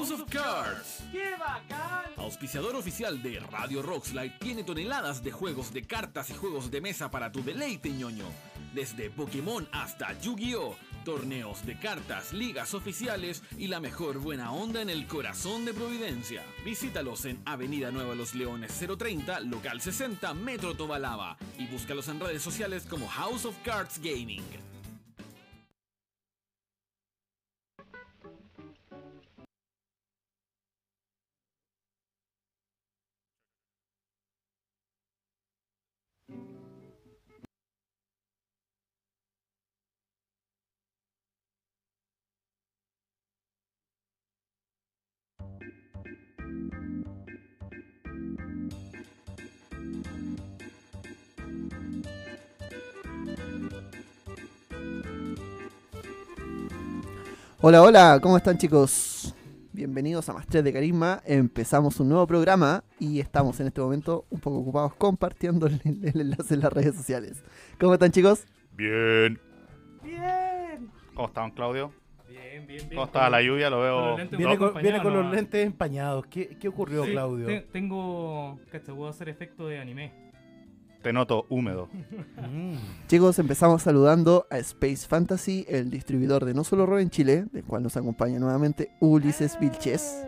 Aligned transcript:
House 0.00 0.12
of 0.12 0.24
Cards. 0.32 1.02
¡Qué 1.12 1.32
bacán! 1.38 2.10
Auspiciador 2.16 2.74
oficial 2.74 3.22
de 3.22 3.38
Radio 3.38 3.82
Rockslide 3.82 4.38
tiene 4.38 4.64
toneladas 4.64 5.22
de 5.22 5.30
juegos 5.30 5.74
de 5.74 5.82
cartas 5.82 6.30
y 6.30 6.34
juegos 6.34 6.70
de 6.70 6.80
mesa 6.80 7.10
para 7.10 7.30
tu 7.30 7.44
deleite 7.44 7.90
ñoño. 7.90 8.24
Desde 8.72 9.10
Pokémon 9.10 9.68
hasta 9.72 10.18
Yu-Gi-Oh! 10.18 10.74
Torneos 11.04 11.66
de 11.66 11.78
cartas, 11.78 12.32
ligas 12.32 12.72
oficiales 12.72 13.42
y 13.58 13.66
la 13.66 13.78
mejor 13.78 14.20
buena 14.20 14.52
onda 14.52 14.80
en 14.80 14.88
el 14.88 15.06
corazón 15.06 15.66
de 15.66 15.74
Providencia. 15.74 16.42
Visítalos 16.64 17.26
en 17.26 17.42
Avenida 17.44 17.90
Nueva 17.90 18.14
Los 18.14 18.34
Leones 18.34 18.72
030, 18.72 19.40
local 19.40 19.82
60, 19.82 20.32
Metro 20.32 20.74
Tobalaba. 20.74 21.36
Y 21.58 21.66
búscalos 21.66 22.08
en 22.08 22.20
redes 22.20 22.40
sociales 22.40 22.86
como 22.88 23.06
House 23.06 23.44
of 23.44 23.54
Cards 23.64 23.98
Gaming. 23.98 24.59
Hola, 57.62 57.82
hola, 57.82 58.18
¿cómo 58.22 58.36
están 58.36 58.56
chicos? 58.58 59.34
Bienvenidos 59.72 60.28
a 60.28 60.32
Más 60.32 60.46
3 60.46 60.64
de 60.64 60.72
Carisma. 60.72 61.20
Empezamos 61.24 62.00
un 62.00 62.08
nuevo 62.08 62.26
programa 62.26 62.82
y 62.98 63.20
estamos 63.20 63.60
en 63.60 63.66
este 63.68 63.80
momento 63.80 64.24
un 64.30 64.40
poco 64.40 64.58
ocupados 64.58 64.94
compartiendo 64.94 65.66
el, 65.66 65.80
el 65.84 66.20
enlace 66.20 66.54
en 66.54 66.60
las 66.60 66.72
redes 66.72 66.94
sociales. 66.94 67.42
¿Cómo 67.78 67.94
están 67.94 68.10
chicos? 68.10 68.44
Bien. 68.76 69.38
¡Bien! 70.02 70.90
¿Cómo 71.14 71.28
estaban, 71.28 71.50
Claudio? 71.50 71.92
Bien, 72.28 72.66
bien, 72.66 72.78
bien. 72.88 72.88
¿Cómo 72.94 73.04
estaba 73.04 73.28
la 73.30 73.42
lluvia? 73.42 73.68
Lo 73.70 73.80
veo. 73.80 74.16
Viene 74.16 74.28
con, 74.30 74.68
acompañados 74.68 74.82
viene 74.82 75.02
con 75.02 75.12
los 75.14 75.32
lentes 75.34 75.66
empañados. 75.66 76.26
¿Qué, 76.26 76.56
qué 76.58 76.68
ocurrió, 76.68 77.04
Sí, 77.04 77.10
Claudio? 77.12 77.46
te- 77.46 77.60
tengo. 77.72 78.58
Cacha, 78.72 78.94
puedo 78.94 79.08
hacer 79.10 79.28
efecto 79.28 79.66
de 79.68 79.78
anime. 79.78 80.19
Te 81.02 81.14
noto 81.14 81.46
húmedo. 81.48 81.88
Mm. 82.52 82.74
Chicos, 83.06 83.38
empezamos 83.38 83.82
saludando 83.82 84.46
a 84.50 84.58
Space 84.58 85.06
Fantasy, 85.08 85.64
el 85.66 85.90
distribuidor 85.90 86.44
de 86.44 86.52
No 86.52 86.62
Solo 86.62 86.84
Roll 86.84 87.00
en 87.00 87.08
Chile, 87.08 87.46
del 87.52 87.64
cual 87.64 87.82
nos 87.82 87.96
acompaña 87.96 88.38
nuevamente 88.38 88.90
Ulises 89.00 89.58
Vilches, 89.58 90.26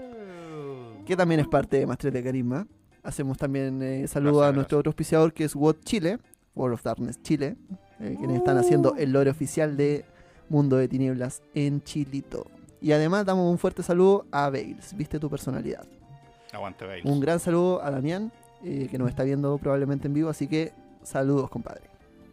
que 1.04 1.14
también 1.14 1.40
es 1.40 1.48
parte 1.48 1.84
de 1.84 1.96
3 1.96 2.12
de 2.12 2.22
Carisma. 2.22 2.66
Hacemos 3.02 3.36
también 3.36 3.82
eh, 3.82 4.08
saludo 4.08 4.38
Gracias, 4.38 4.52
a 4.52 4.56
nuestro 4.56 4.78
otro 4.78 4.90
auspiciador 4.90 5.34
que 5.34 5.44
es 5.44 5.54
WOT 5.54 5.84
Chile, 5.84 6.18
World 6.54 6.74
of 6.74 6.82
Darkness 6.82 7.20
Chile, 7.20 7.56
eh, 8.00 8.14
quienes 8.18 8.38
están 8.38 8.56
haciendo 8.56 8.94
el 8.96 9.12
lore 9.12 9.28
oficial 9.28 9.76
de 9.76 10.06
Mundo 10.48 10.76
de 10.76 10.88
Tinieblas 10.88 11.42
en 11.54 11.82
Chilito. 11.82 12.46
Y 12.80 12.92
además 12.92 13.26
damos 13.26 13.50
un 13.50 13.58
fuerte 13.58 13.82
saludo 13.82 14.24
a 14.30 14.48
Bales, 14.48 14.96
viste 14.96 15.18
tu 15.18 15.28
personalidad. 15.28 15.84
Aguante, 16.52 16.86
Bales. 16.86 17.04
Un 17.04 17.20
gran 17.20 17.40
saludo 17.40 17.82
a 17.82 17.90
Damián, 17.90 18.32
eh, 18.64 18.88
que 18.90 18.98
nos 18.98 19.08
está 19.08 19.22
viendo 19.24 19.58
probablemente 19.58 20.06
en 20.08 20.14
vivo, 20.14 20.28
así 20.30 20.46
que 20.48 20.72
saludos, 21.02 21.50
compadre. 21.50 21.82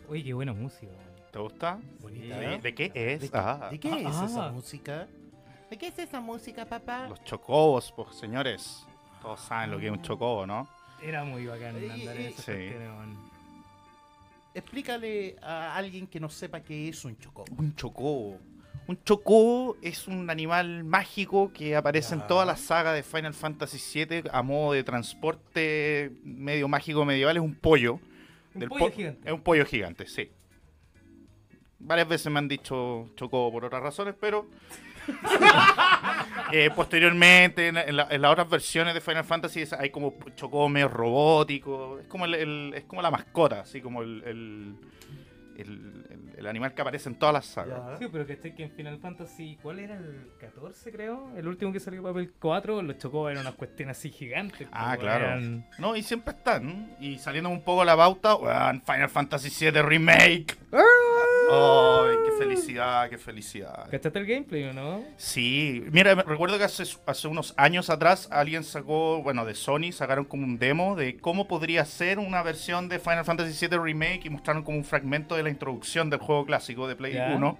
Oye, 0.08 0.24
qué 0.24 0.34
buena 0.34 0.54
música. 0.54 0.92
¿Te 1.32 1.40
gusta? 1.40 1.80
Bonita, 2.02 2.40
Sí. 2.40 2.46
¿eh? 2.46 2.60
¿De 2.62 2.76
qué 2.76 2.92
es? 2.96 3.22
¿De, 3.22 3.30
Ah, 3.38 3.68
de 3.72 3.80
qué 3.80 3.90
es 4.02 4.06
Ah. 4.16 4.26
esa 4.26 4.52
música? 4.52 5.08
¿De 5.70 5.78
qué 5.78 5.88
es 5.88 6.00
esa 6.00 6.20
música, 6.20 6.66
papá? 6.66 7.08
los 7.10 7.24
chocobos, 7.24 7.92
pues, 7.96 8.16
señores. 8.16 8.86
Todos 9.22 9.40
saben 9.42 9.70
lo 9.72 9.78
que 9.80 9.86
es 9.88 9.92
un 9.92 10.02
chocobo, 10.02 10.48
¿no? 10.48 10.68
Era 11.04 11.24
muy 11.24 11.46
bacán 11.46 11.76
andar 11.76 12.16
en 12.18 12.22
y- 12.22 12.26
esas 12.26 12.46
sí. 12.46 12.70
Explícale 14.54 15.36
a 15.42 15.76
alguien 15.76 16.08
que 16.08 16.20
no 16.20 16.30
sepa 16.30 16.62
qué 16.62 16.90
es 16.90 17.06
un 17.06 17.18
chocobo. 17.18 17.46
Un 17.58 17.76
chocobo. 17.76 18.38
Un 18.90 19.04
chocobo 19.04 19.78
es 19.84 20.08
un 20.08 20.32
animal 20.32 20.84
mágico 20.84 21.54
que 21.54 21.76
aparece 21.76 22.16
en 22.16 22.26
toda 22.26 22.44
la 22.44 22.56
saga 22.58 22.92
de 22.92 23.04
Final 23.04 23.36
Fantasy 23.36 23.78
VII 24.04 24.24
a 24.34 24.42
modo 24.42 24.74
de 24.74 24.84
transporte 24.84 26.12
medio 26.24 26.68
mágico 26.68 27.06
medieval. 27.06 27.38
Es 27.38 27.44
un 27.44 27.54
pollo. 27.54 28.00
Un 28.56 28.60
Del 28.62 28.70
pollo 28.70 28.86
po- 28.88 28.92
gigante. 28.92 29.28
Es 29.28 29.32
un 29.32 29.42
pollo 29.42 29.64
gigante, 29.68 30.08
sí. 30.08 30.32
Varias 31.78 32.08
veces 32.08 32.32
me 32.32 32.40
han 32.40 32.48
dicho 32.48 33.12
chocobo 33.16 33.52
por 33.52 33.66
otras 33.66 33.84
razones, 33.84 34.16
pero. 34.20 34.48
Eh, 36.52 36.72
posteriormente, 36.76 37.68
en, 37.68 37.76
la- 37.76 38.08
en 38.10 38.22
las 38.24 38.32
otras 38.32 38.50
versiones 38.50 38.96
de 38.96 39.02
Final 39.02 39.24
Fantasy 39.24 39.66
hay 39.78 39.92
como 39.92 40.16
chocobo 40.36 40.68
medio 40.68 40.88
robótico. 40.88 42.00
Es 42.00 42.08
como, 42.08 42.26
el, 42.26 42.34
el- 42.34 42.74
es 42.76 42.86
como 42.86 43.04
la 43.04 43.12
mascota, 43.12 43.60
así 43.60 43.82
como 43.82 44.02
el, 44.02 44.24
el, 44.26 44.76
el- 45.62 46.06
el- 46.10 46.40
el 46.40 46.48
animal 46.48 46.74
que 46.74 46.82
aparece 46.82 47.10
en 47.10 47.16
todas 47.16 47.34
las 47.34 47.46
sagas. 47.46 48.00
Sí, 48.00 48.08
pero 48.12 48.26
que 48.26 48.38
que 48.56 48.64
en 48.64 48.72
Final 48.72 48.98
Fantasy, 49.00 49.58
¿cuál 49.62 49.80
era 49.80 49.96
el 49.98 50.30
14 50.40 50.92
creo? 50.92 51.32
El 51.36 51.48
último 51.48 51.72
que 51.74 51.80
salió 51.80 52.02
para 52.02 52.20
el 52.20 52.32
4, 52.32 52.82
los 52.82 52.98
chocó 52.98 53.30
eran 53.30 53.42
unas 53.42 53.56
cuestiones 53.56 53.98
así 53.98 54.10
gigantes. 54.10 54.68
Ah, 54.72 54.96
claro. 54.98 55.26
eran- 55.26 55.66
No, 55.78 55.96
y 55.96 56.02
siempre 56.04 56.34
están. 56.34 56.96
Y 57.00 57.18
saliendo 57.18 57.50
un 57.50 57.62
poco 57.62 57.84
la 57.84 57.96
pauta, 57.98 58.36
weón, 58.36 58.82
Final 58.82 59.10
Fantasy 59.10 59.50
VII 59.66 59.82
Remake. 59.82 60.58
¡Ay, 61.52 62.16
qué 62.26 62.32
felicidad, 62.38 63.10
qué 63.10 63.18
felicidad! 63.18 63.90
¿Cachaste 63.90 64.20
el 64.20 64.26
gameplay 64.26 64.64
o 64.66 64.74
no? 64.74 65.04
Sí, 65.18 65.84
mira, 65.92 66.16
recuerdo 66.16 66.58
que 66.58 66.64
hace, 66.64 66.84
hace 67.06 67.28
unos 67.28 67.54
años 67.58 67.90
atrás 67.90 68.28
alguien 68.32 68.64
sacó, 68.64 69.22
bueno, 69.24 69.46
de 69.46 69.56
Sony 69.56 69.92
sacaron 69.92 70.26
como 70.26 70.46
un 70.46 70.60
demo 70.60 70.96
de 70.96 71.18
cómo 71.18 71.48
podría 71.48 71.86
ser 71.86 72.20
una 72.20 72.44
versión 72.44 72.90
de 72.90 73.00
Final 73.00 73.26
Fantasy 73.26 73.68
VII 73.68 73.78
Remake 73.80 74.22
y 74.26 74.30
mostraron 74.30 74.64
como 74.64 74.78
un 74.78 74.84
fragmento 74.84 75.36
de 75.36 75.44
la 75.44 75.50
introducción 75.50 76.10
del 76.10 76.20
juego 76.20 76.46
clásico 76.46 76.88
de 76.88 76.96
Play 76.96 77.14
Ya. 77.14 77.34
1. 77.36 77.58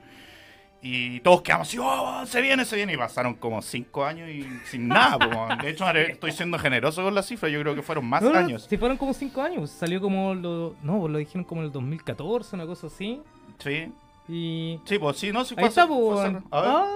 Y 0.82 1.20
todos 1.20 1.42
quedamos 1.42 1.68
así, 1.68 1.78
oh, 1.78 2.26
se 2.26 2.42
viene, 2.42 2.64
se 2.64 2.76
viene. 2.78 2.94
Y 2.94 2.98
pasaron 2.98 3.34
como 3.34 3.62
5 3.62 4.06
años 4.06 4.30
y 4.30 4.48
sin 4.66 4.88
nada. 4.88 5.20
po, 5.20 5.28
weón. 5.28 5.58
de 5.60 5.70
hecho, 5.70 5.90
estoy 5.90 6.32
siendo 6.32 6.58
generoso 6.58 7.04
con 7.04 7.14
la 7.14 7.22
cifra. 7.22 7.50
Yo 7.50 7.60
creo 7.62 7.76
que 7.76 7.82
fueron 7.82 8.06
más 8.06 8.22
No, 8.22 8.32
no, 8.32 8.40
años. 8.40 8.66
Si 8.70 8.78
fueron 8.78 8.98
como 8.98 9.14
5 9.14 9.42
años, 9.42 9.70
salió 9.70 10.00
como 10.00 10.34
lo. 10.34 10.76
No, 10.82 11.08
lo 11.08 11.18
dijeron 11.18 11.44
como 11.44 11.62
en 11.62 11.68
el 11.68 11.74
2014, 11.74 12.56
una 12.56 12.66
cosa 12.66 12.88
así. 12.88 13.22
Sí, 13.58 13.92
Y. 14.30 14.80
sí, 14.86 15.00
pues 15.00 15.18
sí, 15.18 15.32
no, 15.34 15.44
sí 15.44 15.54
Ahí 15.58 15.66
está, 15.66 15.86
weón. 15.86 16.46
A 16.50 16.62
ver. 16.62 16.72
Ah. 16.72 16.96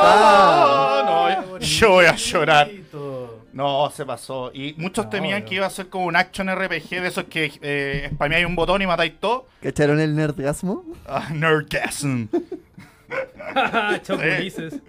Ah, 0.00 1.38
no, 1.50 1.58
yo 1.58 1.90
voy 1.90 2.06
a 2.06 2.14
llorar. 2.14 2.70
No, 3.52 3.90
se 3.90 4.04
pasó. 4.04 4.50
Y 4.54 4.74
muchos 4.78 5.06
No, 5.06 5.10
temían 5.10 5.40
no. 5.42 5.48
que 5.48 5.54
iba 5.56 5.66
a 5.66 5.70
ser 5.70 5.88
como 5.88 6.06
un 6.06 6.16
action 6.16 6.48
RPG 6.54 6.90
de 6.90 7.06
esos 7.08 7.24
que 7.24 7.50
eh, 7.62 8.10
spameáis 8.14 8.46
un 8.46 8.54
botón 8.56 8.82
y 8.82 8.86
matáis 8.86 9.18
todo. 9.18 9.46
¿Cacharon 9.62 9.98
el 10.00 10.14
nerdgasmo? 10.14 10.84
Ah, 11.06 11.28
Nerdgasm. 11.32 12.26
Choculices. 14.02 14.80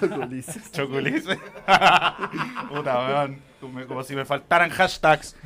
Choculices. 0.00 0.72
Choculice. 0.72 1.38
Puta, 2.68 2.98
weón. 3.08 3.38
Como, 3.60 3.86
como 3.86 4.02
si 4.02 4.16
me 4.16 4.24
faltaran 4.24 4.70
hashtags. 4.70 5.36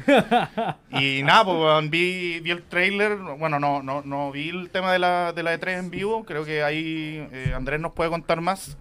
Y 0.90 1.22
nada, 1.22 1.44
pues 1.44 1.56
weón, 1.58 1.90
vi, 1.90 2.40
vi 2.40 2.50
el 2.50 2.62
trailer. 2.62 3.16
Bueno, 3.38 3.60
no, 3.60 3.82
no, 3.82 4.00
no 4.02 4.32
vi 4.32 4.48
el 4.48 4.70
tema 4.70 4.92
de 4.92 4.98
la, 4.98 5.32
de 5.34 5.42
la 5.42 5.54
E3 5.54 5.78
en 5.78 5.90
vivo. 5.90 6.24
Creo 6.24 6.44
que 6.46 6.62
ahí 6.62 7.28
eh, 7.32 7.52
Andrés 7.54 7.78
nos 7.80 7.92
puede 7.92 8.08
contar 8.08 8.40
más. 8.40 8.78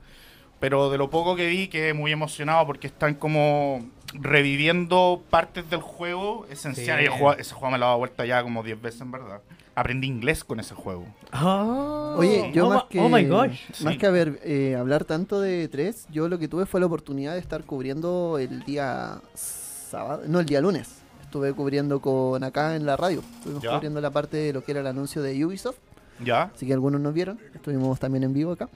Pero 0.66 0.90
de 0.90 0.98
lo 0.98 1.12
poco 1.12 1.36
que 1.36 1.46
vi, 1.46 1.68
quedé 1.68 1.94
muy 1.94 2.12
emocionado 2.12 2.66
porque 2.66 2.88
están 2.88 3.14
como 3.14 3.86
reviviendo 4.14 5.22
partes 5.30 5.70
del 5.70 5.80
juego 5.82 6.48
esenciales. 6.50 7.12
Sí. 7.16 7.24
Ese 7.38 7.54
juego 7.54 7.72
me 7.72 7.78
lo 7.78 7.86
ha 7.86 7.88
dado 7.90 8.00
vuelta 8.00 8.26
ya 8.26 8.42
como 8.42 8.64
10 8.64 8.82
veces, 8.82 9.02
en 9.02 9.12
verdad. 9.12 9.42
Aprendí 9.76 10.08
inglés 10.08 10.44
con 10.44 10.60
ese 10.60 10.74
juego. 10.74 11.06
Ah. 11.32 12.16
Oye, 12.18 12.50
yo 12.52 12.66
oh, 12.66 12.70
más 12.74 12.84
que, 12.86 13.00
Oh 13.00 13.10
my 13.10 13.26
gosh. 13.26 13.60
más 13.84 13.94
Sí. 13.94 13.98
que 14.00 14.08
haber, 14.08 14.40
eh, 14.44 14.76
hablar 14.76 15.06
tanto 15.06 15.40
de 15.40 15.68
tres, 15.68 16.08
yo 16.12 16.28
lo 16.30 16.40
que 16.40 16.48
tuve 16.48 16.66
fue 16.66 16.80
la 16.80 16.88
oportunidad 16.88 17.34
de 17.34 17.40
estar 17.40 17.64
cubriendo 17.64 18.40
el 18.40 18.64
día 18.64 19.22
sábado, 19.36 20.24
no, 20.28 20.40
el 20.40 20.48
día 20.48 20.62
lunes. 20.62 21.02
Estuve 21.22 21.54
cubriendo 21.54 22.00
con 22.02 22.44
acá 22.44 22.76
en 22.76 22.88
la 22.88 22.98
radio. 22.98 23.22
Estuvimos 23.38 23.62
Ya. 23.62 23.74
cubriendo 23.74 24.02
la 24.02 24.10
parte 24.10 24.38
de 24.38 24.52
lo 24.52 24.64
que 24.64 24.72
era 24.72 24.82
el 24.82 24.88
anuncio 24.88 25.22
de 25.22 25.46
Ubisoft. 25.46 25.78
¿Ya? 26.24 26.44
Así 26.56 26.66
que 26.66 26.74
algunos 26.74 27.02
nos 27.02 27.14
vieron. 27.14 27.38
Estuvimos 27.54 28.00
también 28.00 28.24
en 28.24 28.34
vivo 28.34 28.54
acá. 28.54 28.70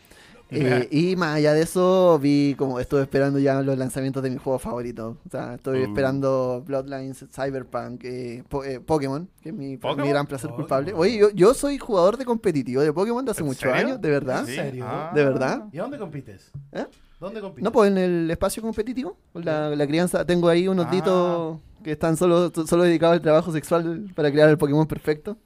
Eh, 0.52 0.88
y 0.92 1.16
más 1.16 1.36
allá 1.38 1.54
de 1.54 1.62
eso, 1.62 2.18
vi 2.20 2.56
como 2.58 2.80
estuve 2.80 3.02
esperando 3.04 3.38
ya 3.40 3.62
los 3.62 3.78
lanzamientos 3.78 4.24
de 4.24 4.32
mi 4.32 4.38
juego 4.38 4.58
favorito. 4.58 5.18
O 5.28 5.30
sea, 5.30 5.56
estoy 5.56 5.82
Uh. 5.82 5.84
esperando 5.84 6.64
Bloodlines, 6.66 7.24
Cyberpunk, 7.32 8.04
eh, 8.04 8.44
Po- 8.50 8.64
eh, 8.64 8.80
Pokémon, 8.80 9.30
que 9.42 9.50
es 9.50 9.56
mi, 9.56 9.78
gran 9.78 10.26
placer 10.26 10.50
Pokémon. 10.50 10.56
culpable. 10.56 10.94
Oye, 10.94 11.18
yo, 11.20 11.30
yo 11.32 11.54
soy 11.54 11.78
jugador 11.78 12.18
de 12.18 12.26
competitivo 12.26 12.82
de 12.82 12.92
Pokémon 12.92 13.24
de 13.24 13.32
hace 13.32 13.42
¿En 13.42 13.48
muchos 13.48 13.62
serio? 13.62 13.76
años, 13.76 14.02
de 14.02 14.10
verdad. 14.10 14.40
¿En 14.50 14.56
serio? 14.56 14.86
¿De 15.14 15.24
verdad? 15.24 15.66
¿Y 15.72 15.78
a 15.78 15.84
dónde 15.84 15.98
compites? 16.00 16.52
¿Eh? 16.72 16.86
¿Dónde 17.20 17.42
compites? 17.42 17.64
No, 17.64 17.72
pues 17.72 17.92
en 17.92 17.98
el 17.98 18.32
espacio 18.32 18.64
competitivo, 18.64 19.18
la 19.34 19.86
crianza. 19.88 20.26
Tengo 20.26 20.48
ahí 20.50 20.68
unos 20.68 20.88
Ah. 20.88 20.92
ditos 20.92 21.60
que 21.84 21.92
están 21.92 22.18
solo, 22.18 22.52
solo 22.66 22.84
dedicados 22.84 23.14
al 23.18 23.22
trabajo 23.22 23.52
sexual 23.52 24.10
para 24.16 24.32
crear 24.32 24.50
el 24.50 24.58
Pokémon 24.58 24.88
perfecto. 24.88 25.38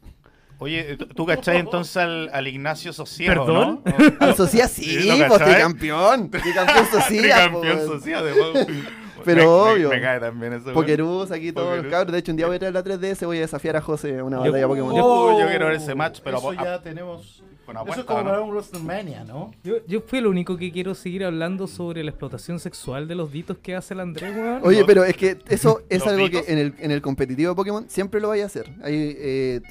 Oye, 0.63 0.95
¿tú- 0.97 1.05
¿tú 1.07 1.25
cachai 1.25 1.57
entonces 1.57 1.97
al, 1.97 2.29
al 2.33 2.47
Ignacio 2.47 2.93
Sociego, 2.93 3.45
¿Perdón? 3.45 3.81
no? 3.85 3.93
Al 4.25 4.35
Socias 4.35 4.71
sí, 4.71 4.83
Sí, 4.85 5.07
¿lo 5.09 5.17
pues 5.17 5.31
cachai? 5.33 5.53
tricampeón. 5.55 6.29
Tricampeón 6.31 6.85
Socias. 6.91 7.39
Campeón 7.39 7.61
pues. 7.77 7.85
Sociego, 7.87 8.21
de- 8.23 8.83
Pero 9.25 9.41
Me- 9.41 9.45
me- 9.45 9.71
obvio. 9.73 9.89
Me, 9.89 10.01
cae 10.01 10.19
también 10.19 10.53
eso. 10.53 10.73
Pokerus, 10.73 11.31
aquí 11.31 11.51
todos 11.51 11.67
los 11.67 11.75
Pokerus. 11.77 11.91
cabros. 11.91 12.13
De 12.13 12.19
hecho, 12.19 12.31
un 12.31 12.37
día 12.37 12.47
voy 12.47 12.55
a 12.55 12.59
traer 12.59 12.73
la 12.73 12.83
3DS, 12.83 13.25
voy 13.25 13.37
a 13.37 13.41
desafiar 13.41 13.75
a 13.77 13.81
José 13.81 14.19
a 14.19 14.23
una 14.23 14.37
Yo- 14.37 14.43
batalla 14.51 14.67
Pokémon. 14.67 14.95
Yo- 14.95 15.39
yo 15.39 15.47
quiero 15.47 15.65
ver 15.67 15.75
ese 15.75 15.95
match, 15.95 16.19
pero 16.23 16.37
Eso 16.37 16.49
a- 16.51 16.55
ya 16.63 16.81
tenemos. 16.81 17.43
Con 17.65 17.77
Eso 17.77 17.81
apuesta, 17.83 18.01
es 18.01 18.07
como 18.07 18.19
¿no? 18.23 18.25
para 18.29 18.41
un 18.41 18.49
WrestleMania, 18.49 19.23
¿no? 19.23 19.51
Yo, 19.63 19.75
yo 19.87 20.01
fui 20.01 20.19
el 20.19 20.27
único 20.27 20.57
que 20.57 20.69
quiero 20.69 20.93
seguir 20.95 21.23
hablando 21.23 21.65
sobre 21.67 22.03
la 22.03 22.09
explotación 22.09 22.59
sexual 22.59 23.07
de 23.07 23.15
los 23.15 23.31
ditos 23.31 23.57
que 23.57 23.73
hace 23.73 23.93
el 23.93 24.01
Andrés, 24.01 24.35
weón. 24.35 24.59
Oye, 24.65 24.83
pero 24.83 25.05
es 25.05 25.15
que 25.15 25.37
eso 25.47 25.81
es 25.89 26.05
algo 26.05 26.25
ditos. 26.27 26.41
que 26.41 26.51
en 26.51 26.59
el, 26.59 26.73
en 26.79 26.91
el 26.91 27.01
competitivo 27.01 27.51
de 27.51 27.55
Pokémon 27.55 27.85
siempre 27.87 28.19
lo 28.19 28.27
vais 28.27 28.43
a 28.43 28.47
hacer. 28.47 28.69
Ahí 28.83 29.15
eh, 29.17 29.61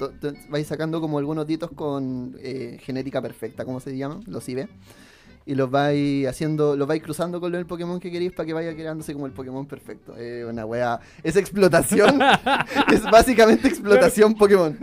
vais 0.49 0.65
sacando 0.65 0.99
como 1.01 1.19
algunos 1.19 1.45
ditos 1.45 1.69
con 1.69 2.35
eh, 2.41 2.79
genética 2.81 3.21
perfecta, 3.21 3.63
como 3.63 3.79
se 3.79 3.95
llaman, 3.95 4.21
los 4.25 4.49
IB. 4.49 4.67
Y 5.45 5.55
los 5.55 5.69
vais 5.69 6.25
haciendo, 6.27 6.75
los 6.77 6.87
vais 6.87 7.03
cruzando 7.03 7.41
con 7.41 7.53
el 7.53 7.65
Pokémon 7.65 7.99
que 7.99 8.09
queréis 8.11 8.31
para 8.31 8.45
que 8.45 8.53
vaya 8.53 8.73
creándose 8.73 9.13
como 9.13 9.25
el 9.25 9.33
Pokémon 9.33 9.65
perfecto. 9.65 10.15
Eh, 10.17 10.45
una 10.49 10.65
wea. 10.65 10.99
Es 11.21 11.35
explotación. 11.35 12.19
es 12.91 13.03
básicamente 13.03 13.67
explotación 13.67 14.35
Pokémon. 14.35 14.77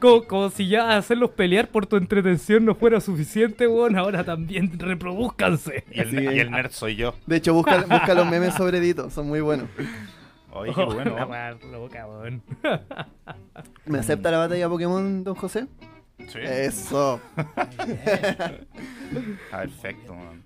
Como, 0.00 0.22
como 0.24 0.50
si 0.50 0.68
ya 0.68 0.96
hacerlos 0.96 1.30
pelear 1.30 1.68
por 1.68 1.86
tu 1.86 1.96
entretención 1.96 2.64
no 2.64 2.74
fuera 2.74 3.00
suficiente, 3.00 3.66
weón. 3.66 3.96
Ahora 3.96 4.24
también 4.24 4.78
reproduzcanse. 4.78 5.84
Y 5.90 6.00
el, 6.00 6.10
Sí. 6.10 6.16
y 6.18 6.38
el 6.38 6.50
nerd 6.50 6.70
soy 6.70 6.94
yo. 6.96 7.14
De 7.26 7.36
hecho, 7.36 7.52
busca, 7.54 7.80
busca 7.80 8.14
los 8.14 8.26
memes 8.26 8.54
sobre 8.56 8.78
ditos, 8.78 9.12
son 9.12 9.26
muy 9.26 9.40
buenos. 9.40 9.68
Oye, 10.52 10.72
qué 10.72 10.84
bueno. 10.84 11.16
Loca. 11.72 12.06
¿Me 13.86 13.98
acepta 13.98 14.30
la 14.30 14.38
batalla 14.38 14.68
Pokémon, 14.68 15.24
don 15.24 15.34
José? 15.34 15.66
Sí. 16.18 16.38
Eso. 16.40 17.20
Perfecto, 19.50 20.14
man. 20.14 20.42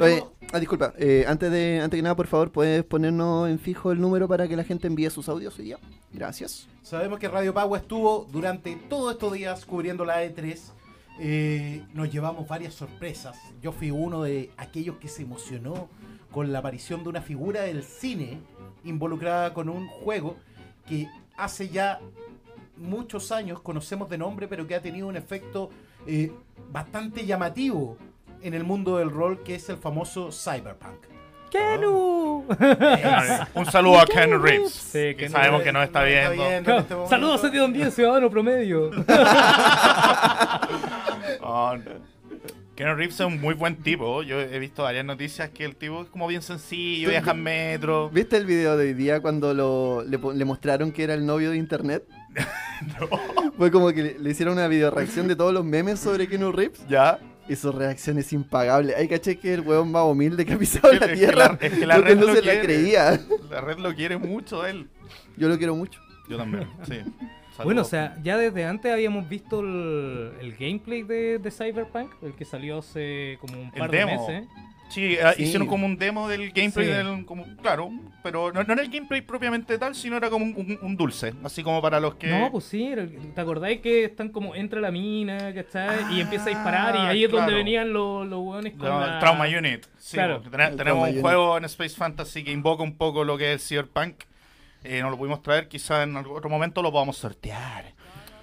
Oye, 0.00 0.24
ah, 0.52 0.58
disculpa, 0.58 0.94
eh, 0.96 1.24
antes, 1.28 1.50
de, 1.50 1.80
antes 1.80 1.98
que 1.98 2.02
nada, 2.02 2.16
por 2.16 2.26
favor, 2.26 2.50
¿puedes 2.50 2.82
ponernos 2.82 3.48
en 3.48 3.58
fijo 3.58 3.92
el 3.92 4.00
número 4.00 4.26
para 4.26 4.48
que 4.48 4.56
la 4.56 4.64
gente 4.64 4.86
envíe 4.86 5.10
sus 5.10 5.28
audios 5.28 5.58
hoy 5.58 5.66
día? 5.66 5.78
Gracias. 6.12 6.66
Sabemos 6.82 7.18
que 7.18 7.28
Radio 7.28 7.52
Pagua 7.52 7.78
estuvo 7.78 8.26
durante 8.32 8.74
todos 8.88 9.12
estos 9.12 9.32
días 9.34 9.66
cubriendo 9.66 10.04
la 10.04 10.24
E3. 10.24 10.58
Eh, 11.20 11.84
nos 11.92 12.10
llevamos 12.10 12.48
varias 12.48 12.74
sorpresas. 12.74 13.36
Yo 13.60 13.72
fui 13.72 13.90
uno 13.90 14.22
de 14.22 14.50
aquellos 14.56 14.96
que 14.96 15.08
se 15.08 15.22
emocionó 15.22 15.88
con 16.30 16.52
la 16.52 16.60
aparición 16.60 17.02
de 17.02 17.10
una 17.10 17.20
figura 17.20 17.62
del 17.62 17.82
cine 17.82 18.40
involucrada 18.84 19.52
con 19.52 19.68
un 19.68 19.86
juego 19.88 20.36
que 20.86 21.06
hace 21.36 21.68
ya 21.68 22.00
muchos 22.82 23.32
años 23.32 23.60
conocemos 23.60 24.08
de 24.10 24.18
nombre, 24.18 24.48
pero 24.48 24.66
que 24.66 24.74
ha 24.74 24.82
tenido 24.82 25.06
un 25.08 25.16
efecto 25.16 25.70
eh, 26.06 26.32
bastante 26.70 27.24
llamativo 27.24 27.96
en 28.42 28.54
el 28.54 28.64
mundo 28.64 28.96
del 28.98 29.10
rol, 29.10 29.42
que 29.42 29.54
es 29.54 29.68
el 29.68 29.76
famoso 29.76 30.30
Cyberpunk. 30.32 31.06
¡Kenu! 31.50 32.46
Un 33.54 33.66
saludo 33.66 34.00
a 34.00 34.06
Ken 34.06 34.42
Reeves. 34.42 34.72
Sí, 34.72 35.14
que 35.14 35.28
sabemos 35.28 35.62
que 35.62 35.70
nos 35.70 35.84
está 35.84 36.00
nos 36.00 36.08
está 36.08 36.30
viendo. 36.30 36.48
viendo. 36.48 36.70
en 36.72 36.78
este. 36.78 36.94
Saludos 37.08 37.44
a 37.44 37.50
ti, 37.50 37.56
don 37.58 37.72
10, 37.74 37.94
ciudadano 37.94 38.30
promedio. 38.30 38.90
Oh, 41.40 41.74
Ken 42.74 42.96
Reeves 42.96 43.20
es 43.20 43.26
un 43.26 43.38
muy 43.40 43.52
buen 43.54 43.76
tipo. 43.76 44.22
Yo 44.22 44.40
he 44.40 44.58
visto 44.58 44.82
varias 44.82 45.04
noticias 45.04 45.50
que 45.50 45.64
el 45.66 45.76
tipo 45.76 46.02
es 46.02 46.08
como 46.08 46.26
bien 46.26 46.40
sencillo, 46.40 47.10
viaja 47.10 47.32
en 47.32 47.42
metro. 47.42 48.08
¿Viste 48.08 48.38
el 48.38 48.46
video 48.46 48.76
de 48.78 48.86
hoy 48.86 48.94
día 48.94 49.20
cuando 49.20 49.52
lo, 49.52 50.02
le, 50.04 50.18
po- 50.18 50.32
le 50.32 50.44
mostraron 50.46 50.90
que 50.90 51.04
era 51.04 51.12
el 51.12 51.26
novio 51.26 51.50
de 51.50 51.58
internet? 51.58 52.04
Fue 53.56 53.70
como 53.70 53.88
que 53.92 54.02
le, 54.02 54.18
le 54.18 54.30
hicieron 54.30 54.54
una 54.54 54.66
video 54.68 54.90
reacción 54.90 55.28
de 55.28 55.36
todos 55.36 55.52
los 55.52 55.64
memes 55.64 56.00
sobre 56.00 56.26
Keanu 56.28 56.52
Reeves 56.52 56.84
Ya. 56.88 57.18
y 57.48 57.56
su 57.56 57.70
reacción 57.72 58.18
es 58.18 58.32
impagable. 58.32 58.94
Hay 58.96 59.08
caché 59.08 59.38
que 59.38 59.52
es 59.52 59.58
el 59.58 59.66
hueón 59.66 59.90
más 59.92 60.04
humilde 60.04 60.44
que 60.44 60.54
ha 60.54 60.58
pisado 60.58 60.92
Es 60.92 61.00
la 61.00 61.06
es 61.06 61.12
que 61.12 61.18
tierra. 61.18 61.58
la- 61.60 61.66
es 61.66 61.72
que 61.72 61.86
la 61.86 61.98
red 61.98 62.16
no 62.18 62.26
lo 62.26 62.34
se 62.34 62.40
quiere. 62.42 62.56
la 62.58 62.62
creía. 62.62 63.20
La 63.50 63.60
red 63.60 63.78
lo 63.78 63.94
quiere 63.94 64.16
mucho 64.18 64.66
él. 64.66 64.88
Yo 65.36 65.48
lo 65.48 65.58
quiero 65.58 65.74
mucho. 65.76 66.00
Yo 66.28 66.36
también, 66.36 66.68
sí. 66.86 66.94
Saludos. 67.56 67.64
Bueno, 67.64 67.82
o 67.82 67.84
sea, 67.84 68.16
ya 68.22 68.38
desde 68.38 68.64
antes 68.64 68.90
habíamos 68.90 69.28
visto 69.28 69.60
el, 69.60 70.32
el 70.40 70.56
gameplay 70.56 71.02
de, 71.02 71.38
de 71.38 71.50
Cyberpunk, 71.50 72.10
el 72.22 72.32
que 72.34 72.44
salió 72.46 72.78
hace 72.78 73.36
como 73.40 73.60
un 73.60 73.66
El 73.66 73.78
par 73.78 73.90
de 73.90 73.98
demo. 73.98 74.26
meses. 74.26 74.48
Sí, 74.92 75.16
ah, 75.22 75.32
Sí. 75.36 75.44
hicieron 75.44 75.66
como 75.68 75.86
un 75.86 75.96
demo 75.96 76.28
del 76.28 76.50
gameplay, 76.52 76.86
Sí. 76.86 76.92
del, 76.92 77.24
como, 77.24 77.46
claro, 77.56 77.90
pero 78.22 78.52
no, 78.52 78.62
no 78.62 78.72
era 78.72 78.82
el 78.82 78.90
gameplay 78.90 79.20
propiamente 79.22 79.78
tal, 79.78 79.94
sino 79.94 80.16
era 80.16 80.28
como 80.30 80.44
un, 80.44 80.54
un- 80.56 80.78
un 80.82 80.96
dulce, 80.96 81.32
así 81.44 81.62
como 81.62 81.80
para 81.80 81.98
los 82.00 82.16
que... 82.16 82.26
No, 82.28 82.50
pues 82.52 82.64
sí, 82.64 82.92
¿te 83.34 83.40
acordáis 83.40 83.80
que 83.80 84.04
están 84.04 84.28
como 84.28 84.54
entra 84.54 84.80
la 84.80 84.90
mina, 84.90 85.52
¿cachai? 85.54 86.14
y 86.14 86.20
empieza 86.20 86.46
a 86.46 86.48
disparar 86.48 86.94
y 86.94 86.98
Ah, 86.98 87.08
ahí 87.08 87.24
es 87.24 87.30
donde 87.30 87.54
venían 87.54 87.92
los, 87.92 88.26
los 88.26 88.40
hueones 88.40 88.72
con 88.74 88.88
No, 88.88 89.00
la... 89.00 89.14
el 89.14 89.18
Trauma 89.20 89.46
Unit. 89.46 89.86
Sí, 89.98 90.16
Claro. 90.16 90.36
El 90.44 90.50
tenemos 90.50 90.76
Trauma 90.76 91.02
un 91.04 91.08
Unit. 91.10 91.20
juego 91.22 91.56
en 91.58 91.64
Space 91.64 91.96
Fantasy 91.96 92.44
que 92.44 92.52
invoca 92.52 92.82
un 92.82 92.96
poco 92.96 93.24
lo 93.24 93.38
que 93.38 93.54
es 93.54 93.66
Cyberpunk. 93.66 94.14
Eh, 94.84 95.00
no 95.00 95.10
lo 95.10 95.16
pudimos 95.16 95.42
traer, 95.42 95.68
quizás 95.68 96.02
en 96.06 96.16
algún 96.16 96.36
otro 96.36 96.50
momento 96.50 96.82
lo 96.82 96.90
podamos 96.90 97.16
sortear. 97.16 97.94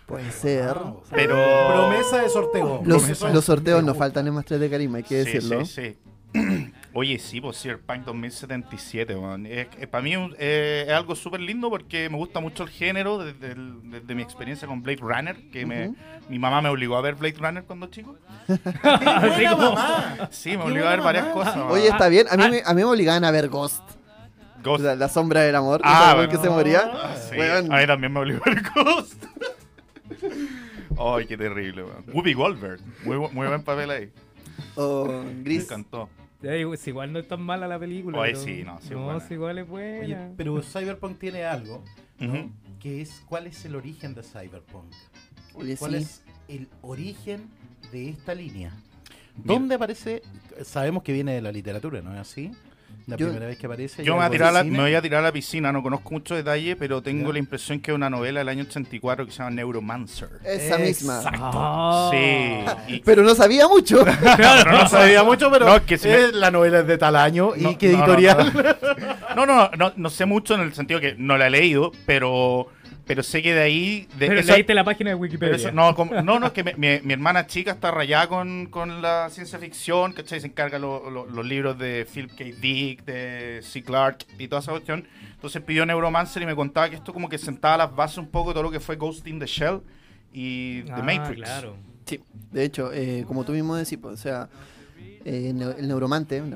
Puede 0.05 0.31
ser. 0.31 0.73
Wow. 0.73 1.03
Pero... 1.11 1.35
Promesa 1.67 2.23
de 2.23 2.29
sorteo. 2.29 2.81
Los, 2.83 3.03
Promesa 3.03 3.29
los 3.29 3.45
sorteos 3.45 3.83
nos 3.83 3.95
faltan 3.97 4.25
en 4.25 4.33
más 4.33 4.45
3 4.45 4.59
de 4.59 4.69
carisma, 4.69 4.97
hay 4.97 5.03
que 5.03 5.23
Sí, 5.23 5.31
decirlo. 5.33 5.65
Sí, 5.65 5.81
sí. 5.83 5.97
Oye, 6.93 7.19
sí, 7.19 7.39
pues 7.39 7.61
Cyberpunk 7.61 8.03
2077, 8.05 9.15
man. 9.15 9.45
Es, 9.45 9.67
es- 9.79 9.87
para 9.87 10.01
mí 10.03 10.13
eh, 10.39 10.85
es 10.87 10.93
algo 10.93 11.15
súper 11.15 11.39
lindo 11.39 11.69
porque 11.69 12.09
me 12.09 12.17
gusta 12.17 12.39
mucho 12.39 12.63
el 12.63 12.69
género 12.69 13.19
desde, 13.23 13.51
el- 13.51 13.91
desde 13.91 14.15
mi 14.15 14.23
experiencia 14.23 14.67
con 14.67 14.81
Blade 14.81 14.99
Runner, 15.01 15.35
que 15.51 15.65
me, 15.65 15.93
mi 16.29 16.39
mamá 16.39 16.61
me 16.61 16.69
obligó 16.69 16.97
a 16.97 17.01
ver 17.01 17.15
Blade 17.15 17.35
Runner 17.39 17.63
cuando 17.63 17.87
chico. 17.87 18.17
Sí, 20.31 20.57
me 20.57 20.63
obligó 20.63 20.87
a 20.87 20.91
ver 20.91 21.01
varias 21.01 21.23
mamá. 21.27 21.33
cosas. 21.35 21.57
man. 21.57 21.67
Oye, 21.71 21.87
está 21.87 22.07
bien. 22.09 22.27
A 22.29 22.37
mí, 22.37 22.43
Ah. 22.43 22.49
me, 22.49 22.61
a 22.65 22.73
mí 22.73 22.81
me 22.81 22.85
obligaban 22.85 23.23
a 23.23 23.31
ver 23.31 23.49
Ghost. 23.49 23.83
Ghost. 24.63 24.83
La 24.83 25.09
sombra 25.09 25.41
del 25.41 25.55
amor. 25.55 25.81
Ah, 25.83 26.13
bueno. 26.15 26.29
que 26.31 26.37
se 26.37 26.49
moría. 26.49 26.81
Ah, 26.93 27.15
sí. 27.15 27.35
A 27.39 27.61
mí 27.61 27.87
también 27.87 28.11
me 28.13 28.19
obligó 28.19 28.41
a 28.45 28.49
ver 28.49 28.63
Ghost. 28.75 29.23
Ay, 30.99 31.25
qué 31.27 31.37
terrible, 31.37 31.83
man. 31.83 32.03
Whoopi 32.13 32.33
Goldberg. 32.33 32.81
Muy, 33.05 33.17
muy 33.31 33.47
buen 33.47 33.63
papel 33.63 33.89
ahí. 33.91 34.11
O 34.75 35.05
Me 35.23 35.43
Gris. 35.43 35.63
encantó. 35.63 36.09
Igual 36.41 37.11
no 37.13 37.19
es 37.19 37.27
tan 37.27 37.41
mala 37.41 37.67
la 37.67 37.77
película. 37.79 38.19
Oye, 38.19 38.31
pero- 38.31 38.43
sí, 38.43 38.63
no, 38.65 38.79
sí 38.79 38.87
es 38.87 38.91
No, 38.91 39.21
igual 39.29 39.57
es 39.57 39.67
buena. 39.67 39.99
Oye, 40.05 40.17
pero 40.37 40.61
Cyberpunk 40.63 41.19
tiene 41.19 41.43
algo, 41.43 41.83
¿no? 42.19 42.51
Que 42.79 43.01
es 43.01 43.21
cuál 43.27 43.47
es 43.47 43.65
el 43.65 43.75
origen 43.75 44.15
de 44.15 44.23
Cyberpunk. 44.23 44.93
Oye, 45.53 45.75
¿Cuál 45.77 45.91
sí. 45.91 45.97
es 45.97 46.23
el 46.47 46.69
origen 46.81 47.49
de 47.91 48.09
esta 48.09 48.33
línea? 48.33 48.71
¿Dónde 49.35 49.75
aparece? 49.75 50.21
Sabemos 50.63 51.03
que 51.03 51.11
viene 51.13 51.33
de 51.33 51.41
la 51.41 51.51
literatura, 51.51 52.01
¿no 52.01 52.13
es 52.13 52.19
así? 52.19 52.51
La 53.09 53.17
Yo- 53.17 53.25
primera 53.27 53.47
vez 53.47 53.57
que 53.57 53.65
aparece. 53.65 54.03
Yo 54.03 54.13
y 54.13 54.15
me 54.15 54.17
voy, 54.19 54.25
a 54.27 54.29
tirar 54.29 54.53
la, 54.53 54.63
me 54.63 54.79
voy 54.79 54.93
a 54.95 55.01
tirar 55.01 55.19
a 55.21 55.23
la 55.23 55.31
piscina, 55.31 55.71
no 55.71 55.81
conozco 55.81 56.11
mucho 56.11 56.35
detalle, 56.35 56.75
pero 56.75 57.01
tengo 57.01 57.27
Ya. 57.27 57.33
la 57.33 57.39
impresión 57.39 57.79
que 57.79 57.91
es 57.91 57.95
una 57.95 58.09
novela 58.09 58.39
del 58.41 58.49
año 58.49 58.63
84 58.63 59.25
que 59.25 59.31
se 59.31 59.39
llama 59.39 59.49
Neuromancer. 59.51 60.29
Esa 60.45 60.77
misma. 60.77 61.17
Exacto. 61.17 61.39
Ah. 61.43 62.11
Sí. 62.87 62.93
y- 62.95 62.99
Pero 63.01 63.23
no 63.23 63.33
sabía 63.35 63.67
mucho. 63.67 64.03
pero 64.37 64.71
No 64.71 64.87
sabía 64.87 65.23
mucho, 65.23 65.49
pero 65.51 65.65
No, 65.65 65.75
es 65.77 65.81
que 65.83 65.97
si 65.97 66.07
me- 66.07 66.31
la 66.33 66.51
novela 66.51 66.79
es 66.79 66.87
de 66.87 66.97
tal 66.97 67.15
año 67.15 67.53
y 67.55 67.61
No, 67.61 67.77
qué 67.77 67.89
no, 67.89 67.97
no, 67.97 68.03
editorial. 68.05 68.53
No, 69.35 69.45
no, 69.45 69.69
no, 69.69 69.71
no, 69.77 69.93
no 69.95 70.09
sé 70.09 70.25
mucho 70.25 70.53
en 70.55 70.61
el 70.61 70.73
sentido 70.73 70.99
que 70.99 71.15
no 71.17 71.37
la 71.37 71.47
he 71.47 71.49
leído, 71.49 71.91
pero, 72.05 72.67
pero 73.09 73.23
sé 73.23 73.41
que 73.41 73.55
de 73.55 73.61
ahí... 73.61 74.07
De 74.19 74.27
Pero 74.27 74.39
esa- 74.39 74.53
leíste 74.53 74.75
la 74.75 74.83
página 74.83 75.09
de 75.09 75.15
Wikipedia. 75.15 75.55
eso- 75.55 75.71
no, 75.71 75.95
como- 75.95 76.21
no, 76.21 76.39
no, 76.39 76.45
es 76.45 76.53
que 76.53 76.63
mi, 76.63 76.73
mi- 76.77 76.99
mi 77.01 77.13
hermana 77.13 77.47
chica 77.47 77.71
está 77.71 77.89
rayada 77.89 78.27
con, 78.27 78.67
con 78.67 79.01
la 79.01 79.27
ciencia 79.31 79.57
ficción, 79.57 80.13
¿cachai? 80.13 80.39
Se 80.39 80.45
encarga 80.45 80.77
lo- 80.77 81.09
lo- 81.09 81.25
los 81.25 81.43
libros 81.43 81.79
de 81.79 82.05
Philip 82.13 82.29
K. 82.37 82.43
Dick, 82.61 83.03
de 83.05 83.61
C. 83.63 83.81
Clarke 83.81 84.27
y 84.37 84.47
toda 84.47 84.61
esa 84.61 84.73
cuestión. 84.73 85.07
Entonces 85.33 85.59
pidió 85.63 85.87
Neuromancer 85.87 86.43
y 86.43 86.45
me 86.45 86.53
contaba 86.55 86.87
que 86.87 86.97
esto 86.97 87.11
como 87.11 87.27
que 87.29 87.39
sentaba 87.39 87.77
las 87.77 87.95
bases 87.95 88.19
un 88.19 88.27
poco 88.27 88.49
de 88.51 88.53
todo 88.53 88.63
lo 88.63 88.69
que 88.71 88.79
fue 88.79 88.95
Ghost 88.95 89.25
in 89.25 89.39
the 89.39 89.47
Shell 89.47 89.81
y 90.31 90.83
The 90.83 90.91
Ah, 90.91 91.01
Matrix. 91.01 91.37
claro. 91.41 91.75
Sí, 92.05 92.19
de 92.51 92.63
hecho, 92.63 92.93
eh, 92.93 93.23
como 93.27 93.43
tú 93.43 93.53
mismo 93.53 93.75
decís, 93.75 93.97
pues, 93.99 94.13
o 94.13 94.17
sea, 94.17 94.49
eh, 95.25 95.51
el 95.79 95.87
neuromante, 95.87 96.37
el 96.37 96.47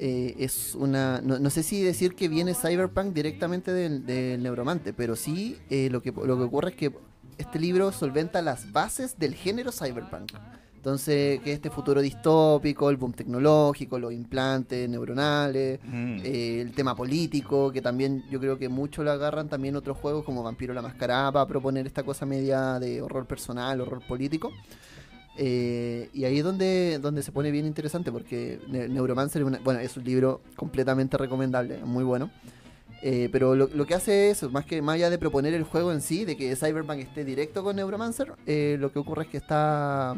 eh, 0.00 0.34
es 0.38 0.74
una. 0.74 1.20
No, 1.20 1.38
no 1.38 1.50
sé 1.50 1.62
si 1.62 1.82
decir 1.82 2.14
que 2.14 2.28
viene 2.28 2.54
Cyberpunk 2.54 3.12
directamente 3.12 3.72
del, 3.72 4.06
del 4.06 4.42
neuromante, 4.42 4.92
pero 4.92 5.16
sí 5.16 5.58
eh, 5.70 5.88
lo, 5.90 6.00
que, 6.02 6.12
lo 6.12 6.36
que 6.36 6.44
ocurre 6.44 6.70
es 6.70 6.76
que 6.76 6.92
este 7.38 7.58
libro 7.58 7.90
solventa 7.90 8.40
las 8.42 8.70
bases 8.72 9.18
del 9.18 9.34
género 9.34 9.72
Cyberpunk. 9.72 10.32
Entonces, 10.76 11.40
que 11.40 11.52
este 11.54 11.70
futuro 11.70 12.02
distópico, 12.02 12.90
el 12.90 12.98
boom 12.98 13.14
tecnológico, 13.14 13.98
los 13.98 14.12
implantes 14.12 14.86
neuronales, 14.86 15.80
Mm. 15.82 16.18
eh, 16.22 16.60
el 16.60 16.72
tema 16.72 16.94
político, 16.94 17.72
que 17.72 17.80
también 17.80 18.22
yo 18.30 18.38
creo 18.38 18.58
que 18.58 18.68
mucho 18.68 19.02
lo 19.02 19.10
agarran 19.10 19.48
también 19.48 19.76
otros 19.76 19.96
juegos 19.96 20.24
como 20.26 20.42
Vampiro 20.42 20.74
la 20.74 20.82
Mascarada 20.82 21.32
para 21.32 21.46
proponer 21.46 21.86
esta 21.86 22.02
cosa 22.02 22.26
media 22.26 22.78
de 22.78 23.00
horror 23.00 23.24
personal, 23.26 23.80
horror 23.80 24.02
político. 24.06 24.52
Eh, 25.36 26.10
y 26.12 26.24
ahí 26.24 26.38
es 26.38 26.44
donde, 26.44 26.98
donde 27.00 27.22
se 27.22 27.32
pone 27.32 27.50
bien 27.50 27.66
interesante 27.66 28.12
porque 28.12 28.60
Ne- 28.68 28.88
Neuromancer 28.88 29.42
es, 29.42 29.48
una- 29.48 29.58
bueno, 29.64 29.80
es 29.80 29.96
un 29.96 30.04
libro 30.04 30.40
completamente 30.56 31.16
recomendable, 31.18 31.78
muy 31.84 32.04
bueno. 32.04 32.30
Eh, 33.02 33.28
pero 33.32 33.54
lo, 33.54 33.68
lo 33.74 33.84
que 33.84 33.94
hace 33.94 34.30
es, 34.30 34.42
más 34.50 34.64
que 34.64 34.80
más 34.80 34.94
allá 34.94 35.10
de 35.10 35.18
proponer 35.18 35.52
el 35.52 35.64
juego 35.64 35.92
en 35.92 36.00
sí, 36.00 36.24
de 36.24 36.36
que 36.36 36.54
Cyberpunk 36.56 37.00
esté 37.00 37.24
directo 37.24 37.62
con 37.62 37.76
Neuromancer, 37.76 38.32
eh, 38.46 38.76
lo 38.80 38.92
que 38.92 38.98
ocurre 38.98 39.24
es 39.24 39.28
que 39.28 39.36
está 39.36 40.16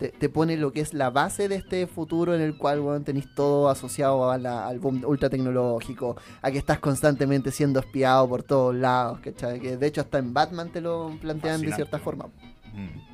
te, 0.00 0.08
te 0.10 0.28
pone 0.28 0.56
lo 0.56 0.72
que 0.72 0.80
es 0.80 0.94
la 0.94 1.10
base 1.10 1.48
de 1.48 1.56
este 1.56 1.86
futuro 1.88 2.34
en 2.34 2.40
el 2.40 2.56
cual 2.56 2.80
weón, 2.80 3.04
tenéis 3.04 3.26
todo 3.34 3.68
asociado 3.68 4.30
a 4.30 4.38
la- 4.38 4.66
al 4.66 4.78
boom 4.78 5.02
ultra 5.04 5.28
tecnológico, 5.28 6.16
a 6.40 6.50
que 6.50 6.58
estás 6.58 6.78
constantemente 6.78 7.50
siendo 7.50 7.80
espiado 7.80 8.28
por 8.28 8.42
todos 8.42 8.74
lados, 8.74 9.20
¿cachai? 9.20 9.60
Que 9.60 9.76
de 9.76 9.86
hecho 9.86 10.00
hasta 10.00 10.18
en 10.18 10.32
Batman 10.32 10.70
te 10.72 10.80
lo 10.80 11.16
plantean 11.20 11.60
de 11.60 11.72
cierta 11.74 11.98
forma. 11.98 12.26
Mm. 12.74 13.07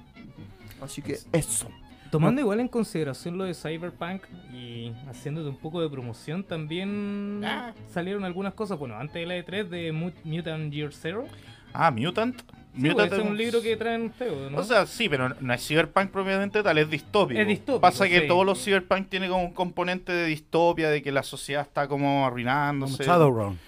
Así 0.85 1.03
que 1.03 1.19
eso. 1.33 1.69
Tomando 2.11 2.41
igual 2.41 2.61
en 2.61 2.69
consideración 2.69 3.37
lo 3.38 3.45
de 3.45 3.55
Cyberpunk 3.55 4.23
y 4.53 4.93
haciéndote 5.09 5.49
un 5.49 5.57
poco 5.57 5.81
de 5.83 5.88
promoción, 5.91 6.45
también 6.45 7.41
Ah. 7.45 7.73
salieron 7.93 8.25
algunas 8.25 8.55
cosas. 8.55 8.79
Bueno, 8.79 8.97
antes 8.97 9.14
de 9.14 9.26
la 9.26 9.37
E3 9.37 9.69
de 9.69 9.91
Mu- 9.91 10.12
Mutant 10.23 10.73
Year 10.73 10.93
Zero. 10.93 11.25
Ah, 11.73 11.91
Mutant. 11.91 12.38
Sí, 12.41 12.81
Mutant 12.81 12.97
pues, 12.97 13.12
ese 13.12 13.21
es 13.23 13.29
un 13.31 13.37
libro 13.37 13.62
que 13.62 13.76
traen 13.76 14.03
ustedes, 14.03 14.50
¿no? 14.50 14.59
O 14.59 14.62
sea, 14.64 14.87
sí, 14.87 15.09
pero 15.09 15.29
no 15.41 15.55
es 15.55 15.67
cyberpunk 15.67 16.11
propiamente 16.11 16.62
tal, 16.62 16.79
es 16.79 16.88
distópico. 16.91 17.41
Es 17.41 17.47
distópico, 17.49 17.81
Pasa 17.81 18.09
que 18.09 18.21
sí. 18.23 18.26
todos 18.29 18.47
los 18.47 18.62
cyberpunk 18.64 19.09
tienen 19.09 19.31
como 19.31 19.45
un 19.45 19.53
componente 19.55 20.12
de 20.12 20.26
distopia, 20.26 20.91
de 20.91 21.03
que 21.03 21.11
la 21.11 21.23
sociedad 21.25 21.62
está 21.62 21.88
como 21.88 22.05
Como 22.07 22.26
arruinándose. 22.26 23.03
Shadowrun. 23.05 23.59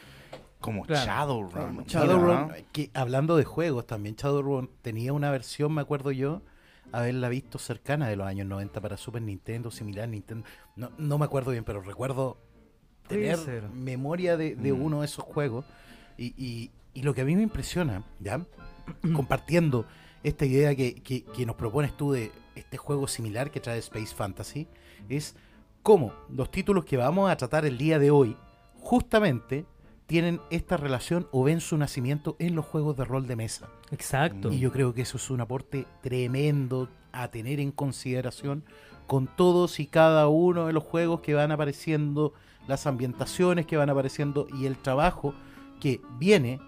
Como 0.61 0.85
Claro. 0.85 1.05
Shadowrun. 1.07 1.51
Como 1.67 1.83
Shadowrun, 1.87 2.49
¿no? 2.49 2.51
que 2.73 2.91
hablando 2.95 3.37
de 3.37 3.45
juegos 3.45 3.87
también, 3.87 4.15
Shadowrun 4.17 4.71
tenía 4.83 5.13
una 5.13 5.31
versión, 5.33 5.73
me 5.75 5.81
acuerdo 5.83 6.11
yo, 6.13 6.43
haberla 6.93 7.29
visto 7.29 7.59
cercana 7.59 8.09
de 8.09 8.17
los 8.17 8.27
años 8.27 8.47
90 8.47 8.81
para 8.81 8.97
Super 8.97 9.23
Nintendo, 9.23 9.71
similar 9.71 10.09
Nintendo. 10.09 10.47
No, 10.77 10.91
no 10.99 11.19
me 11.19 11.25
acuerdo 11.25 11.51
bien, 11.51 11.65
pero 11.65 11.81
recuerdo 11.83 12.39
tener 13.09 13.37
ser. 13.37 13.69
memoria 13.71 14.37
de, 14.37 14.57
de 14.57 14.73
Mm. 14.73 14.83
uno 14.83 15.01
de 15.01 15.07
esos 15.07 15.25
juegos. 15.25 15.65
Y, 16.19 16.35
y- 16.43 16.71
y 16.95 17.03
lo 17.03 17.13
que 17.15 17.21
a 17.21 17.25
mí 17.25 17.37
me 17.37 17.43
impresiona, 17.43 18.05
¿ya? 18.21 18.45
Compartiendo 19.15 19.87
esta 20.23 20.47
idea 20.47 20.75
que, 20.75 20.95
que- 21.03 21.25
que 21.25 21.45
nos 21.47 21.57
propones 21.57 21.97
tú 21.97 22.13
de 22.13 22.33
este 22.55 22.77
juego 22.79 23.07
similar 23.07 23.51
que 23.51 23.61
trae 23.61 23.79
Space 23.79 24.15
Fantasy, 24.15 24.67
es 25.09 25.37
cómo 25.83 26.13
los 26.31 26.51
títulos 26.51 26.85
que 26.85 26.97
vamos 26.97 27.31
a 27.31 27.37
tratar 27.37 27.65
el 27.67 27.77
día 27.79 27.99
de 27.99 28.11
hoy 28.11 28.37
justamente 28.75 29.67
tienen 30.07 30.41
esta 30.51 30.77
relación 30.77 31.29
o 31.33 31.43
ven 31.45 31.61
su 31.61 31.77
nacimiento 31.77 32.37
en 32.39 32.55
los 32.55 32.65
juegos 32.65 32.97
de 32.97 33.05
rol 33.05 33.27
de 33.27 33.37
mesa. 33.37 33.69
Exacto. 33.91 34.53
Y 34.53 34.61
yo 34.61 34.73
creo 34.73 34.95
que 34.95 35.03
eso 35.03 35.17
es 35.17 35.31
un 35.31 35.41
aporte 35.41 35.87
tremendo 36.03 36.89
a 37.13 37.29
tener 37.29 37.61
en 37.61 37.73
consideración 37.73 38.65
con 39.07 39.27
todos 39.27 39.81
y 39.81 39.87
cada 39.87 40.29
uno 40.29 40.67
de 40.67 40.73
los 40.73 40.85
juegos 40.85 41.21
que 41.21 41.35
van 41.35 41.53
apareciendo, 41.53 42.33
las 42.67 42.87
ambientaciones 42.87 43.67
que 43.67 43.77
van 43.77 43.91
apareciendo 43.91 44.49
y 44.59 44.67
el 44.67 44.77
trabajo 44.77 45.35
que 45.81 46.01
viene 46.19 46.61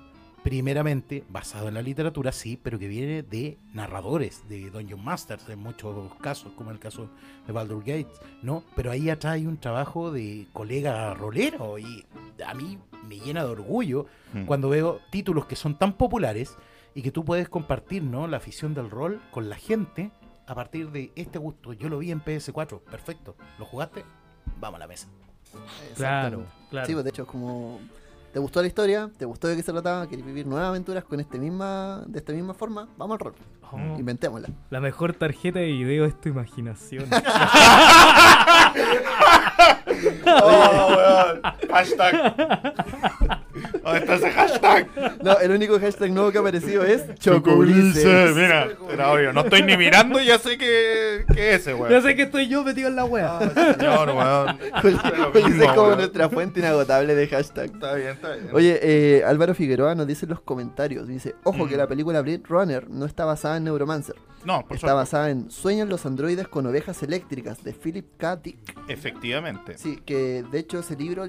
primeramente 0.43 1.25
basado 1.29 1.69
en 1.69 1.75
la 1.75 1.83
literatura, 1.83 2.33
sí, 2.33 2.59
pero 2.63 2.79
que 2.79 2.89
viene 2.89 3.23
de 3.23 3.59
narradores, 3.75 4.49
de 4.49 4.71
Dungeon 4.71 5.03
Masters 5.05 5.49
en 5.49 5.59
muchos 5.59 6.15
casos, 6.17 6.53
como 6.55 6.71
el 6.71 6.79
caso 6.79 7.09
de 7.47 7.53
Baldur 7.53 7.81
Gates, 7.81 8.21
¿no? 8.43 8.63
Pero 8.77 8.91
ahí 8.91 9.11
atrás 9.11 9.35
hay 9.35 9.47
un 9.47 9.57
trabajo 9.59 10.11
de 10.13 10.47
colega 10.53 11.13
rolero 11.15 11.79
y 11.79 12.05
a 12.47 12.55
mí 12.55 12.79
me 13.09 13.19
llena 13.19 13.45
de 13.45 13.51
orgullo 13.51 14.07
Mm. 14.35 14.45
cuando 14.45 14.69
veo 14.69 15.01
títulos 15.11 15.47
que 15.47 15.57
son 15.57 15.79
tan 15.79 15.95
populares 15.95 16.55
y 16.95 17.01
que 17.01 17.11
tú 17.11 17.25
puedes 17.25 17.49
compartir 17.49 18.03
¿no? 18.03 18.27
la 18.29 18.37
afición 18.37 18.75
del 18.75 18.91
rol 18.91 19.23
con 19.31 19.49
la 19.49 19.57
gente 19.57 20.11
a 20.47 20.55
partir 20.55 20.91
de 20.91 21.13
este 21.17 21.39
gusto. 21.39 21.73
Yo 21.73 21.89
lo 21.89 21.99
vi 21.99 22.11
en 22.11 22.21
PS4, 22.23 22.81
perfecto. 22.81 23.37
¿Lo 23.59 23.65
jugaste? 23.65 24.05
Vamos 24.61 24.77
a 24.77 24.81
la 24.81 24.87
mesa. 24.87 25.09
Claro, 25.97 26.45
claro. 26.71 26.87
Sí, 26.87 26.93
pues 26.93 27.05
de 27.05 27.11
hecho 27.11 27.23
es 27.23 27.29
como... 27.29 27.81
¿Te 28.39 28.43
gustó 28.43 28.61
la 28.61 28.69
historia? 28.69 29.11
¿Te 29.19 29.25
gustó 29.25 29.49
de 29.49 29.57
qué 29.57 29.65
se 29.65 29.73
trataba? 29.73 30.09
¿Querés 30.09 30.25
vivir 30.25 30.47
nuevas 30.47 30.69
aventuras 30.69 31.03
con 31.03 31.19
este 31.19 31.41
misma, 31.41 32.05
de 32.07 32.21
esta 32.21 32.33
misma 32.33 32.55
forma? 32.55 32.87
Vamos 32.97 33.15
al 33.15 33.19
rol. 33.19 33.35
Oh, 33.73 33.99
Inventémosla. 33.99 34.49
la 34.71 34.81
mejor 34.81 35.13
tarjeta 35.13 35.59
de 35.59 35.67
video 35.67 36.05
es 36.05 36.21
tu 36.21 36.29
imaginación. 36.29 37.07
Oh, 40.41 40.95
weón. 40.97 41.41
Hashtag. 41.71 42.15
¿Dónde 43.93 43.99
está 44.15 44.15
ese 44.15 44.31
hashtag? 44.31 45.23
No, 45.23 45.39
el 45.39 45.51
único 45.53 45.79
hashtag 45.79 46.11
nuevo 46.13 46.31
que 46.33 46.39
ha 46.39 46.41
aparecido 46.41 46.85
es. 46.85 47.05
Chocoulises. 47.17 48.35
Mira, 48.35 48.69
era 48.93 49.13
obvio. 49.13 49.33
No 49.33 49.41
estoy 49.43 49.63
ni 49.63 49.77
mirando 49.77 50.21
y 50.21 50.27
ya 50.27 50.39
sé 50.39 50.57
que, 50.59 51.25
que 51.35 51.51
es 51.55 51.61
ese, 51.63 51.75
weón. 51.75 51.91
ya 51.91 52.01
sé 52.03 52.15
que 52.17 52.23
estoy 52.23 52.49
yo 52.49 52.63
metido 52.65 52.89
en 52.89 52.97
la 52.97 53.05
wea. 53.05 53.39
Señor, 53.79 54.11
weón. 54.11 54.59
Lo 55.19 55.31
Ulises 55.31 55.45
mismo, 55.45 55.63
es 55.65 55.73
como 55.73 55.95
nuestra 55.97 56.29
fuente 56.29 56.61
inagotable 56.61 57.15
de 57.15 57.27
hashtag. 57.29 57.67
Está 57.73 57.95
bien, 57.95 58.09
está 58.11 58.33
bien. 58.35 58.49
Oye, 58.53 58.79
eh, 58.83 59.23
Álvaro 59.25 59.55
Figueroa 59.55 59.95
nos 59.95 60.07
dice 60.07 60.27
en 60.27 60.31
los 60.31 60.41
comentarios, 60.41 61.07
dice, 61.09 61.35
ojo 61.45 61.67
que 61.67 61.75
Mm. 61.75 61.79
la 61.79 61.87
película 61.87 62.21
Blade 62.23 62.43
Runner 62.49 62.89
no 62.91 63.05
está 63.07 63.25
basada 63.25 63.57
en 63.57 63.65
Neuromancer, 63.65 64.17
no, 64.45 64.63
por 64.67 64.77
está 64.77 64.89
suerte. 64.89 64.95
basada 64.97 65.31
en 65.31 65.51
Sueñan 65.51 65.89
los 65.89 66.05
androides 66.07 66.49
con 66.49 66.67
ovejas 66.67 67.03
eléctricas 67.03 67.63
de 67.63 67.73
Philip 67.73 68.07
K. 68.17 68.37
Dick. 68.37 68.59
Efectivamente. 68.89 69.77
Sí, 69.79 70.01
que 70.05 70.45
de 70.51 70.59
hecho 70.59 70.79
ese 70.81 70.97
libro 70.97 71.27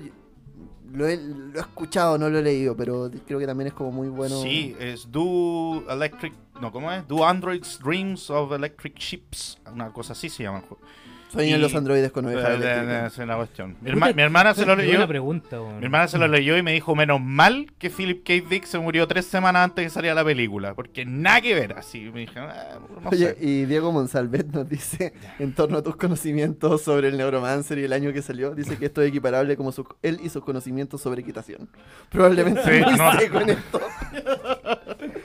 lo 0.91 1.07
he, 1.07 1.17
lo 1.17 1.57
he 1.57 1.61
escuchado, 1.61 2.17
no 2.17 2.29
lo 2.29 2.39
he 2.39 2.41
leído, 2.41 2.75
pero 2.75 3.09
creo 3.25 3.39
que 3.39 3.45
también 3.45 3.67
es 3.67 3.73
como 3.73 3.91
muy 3.91 4.09
bueno. 4.09 4.41
Sí, 4.41 4.75
es 4.79 5.11
Do 5.11 5.83
Electric. 5.89 6.33
No, 6.61 6.71
¿cómo 6.71 6.91
es? 6.91 7.07
Do 7.07 7.25
Androids 7.25 7.79
Dreams 7.79 8.29
of 8.29 8.51
Electric 8.51 8.97
Ships. 8.97 9.59
Una 9.71 9.91
cosa 9.91 10.13
así 10.13 10.29
se 10.29 10.43
llama 10.43 10.59
el 10.59 10.65
juego. 10.65 10.83
Sueñan 11.31 11.59
y- 11.59 11.61
los 11.61 11.75
androides 11.75 12.11
con 12.11 12.25
ovejas 12.25 12.49
Eh, 12.49 12.53
eléctricas. 12.55 13.13
Esa 13.13 13.21
es 13.21 13.27
la 13.27 13.35
cuestión. 13.37 13.77
Mi, 13.81 13.91
herma- 13.91 14.13
mi 14.15 14.21
hermana 14.23 14.53
se 14.55 14.65
lo 14.65 14.75
leyó. 14.75 14.89
buena 14.91 15.07
pregunta, 15.07 15.61
weón. 15.61 15.77
Mi 15.79 15.85
hermana 15.85 16.07
se 16.07 16.17
lo 16.17 16.27
leyó 16.27 16.57
y 16.57 16.63
me 16.63 16.73
dijo, 16.73 16.95
menos 16.95 17.21
mal 17.21 17.67
que 17.77 17.89
Philip 17.91 18.23
K. 18.25 18.33
Dick 18.49 18.65
se 18.65 18.79
murió 18.79 19.07
tres 19.07 19.25
semanas 19.27 19.63
antes 19.65 19.75
de 19.77 19.83
que 19.83 19.89
saliera 19.91 20.15
la 20.15 20.25
película. 20.25 20.73
Porque 20.73 21.05
nada 21.05 21.39
que 21.41 21.53
ver. 21.53 21.73
Así 21.73 22.09
me 22.11 22.21
dije, 22.21 22.39
"Ah, 22.39 22.79
no 23.03 23.09
Oye, 23.09 23.27
sé". 23.35 23.37
y 23.39 23.65
Diego 23.65 23.91
Monsalvet 23.91 24.47
nos 24.47 24.67
dice, 24.67 25.13
en 25.37 25.53
torno 25.53 25.77
a 25.77 25.83
tus 25.83 25.95
conocimientos 25.95 26.81
sobre 26.81 27.09
el 27.09 27.17
Neuromancer 27.17 27.77
y 27.77 27.83
el 27.83 27.93
año 27.93 28.11
que 28.11 28.21
salió, 28.23 28.55
dice 28.55 28.77
que 28.77 28.85
esto 28.87 29.01
es 29.03 29.09
equiparable 29.09 29.55
como 29.55 29.71
su- 29.71 29.87
él 30.01 30.19
y 30.23 30.29
sus 30.29 30.43
conocimientos 30.43 30.99
sobre 31.01 31.21
equitación. 31.21 31.69
Probablemente 32.09 32.61
Sí, 32.63 32.97
no. 32.97 33.19
seco 33.19 33.39
en 33.41 33.49
esto. 33.51 33.79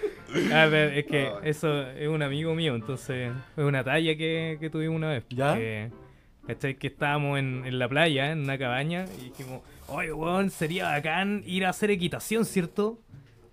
A 0.52 0.66
ver, 0.66 0.98
es 0.98 1.06
que 1.06 1.30
eso 1.44 1.82
es 1.82 2.08
un 2.08 2.22
amigo 2.22 2.54
mío, 2.54 2.74
entonces 2.74 3.32
es 3.56 3.64
una 3.64 3.84
talla 3.84 4.16
que, 4.16 4.58
que 4.60 4.70
tuvimos 4.70 4.96
una 4.96 5.10
vez. 5.10 5.24
¿Ya? 5.30 5.54
Que, 5.54 5.90
¿Cachai? 6.46 6.76
Que 6.76 6.88
estábamos 6.88 7.38
en, 7.38 7.64
en 7.64 7.78
la 7.78 7.88
playa, 7.88 8.32
en 8.32 8.40
una 8.40 8.58
cabaña, 8.58 9.06
y 9.20 9.30
dijimos, 9.30 9.62
oye, 9.88 10.12
weón, 10.12 10.50
sería 10.50 10.90
bacán 10.90 11.42
ir 11.46 11.64
a 11.64 11.70
hacer 11.70 11.90
equitación, 11.90 12.44
¿cierto? 12.44 13.00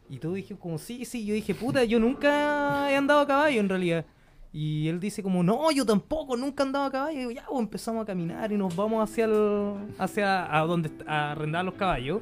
Y 0.09 0.17
tú 0.17 0.33
dijiste 0.33 0.59
como, 0.59 0.77
sí, 0.77 1.05
sí, 1.05 1.25
yo 1.25 1.33
dije, 1.33 1.55
puta, 1.55 1.85
yo 1.85 1.97
nunca 1.97 2.91
he 2.91 2.97
andado 2.97 3.21
a 3.21 3.27
caballo 3.27 3.61
en 3.61 3.69
realidad. 3.69 4.05
Y 4.53 4.89
él 4.89 4.99
dice 4.99 5.23
como, 5.23 5.41
no, 5.41 5.71
yo 5.71 5.85
tampoco, 5.85 6.35
nunca 6.35 6.63
he 6.63 6.65
andado 6.65 6.83
a 6.83 6.91
caballo. 6.91 7.15
Y 7.15 7.19
digo, 7.19 7.31
ya, 7.31 7.45
pues 7.47 7.61
empezamos 7.61 8.03
a 8.03 8.05
caminar 8.05 8.51
y 8.51 8.57
nos 8.57 8.75
vamos 8.75 9.09
hacia 9.09 9.23
el, 9.23 9.73
hacia 9.97 10.53
a 10.53 10.65
donde 10.65 10.91
a 11.07 11.31
arrendar 11.31 11.63
los 11.63 11.75
caballos. 11.75 12.21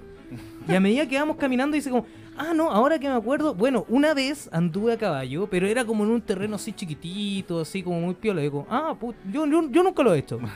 Y 0.67 0.75
a 0.75 0.79
medida 0.79 1.07
que 1.07 1.17
vamos 1.17 1.37
caminando 1.37 1.73
dice 1.73 1.89
como, 1.89 2.05
ah, 2.39 2.53
no, 2.53 2.71
ahora 2.71 2.97
que 2.97 3.07
me 3.07 3.13
acuerdo, 3.13 3.53
bueno, 3.53 3.85
una 3.89 4.13
vez 4.13 4.49
anduve 4.51 4.93
a 4.93 4.97
caballo, 4.97 5.47
pero 5.47 5.67
era 5.67 5.85
como 5.85 6.03
en 6.03 6.11
un 6.11 6.21
terreno 6.21 6.55
así 6.55 6.71
chiquitito, 6.71 7.59
así 7.59 7.83
como 7.83 7.99
muy 7.99 8.15
piola. 8.15 8.41
Digo, 8.41 8.65
ah, 8.69 8.95
put, 8.99 9.15
yo, 9.31 9.45
yo, 9.45 9.69
yo 9.69 9.83
nunca 9.83 10.01
lo 10.01 10.13
he 10.13 10.19
hecho. 10.19 10.39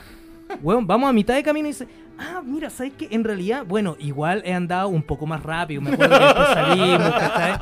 Bueno, 0.62 0.84
vamos 0.86 1.10
a 1.10 1.13
mitad 1.13 1.34
de 1.34 1.42
camino 1.42 1.68
y 1.68 1.72
dice, 1.72 1.88
ah, 2.24 2.42
mira, 2.46 2.70
¿sabes 2.70 2.94
qué? 2.98 3.08
En 3.12 3.24
realidad, 3.24 3.63
bueno, 3.68 3.96
igual 4.00 4.42
he 4.46 4.53
andado 4.53 4.88
un 4.89 5.03
poco 5.03 5.25
más 5.25 5.44
rápido, 5.44 5.82
me 5.82 5.92
acuerdo 5.94 6.18
que 6.18 6.24
después 6.25 6.48
salimos, 6.50 7.13
¿cachai? 7.13 7.53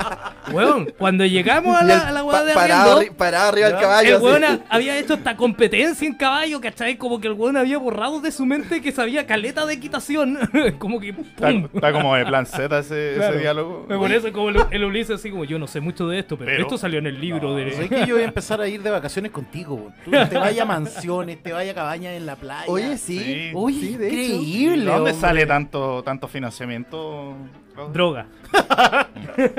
Weón, 0.53 0.93
cuando 0.97 1.25
llegamos 1.25 1.75
a 1.75 1.83
la, 1.83 2.07
a 2.07 2.11
la 2.11 2.21
de 2.43 2.53
parado, 2.53 2.97
arriendo, 2.97 3.15
parado 3.17 3.49
arriba 3.49 3.67
del 3.69 3.79
caballo. 3.79 4.15
el 4.17 4.21
weón 4.21 4.43
ha- 4.43 4.59
había 4.69 4.97
hecho 4.97 5.13
esta 5.13 5.35
competencia 5.37 6.07
en 6.07 6.13
caballo, 6.15 6.59
¿cachai? 6.61 6.97
Como 6.97 7.19
que 7.21 7.27
el 7.27 7.33
weón 7.33 7.57
había 7.57 7.77
borrado 7.77 8.19
de 8.21 8.31
su 8.31 8.45
mente 8.45 8.81
que 8.81 8.91
sabía 8.91 9.25
caleta 9.27 9.65
de 9.65 9.73
equitación. 9.75 10.37
como 10.79 10.99
que, 10.99 11.09
Está, 11.09 11.47
¡pum! 11.49 11.67
está 11.73 11.91
como 11.91 12.15
de 12.15 12.25
plan 12.25 12.45
Z 12.45 12.79
ese, 12.79 13.13
Claro. 13.15 13.33
ese 13.33 13.41
diálogo. 13.41 13.85
Me 13.87 13.97
por 13.97 14.11
eso 14.11 14.31
como 14.33 14.49
el, 14.49 14.57
el 14.71 14.83
Ulises 14.83 15.15
así 15.19 15.29
como 15.29 15.45
yo 15.45 15.57
no 15.59 15.67
sé 15.67 15.79
mucho 15.79 16.07
de 16.07 16.19
esto, 16.19 16.37
pero, 16.37 16.51
Pero- 16.51 16.63
esto 16.63 16.77
salió 16.77 16.99
en 16.99 17.07
el 17.07 17.19
libro 17.21 17.55
de... 17.55 17.71
¿Sabes 17.71 17.89
que 17.89 18.05
yo 18.05 18.15
voy 18.15 18.23
a 18.23 18.27
empezar 18.27 18.59
a 18.61 18.67
ir 18.67 18.81
de 18.81 18.89
vacaciones 18.89 19.31
contigo? 19.31 19.75
weón? 19.75 19.93
Tú 20.05 20.11
te 20.29 20.37
vayas 20.37 20.61
a 20.61 20.65
mansiones, 20.65 21.41
te 21.41 21.51
vayas 21.53 21.71
a 21.73 21.75
cabañas 21.75 22.13
en 22.13 22.25
la 22.25 22.35
playa. 22.35 22.65
Oye, 22.67 22.97
sí. 22.97 23.19
Sí. 23.19 23.51
Oye, 23.53 23.79
sí, 23.79 23.97
de 23.97 24.07
hecho. 24.09 24.41
Increíble. 24.51 24.85
¿De 24.85 24.91
dónde 24.91 25.11
hombre. 25.11 25.13
sale 25.13 25.45
tanto, 25.45 26.03
tanto 26.03 26.27
financiamiento? 26.27 27.35
Droga. 27.93 28.27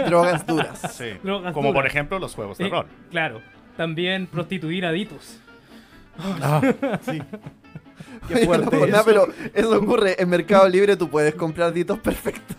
Drogas 0.06 0.46
duras. 0.46 0.80
Sí. 0.94 1.06
Drogas 1.22 1.52
Como 1.54 1.72
por 1.72 1.86
ejemplo 1.86 2.18
los 2.18 2.34
juegos 2.34 2.58
de 2.58 2.66
Eh, 2.66 2.70
rol. 2.70 2.86
claro. 3.10 3.40
También 3.76 4.26
prostituir 4.26 4.84
aditos. 4.84 5.38
Ah, 6.18 6.60
sí. 7.02 7.22
Qué 8.28 8.34
Oye, 8.34 8.44
fuerte. 8.46 8.76
no 8.76 8.84
eso. 8.84 9.02
pero 9.04 9.26
eso 9.54 9.78
ocurre. 9.78 10.14
En 10.18 10.28
Mercado 10.28 10.68
Libre 10.68 10.96
tú 10.96 11.08
puedes 11.08 11.34
comprar 11.34 11.72
ditos 11.72 11.98
perfectos. 11.98 12.56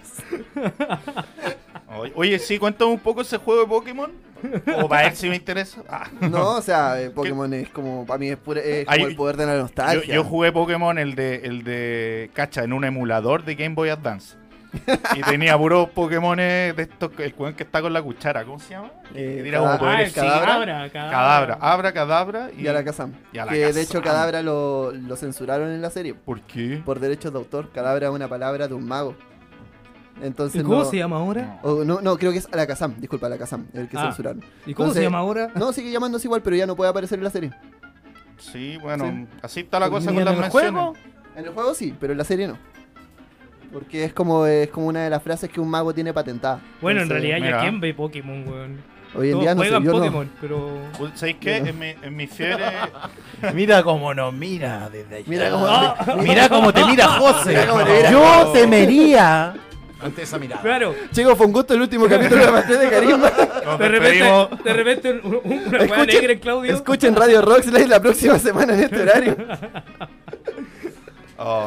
Oye, 2.15 2.39
sí, 2.39 2.57
cuéntame 2.59 2.91
un 2.91 2.99
poco 2.99 3.21
ese 3.21 3.37
juego 3.37 3.61
de 3.61 3.67
Pokémon. 3.67 4.11
O 4.77 4.89
para 4.89 5.03
ver 5.03 5.15
si 5.15 5.29
me 5.29 5.35
interesa. 5.37 5.81
Ah. 5.89 6.07
No, 6.19 6.57
o 6.57 6.61
sea, 6.61 7.01
eh, 7.01 7.09
Pokémon 7.09 7.53
es 7.53 7.69
como, 7.69 8.05
para 8.05 8.17
mí 8.17 8.27
es, 8.29 8.37
pura- 8.37 8.61
es 8.61 8.85
como 8.85 8.95
Ahí- 8.95 9.03
el 9.03 9.15
poder 9.15 9.37
de 9.37 9.45
la 9.45 9.55
nostalgia. 9.57 10.13
yo 10.15 10.23
jugué 10.23 10.51
Pokémon, 10.51 10.97
el 10.97 11.15
de, 11.15 11.35
el 11.45 11.63
de. 11.63 12.29
Cacha, 12.33 12.63
en 12.63 12.73
un 12.73 12.83
emulador 12.83 13.45
de 13.45 13.55
Game 13.55 13.75
Boy 13.75 13.89
Advance. 13.89 14.35
y 15.15 15.21
tenía 15.21 15.55
puros 15.57 15.87
Pokémon 15.91 16.35
de 16.37 16.73
estos, 16.75 17.11
el 17.19 17.33
que 17.55 17.61
está 17.63 17.79
con 17.81 17.93
la 17.93 18.01
cuchara, 18.01 18.43
¿cómo 18.43 18.59
se 18.59 18.71
llama? 18.71 18.89
Eh, 19.13 19.47
cada- 19.51 20.01
el 20.01 20.11
cadabra. 20.11 20.45
cadabra, 20.45 20.89
Cadabra, 20.91 21.57
Abra, 21.61 21.93
Cadabra 21.93 22.49
y, 22.57 22.63
Y 22.63 22.67
a 22.67 22.73
la 22.73 22.83
Kazam. 22.83 23.13
y 23.31 23.37
a 23.37 23.45
la 23.45 23.51
Que 23.53 23.71
de 23.71 23.81
hecho 23.81 24.01
Cadabra 24.01 24.41
lo, 24.41 24.91
lo 24.91 25.15
censuraron 25.15 25.69
en 25.71 25.81
la 25.81 25.91
serie. 25.91 26.15
¿Por 26.15 26.41
qué? 26.41 26.81
Por 26.83 26.99
derechos 26.99 27.31
de 27.31 27.37
autor. 27.37 27.69
Cadabra 27.71 28.07
es 28.07 28.13
una 28.13 28.27
palabra 28.27 28.67
de 28.67 28.73
un 28.73 28.85
mago. 28.87 29.15
Entonces 30.21 30.61
¿Y 30.61 30.63
cómo 30.63 30.79
no, 30.79 30.85
se 30.85 30.97
llama 30.97 31.17
ahora? 31.17 31.59
no, 31.63 31.99
no, 32.01 32.17
creo 32.17 32.31
que 32.31 32.37
es 32.37 32.47
a 32.51 32.55
la 32.55 32.67
Kazam. 32.67 32.95
Disculpa, 32.99 33.27
a 33.27 33.29
la 33.29 33.37
Kazam. 33.37 33.65
El 33.73 33.87
que 33.89 33.97
Ah. 33.97 34.03
censuraron. 34.05 34.41
¿Y 34.65 34.73
cómo 34.73 34.93
se 34.93 35.01
llama 35.01 35.17
ahora? 35.19 35.49
No, 35.55 35.73
sigue 35.73 35.91
llamándose 35.91 36.27
igual, 36.27 36.41
pero 36.41 36.55
ya 36.55 36.65
no 36.67 36.75
puede 36.75 36.89
aparecer 36.89 37.17
en 37.17 37.23
la 37.23 37.29
serie. 37.31 37.51
Sí, 38.37 38.77
bueno, 38.77 39.05
Sí. 39.05 39.27
así 39.41 39.59
está 39.61 39.79
la 39.79 39.89
cosa 39.89 40.11
¿Ni 40.11 40.17
con 40.17 40.19
en 40.19 40.25
las 40.25 40.33
el 40.35 40.39
menciones. 40.41 40.71
juego? 40.71 40.93
En 41.35 41.45
el 41.45 41.51
juego 41.51 41.73
sí, 41.73 41.95
pero 41.99 42.11
en 42.13 42.17
la 42.19 42.23
serie 42.25 42.47
no. 42.47 42.57
Porque 43.71 44.03
es 44.05 44.13
como, 44.13 44.45
es 44.45 44.69
como 44.69 44.87
una 44.87 45.03
de 45.03 45.09
las 45.09 45.23
frases 45.23 45.49
que 45.49 45.59
un 45.59 45.67
mago 45.69 45.93
tiene 45.93 46.13
patentada. 46.13 46.59
Bueno, 46.81 47.01
en 47.01 47.09
realidad 47.09 47.37
ya 47.39 47.43
mira. 47.45 47.61
quién 47.61 47.79
ve 47.79 47.93
Pokémon, 47.93 48.47
weón. 48.47 48.93
Hoy 49.15 49.27
en 49.27 49.31
Todos 49.33 49.43
día 49.43 49.55
no 49.55 49.61
sé, 49.63 49.69
juegan 49.69 49.83
no. 49.85 49.91
Pokémon, 49.93 50.31
pero... 50.41 50.77
¿Sabéis 51.15 51.37
qué? 51.39 51.57
En 51.57 51.79
mi, 51.79 51.87
en 52.01 52.15
mi 52.15 52.27
fiebre... 52.27 52.65
Mira 53.53 53.83
cómo 53.83 54.13
nos 54.13 54.33
mira 54.33 54.89
desde 54.91 55.17
allá. 55.17 55.25
Mira 55.27 55.51
cómo- 55.51 56.21
Mira 56.23 56.49
cómo 56.49 56.73
te 56.73 56.85
mira 56.85 57.07
José. 57.07 57.49
Mira 57.49 57.67
cómo 57.67 57.83
te 57.83 57.93
mira. 57.97 58.11
Yo 58.11 58.51
temería 58.53 59.53
ante 60.03 60.21
esa 60.23 60.37
mirada. 60.39 60.61
Claro, 60.61 60.93
Chicos, 61.11 61.37
fue 61.37 61.45
un 61.47 61.53
gusto 61.53 61.73
el 61.73 61.81
último 61.81 62.07
capítulo 62.07 62.45
de 62.45 62.51
Pastel 62.51 62.79
de 62.79 62.89
Carisma. 62.89 63.31
Nos 63.65 63.79
de 63.79 63.89
despedimos. 63.89 64.49
repente, 64.49 64.63
de 64.69 64.73
repente 64.73 65.11
un- 65.23 65.35
un- 65.43 65.63
una 65.67 65.77
Escuchen- 65.79 66.05
negra 66.07 66.33
en 66.33 66.39
Claudio. 66.39 66.73
Escuchen 66.75 67.15
Radio 67.15 67.41
Rockslide 67.41 67.87
la 67.87 67.99
próxima 68.01 68.37
semana 68.39 68.73
en 68.73 68.79
este 68.83 69.01
horario. 69.01 69.35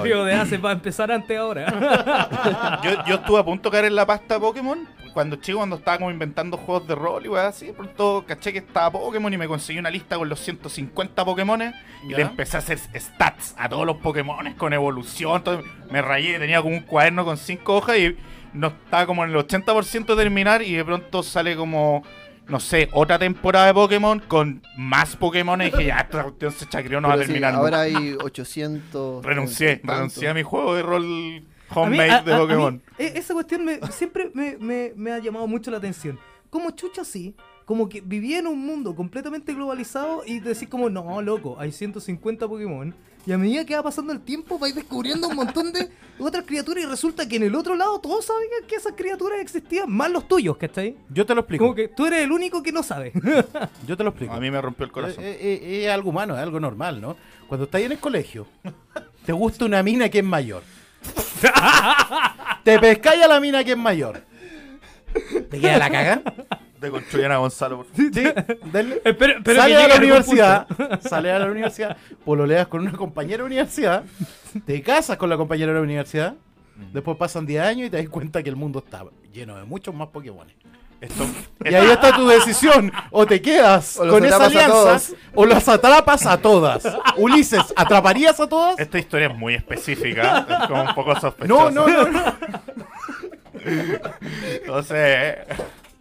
Río 0.02 0.24
de 0.24 0.34
Ace 0.34 0.58
va 0.58 0.70
a 0.70 0.72
empezar 0.72 1.10
antes 1.10 1.38
ahora. 1.38 2.80
yo, 2.84 2.90
yo 3.06 3.14
estuve 3.16 3.40
a 3.40 3.44
punto 3.44 3.70
de 3.70 3.74
caer 3.74 3.84
en 3.86 3.94
la 3.94 4.06
pasta 4.06 4.38
Pokémon 4.38 4.86
cuando 5.16 5.36
chico, 5.36 5.56
cuando 5.56 5.76
estaba 5.76 5.96
como 5.96 6.10
inventando 6.10 6.58
juegos 6.58 6.86
de 6.86 6.94
rol 6.94 7.24
y 7.24 7.28
weá 7.28 7.46
así. 7.46 7.68
De 7.68 7.72
pronto 7.72 8.22
caché 8.28 8.52
que 8.52 8.58
estaba 8.58 8.90
Pokémon 8.90 9.32
y 9.32 9.38
me 9.38 9.48
conseguí 9.48 9.78
una 9.78 9.88
lista 9.88 10.18
con 10.18 10.28
los 10.28 10.38
150 10.40 11.24
Pokémones 11.24 11.74
y 12.04 12.10
¿Ya? 12.10 12.18
le 12.18 12.22
empecé 12.24 12.58
a 12.58 12.60
hacer 12.60 12.78
stats 12.78 13.54
a 13.56 13.66
todos 13.66 13.86
los 13.86 13.96
Pokémones 13.96 14.56
con 14.56 14.74
evolución. 14.74 15.42
todo. 15.42 15.62
me 15.90 16.02
rayé, 16.02 16.38
tenía 16.38 16.60
como 16.60 16.74
un 16.74 16.82
cuaderno 16.82 17.24
con 17.24 17.38
5 17.38 17.76
hojas 17.76 17.96
y 17.96 18.14
no 18.52 18.66
estaba 18.66 19.06
como 19.06 19.24
en 19.24 19.30
el 19.30 19.36
80% 19.36 20.04
de 20.04 20.16
terminar 20.16 20.60
y 20.60 20.74
de 20.74 20.84
pronto 20.84 21.22
sale 21.22 21.56
como. 21.56 22.02
No 22.48 22.60
sé, 22.60 22.88
otra 22.92 23.18
temporada 23.18 23.66
de 23.66 23.74
Pokémon 23.74 24.20
con 24.20 24.62
más 24.76 25.16
Pokémon 25.16 25.60
y 25.62 25.64
dije, 25.66 25.86
ya, 25.86 25.98
esta 25.98 26.22
cuestión 26.22 26.52
se 26.52 26.66
chacreó, 26.68 27.00
no 27.00 27.08
va 27.08 27.14
a 27.14 27.16
Pero 27.16 27.26
sí, 27.26 27.32
terminar 27.32 27.54
ahora 27.54 27.80
hay 27.80 28.16
800. 28.22 29.24
Renuncié, 29.24 29.76
tanto. 29.78 29.92
renuncié 29.94 30.28
a 30.28 30.34
mi 30.34 30.42
juego 30.44 30.74
de 30.76 30.82
rol 30.82 31.02
A 31.04 31.06
mí- 31.08 31.44
homemade 31.74 32.10
a- 32.12 32.22
de 32.22 32.32
a- 32.32 32.36
a 32.36 32.38
mí, 32.38 32.44
Pokémon. 32.46 32.82
e- 32.98 33.12
esa 33.16 33.34
cuestión 33.34 33.64
me- 33.64 33.80
siempre 33.90 34.30
me, 34.34 34.56
me- 34.58 34.92
me 34.94 35.10
ha 35.12 35.18
llamado 35.18 35.46
mucho 35.48 35.70
la 35.72 35.78
atención. 35.78 36.18
Como 36.48 36.70
chucha 36.70 37.04
sí, 37.04 37.34
como 37.64 37.88
que 37.88 38.00
vivía 38.00 38.38
en 38.38 38.46
un 38.46 38.64
mundo 38.64 38.94
completamente 38.94 39.52
globalizado 39.52 40.22
y 40.24 40.38
decís 40.38 40.68
como, 40.68 40.88
no, 40.88 41.20
loco, 41.22 41.56
hay 41.58 41.72
150 41.72 42.46
Pokémon. 42.46 42.94
Y 43.26 43.32
a 43.32 43.38
medida 43.38 43.64
que 43.64 43.74
va 43.74 43.82
pasando 43.82 44.12
el 44.12 44.20
tiempo 44.20 44.56
vais 44.56 44.74
descubriendo 44.74 45.26
un 45.26 45.34
montón 45.34 45.72
de 45.72 45.90
otras 46.20 46.44
criaturas 46.46 46.84
y 46.84 46.86
resulta 46.86 47.26
que 47.26 47.36
en 47.36 47.42
el 47.42 47.56
otro 47.56 47.74
lado 47.74 47.98
todos 48.00 48.24
sabían 48.24 48.64
que 48.68 48.76
esas 48.76 48.92
criaturas 48.96 49.40
existían, 49.40 49.90
más 49.90 50.10
los 50.10 50.28
tuyos, 50.28 50.56
¿cachai? 50.56 50.96
Yo 51.10 51.26
te 51.26 51.34
lo 51.34 51.40
explico. 51.40 51.64
Como 51.64 51.74
que 51.74 51.88
tú 51.88 52.06
eres 52.06 52.22
el 52.22 52.30
único 52.30 52.62
que 52.62 52.70
no 52.70 52.84
sabe. 52.84 53.12
Yo 53.86 53.96
te 53.96 54.04
lo 54.04 54.10
explico. 54.10 54.32
A 54.32 54.38
mí 54.38 54.48
me 54.48 54.62
rompió 54.62 54.86
el 54.86 54.92
corazón. 54.92 55.24
Eh, 55.24 55.38
eh, 55.40 55.60
eh, 55.60 55.84
es 55.86 55.90
algo 55.90 56.10
humano, 56.10 56.36
es 56.36 56.40
algo 56.40 56.60
normal, 56.60 57.00
¿no? 57.00 57.16
Cuando 57.48 57.64
estás 57.64 57.80
en 57.80 57.92
el 57.92 57.98
colegio, 57.98 58.46
te 59.24 59.32
gusta 59.32 59.64
una 59.64 59.82
mina 59.82 60.08
que 60.08 60.18
es 60.18 60.24
mayor. 60.24 60.62
te 62.64 62.78
pescáis 62.78 63.22
a 63.22 63.28
la 63.28 63.40
mina 63.40 63.64
que 63.64 63.72
es 63.72 63.78
mayor. 63.78 64.22
¿Te 65.50 65.60
queda 65.60 65.78
la 65.78 65.90
caga? 65.90 66.22
De 66.80 66.90
construyan 66.90 67.32
a 67.32 67.38
Gonzalo, 67.38 67.78
por 67.78 67.86
favor. 67.86 68.12
Sí, 68.12 68.22
dale. 68.72 69.00
Espero, 69.04 69.38
espero 69.38 69.42
que 69.42 69.54
sale 69.54 69.62
a 69.62 69.78
llegue 69.78 69.88
la 69.88 69.94
algún 69.94 70.08
universidad, 70.10 70.66
sale 71.00 71.32
a 71.32 71.38
la 71.38 71.46
universidad, 71.46 71.96
pololeas 72.24 72.66
con 72.66 72.82
una 72.82 72.92
compañera 72.92 73.38
de 73.38 73.44
universidad, 73.46 74.04
te 74.66 74.82
casas 74.82 75.16
con 75.16 75.30
la 75.30 75.36
compañera 75.36 75.72
de 75.72 75.78
la 75.78 75.82
universidad, 75.84 76.34
después 76.92 77.16
pasan 77.16 77.46
10 77.46 77.62
años 77.62 77.86
y 77.86 77.90
te 77.90 77.96
das 77.96 78.08
cuenta 78.10 78.42
que 78.42 78.50
el 78.50 78.56
mundo 78.56 78.80
está 78.84 79.04
lleno 79.32 79.56
de 79.56 79.64
muchos 79.64 79.94
más 79.94 80.08
Pokémon. 80.08 80.46
Esto, 80.98 81.26
Y 81.64 81.74
ahí 81.74 81.90
está 81.90 82.16
tu 82.16 82.26
decisión, 82.26 82.90
o 83.10 83.26
te 83.26 83.42
quedas 83.42 83.98
O 83.98 84.08
con 84.08 84.24
esa 84.24 84.46
alianza, 84.46 84.98
o 85.34 85.44
las 85.44 85.68
atrapas 85.68 86.24
a 86.24 86.38
todas. 86.38 86.86
Ulises, 87.18 87.60
¿atraparías 87.76 88.40
a 88.40 88.46
todas? 88.48 88.78
esta 88.78 88.98
historia 88.98 89.28
es 89.28 89.36
muy 89.36 89.54
específica, 89.54 90.46
es 90.62 90.68
como 90.68 90.82
un 90.84 90.94
poco 90.94 91.12
No, 91.14 91.20
sospechosa. 91.20 91.70
no, 91.70 91.86
no, 91.88 92.08
no. 92.08 92.34
Entonces, 94.60 95.36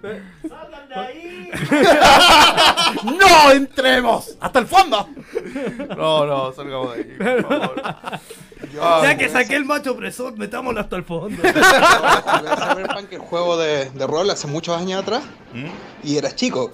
¡No 3.04 3.52
entremos! 3.52 4.38
¡Hasta 4.40 4.60
el 4.60 4.68
fondo! 4.68 5.10
no, 5.98 6.26
no, 6.26 6.54
salgamos 6.54 6.96
de 6.96 7.02
ahí, 7.02 7.04
por 7.18 7.44
favor. 7.48 7.84
Ya 9.04 9.18
que 9.18 9.30
saqué 9.30 9.56
el 9.56 9.66
macho 9.66 9.94
opresor, 9.94 10.38
metámoslo 10.38 10.80
hasta 10.80 10.96
el 10.96 11.04
fondo. 11.04 11.42
Cyberpunk, 11.44 13.12
el 13.12 13.20
juego 13.20 13.58
de, 13.58 13.90
de 13.90 14.08
rol, 14.08 14.30
hace 14.30 14.46
muchos 14.48 14.78
años 14.78 15.02
atrás. 15.02 15.24
¿Mm? 15.54 15.66
Y 16.04 16.18
era 16.18 16.34
chico. 16.36 16.72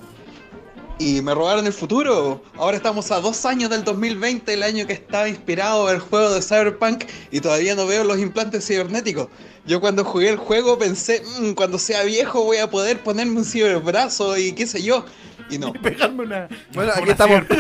Y 1.00 1.22
me 1.24 1.34
robaron 1.34 1.66
el 1.66 1.74
futuro. 1.74 2.44
Ahora 2.58 2.78
estamos 2.78 3.10
a 3.12 3.20
dos 3.20 3.46
años 3.46 3.72
del 3.72 3.84
2020, 3.84 4.54
el 4.54 4.62
año 4.62 4.86
que 4.86 4.94
estaba 4.94 5.28
inspirado 5.28 5.90
el 5.90 6.00
juego 6.00 6.32
de 6.32 6.42
Cyberpunk. 6.44 7.06
Y 7.32 7.40
todavía 7.42 7.74
no 7.74 7.88
veo 7.88 8.04
los 8.04 8.20
implantes 8.20 8.68
cibernéticos. 8.68 9.28
Yo 9.66 9.82
cuando 9.82 10.04
jugué 10.06 10.30
el 10.30 10.38
juego 10.38 10.78
pensé, 10.78 11.24
"Mm, 11.40 11.54
cuando 11.54 11.78
sea 11.80 12.04
viejo 12.04 12.44
voy 12.44 12.58
a 12.58 12.70
poder 12.70 13.00
ponerme 13.02 13.38
un 13.38 13.46
ciberbrazo 13.46 14.38
y 14.38 14.54
qué 14.54 14.68
sé 14.68 14.84
yo. 14.84 15.04
Y 15.50 15.58
no. 15.58 15.74
Pegarme 15.82 16.24
una. 16.24 16.48
Bueno, 16.74 16.92
aquí 16.92 17.02
Una 17.04 17.12
estamos. 17.14 17.44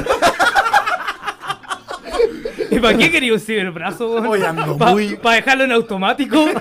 ¿Y 2.69 2.79
para 2.79 2.97
qué 2.97 3.11
quería 3.11 3.33
un 3.33 3.39
ciberbrazo? 3.39 4.17
ando 4.47 4.77
¿Pa- 4.77 4.91
muy- 4.91 5.15
¿Para 5.15 5.37
dejarlo 5.37 5.63
en 5.65 5.71
automático? 5.71 6.45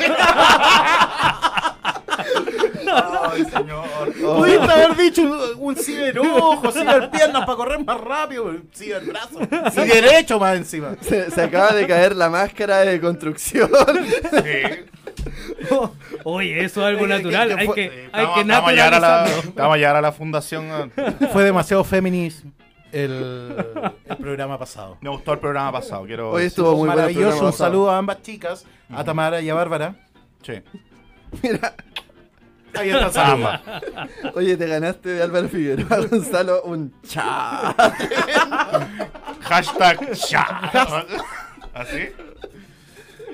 Ay, 3.32 3.44
señor. 3.44 3.84
Pudiste 4.36 4.72
haber 4.72 4.96
dicho 4.96 5.22
un, 5.22 5.40
un 5.58 5.76
ciberojo, 5.76 6.70
ciberpiernas 6.72 7.44
para 7.44 7.56
correr 7.56 7.84
más 7.84 8.00
rápido, 8.00 8.44
un 8.44 8.68
ciberbrazo. 8.74 9.40
Y 9.42 9.88
derecho 9.88 10.38
más 10.38 10.56
encima. 10.56 10.96
Se, 11.00 11.30
se 11.30 11.42
acaba 11.42 11.72
de 11.72 11.86
caer 11.86 12.16
la 12.16 12.28
máscara 12.28 12.78
de 12.80 13.00
construcción. 13.00 13.70
Sí, 14.30 15.70
Oye, 16.24 16.64
eso 16.64 16.80
es 16.80 16.86
algo 16.86 17.06
natural. 17.06 17.48
¿qué- 17.48 17.54
qué 17.56 17.60
Hay 17.60 17.68
que, 17.68 18.08
hay 18.12 18.24
vamos- 18.24 18.42
que 18.42 18.44
vamos 18.50 18.68
a 18.68 18.72
llegar 18.72 18.94
a 18.94 19.00
la, 19.00 19.08
naturalizarlo. 19.10 19.52
vamos 19.54 19.74
a 19.74 19.76
llegar 19.76 19.96
a 19.96 20.00
la 20.00 20.12
fundación. 20.12 20.92
Fue 21.32 21.44
demasiado 21.44 21.84
feminist 21.84 22.44
el, 22.92 23.54
el 24.04 24.16
programa 24.20 24.58
pasado. 24.58 24.96
Me 25.00 25.10
gustó 25.10 25.32
el 25.34 25.38
programa 25.38 25.72
pasado, 25.72 26.04
quiero 26.06 26.30
Hoy 26.30 26.44
estuvo 26.44 26.74
muy 26.76 26.88
Maravilloso, 26.88 27.46
un 27.46 27.52
saludo 27.52 27.90
a 27.90 27.98
ambas 27.98 28.22
chicas, 28.22 28.64
a 28.92 29.04
Tamara 29.04 29.40
y 29.40 29.50
a 29.50 29.54
Bárbara. 29.54 29.94
Sí. 30.42 30.54
Mira, 31.42 31.74
Ahí 32.74 32.90
está 32.90 33.06
el 33.06 33.12
saludo. 33.12 33.48
Ama. 33.48 33.62
oye, 34.34 34.56
te 34.56 34.66
ganaste 34.66 35.08
de 35.10 35.22
Álvaro 35.22 35.48
Figueroa 35.48 36.06
Gonzalo 36.10 36.62
un 36.62 36.92
cha. 37.06 37.74
Hashtag 39.40 40.12
ya. 40.12 40.44
¿Así? 41.74 42.08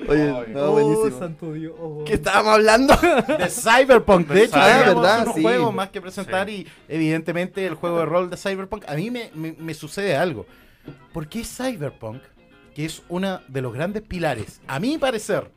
Oye, 0.07 0.21
Ay. 0.31 0.53
no, 0.53 0.59
Oh, 0.61 0.71
buenísimo. 0.71 1.19
santo 1.19 1.53
Dios. 1.53 1.73
oh. 1.79 2.03
¿Qué 2.05 2.13
estábamos 2.13 2.53
hablando? 2.53 2.95
De 2.95 3.49
Cyberpunk, 3.49 4.27
de 4.27 4.35
De 4.35 4.43
hecho, 4.43 4.53
Cyberpunk. 4.53 4.83
tenemos 4.83 5.05
Ah, 5.05 5.09
¿verdad? 5.09 5.21
unos 5.23 5.35
Sí. 5.35 5.41
juegos 5.41 5.73
más 5.73 5.89
que 5.89 6.01
presentar 6.01 6.49
y 6.49 6.67
evidentemente 6.87 7.65
el 7.65 7.75
juego 7.75 7.99
de 7.99 8.05
rol 8.05 8.29
de 8.29 8.37
Cyberpunk, 8.37 8.85
a 8.87 8.93
mí 8.95 9.09
me, 9.11 9.31
me- 9.33 9.55
me 9.57 9.73
sucede 9.73 10.15
algo. 10.15 10.45
¿Por 11.13 11.27
qué 11.27 11.43
Cyberpunk, 11.43 12.21
que 12.75 12.85
es 12.85 13.01
uno 13.09 13.41
de 13.47 13.61
los 13.61 13.73
grandes 13.73 14.03
pilares, 14.03 14.61
a 14.67 14.79
mi 14.79 14.97
parecer, 14.97 15.49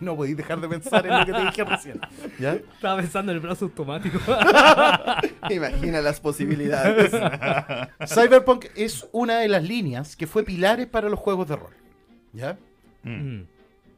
no 0.00 0.16
podéis 0.16 0.36
dejar 0.36 0.60
de 0.60 0.68
pensar 0.68 1.06
en 1.06 1.18
lo 1.18 1.26
que 1.26 1.32
te 1.32 1.40
dije 1.40 1.64
recién, 1.64 2.00
¿ya? 2.38 2.54
Estaba 2.54 3.00
pensando 3.00 3.32
en 3.32 3.36
el 3.36 3.42
brazo 3.42 3.66
automático. 3.66 4.18
Imagina 5.50 6.00
las 6.00 6.20
posibilidades. 6.20 7.10
Cyberpunk 8.06 8.66
es 8.74 9.06
una 9.12 9.38
de 9.38 9.48
las 9.48 9.62
líneas 9.62 10.16
que 10.16 10.26
fue 10.26 10.42
pilares 10.42 10.86
para 10.86 11.08
los 11.08 11.18
juegos 11.18 11.48
de 11.48 11.56
rol, 11.56 11.74
¿ya? 12.32 12.58
Mm. 13.02 13.10
Mm. 13.10 13.46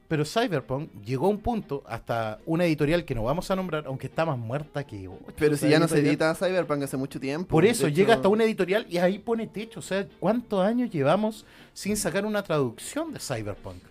Pero 0.09 0.25
Cyberpunk 0.25 0.91
llegó 1.05 1.27
a 1.27 1.31
un 1.31 1.39
punto, 1.39 1.83
hasta 1.87 2.39
una 2.47 2.65
editorial 2.65 3.05
que 3.05 3.15
no 3.15 3.25
vamos 3.25 3.51
a 3.51 3.57
nombrar, 3.57 3.85
aunque 3.87 4.07
está 4.07 4.25
más 4.25 4.39
muerta 4.39 4.87
que... 4.87 5.11
Pero 5.37 5.57
si 5.57 5.69
ya 5.69 5.81
no 5.81 5.89
se 5.89 5.99
edita 5.99 6.33
Cyberpunk 6.35 6.85
hace 6.85 6.97
mucho 6.97 7.19
tiempo. 7.19 7.49
Por 7.49 7.65
eso 7.65 7.89
llega 7.89 8.13
hecho, 8.13 8.19
hasta 8.19 8.29
una 8.29 8.45
editorial 8.45 8.87
y 8.89 8.99
ahí 8.99 9.19
pone 9.19 9.49
techo. 9.49 9.81
O 9.81 9.83
sea, 9.83 10.07
¿cuántos 10.21 10.65
años 10.65 10.91
llevamos 10.91 11.45
sin 11.73 11.97
sacar 11.97 12.25
una 12.25 12.43
traducción 12.45 13.13
de 13.13 13.19
Cyberpunk? 13.19 13.83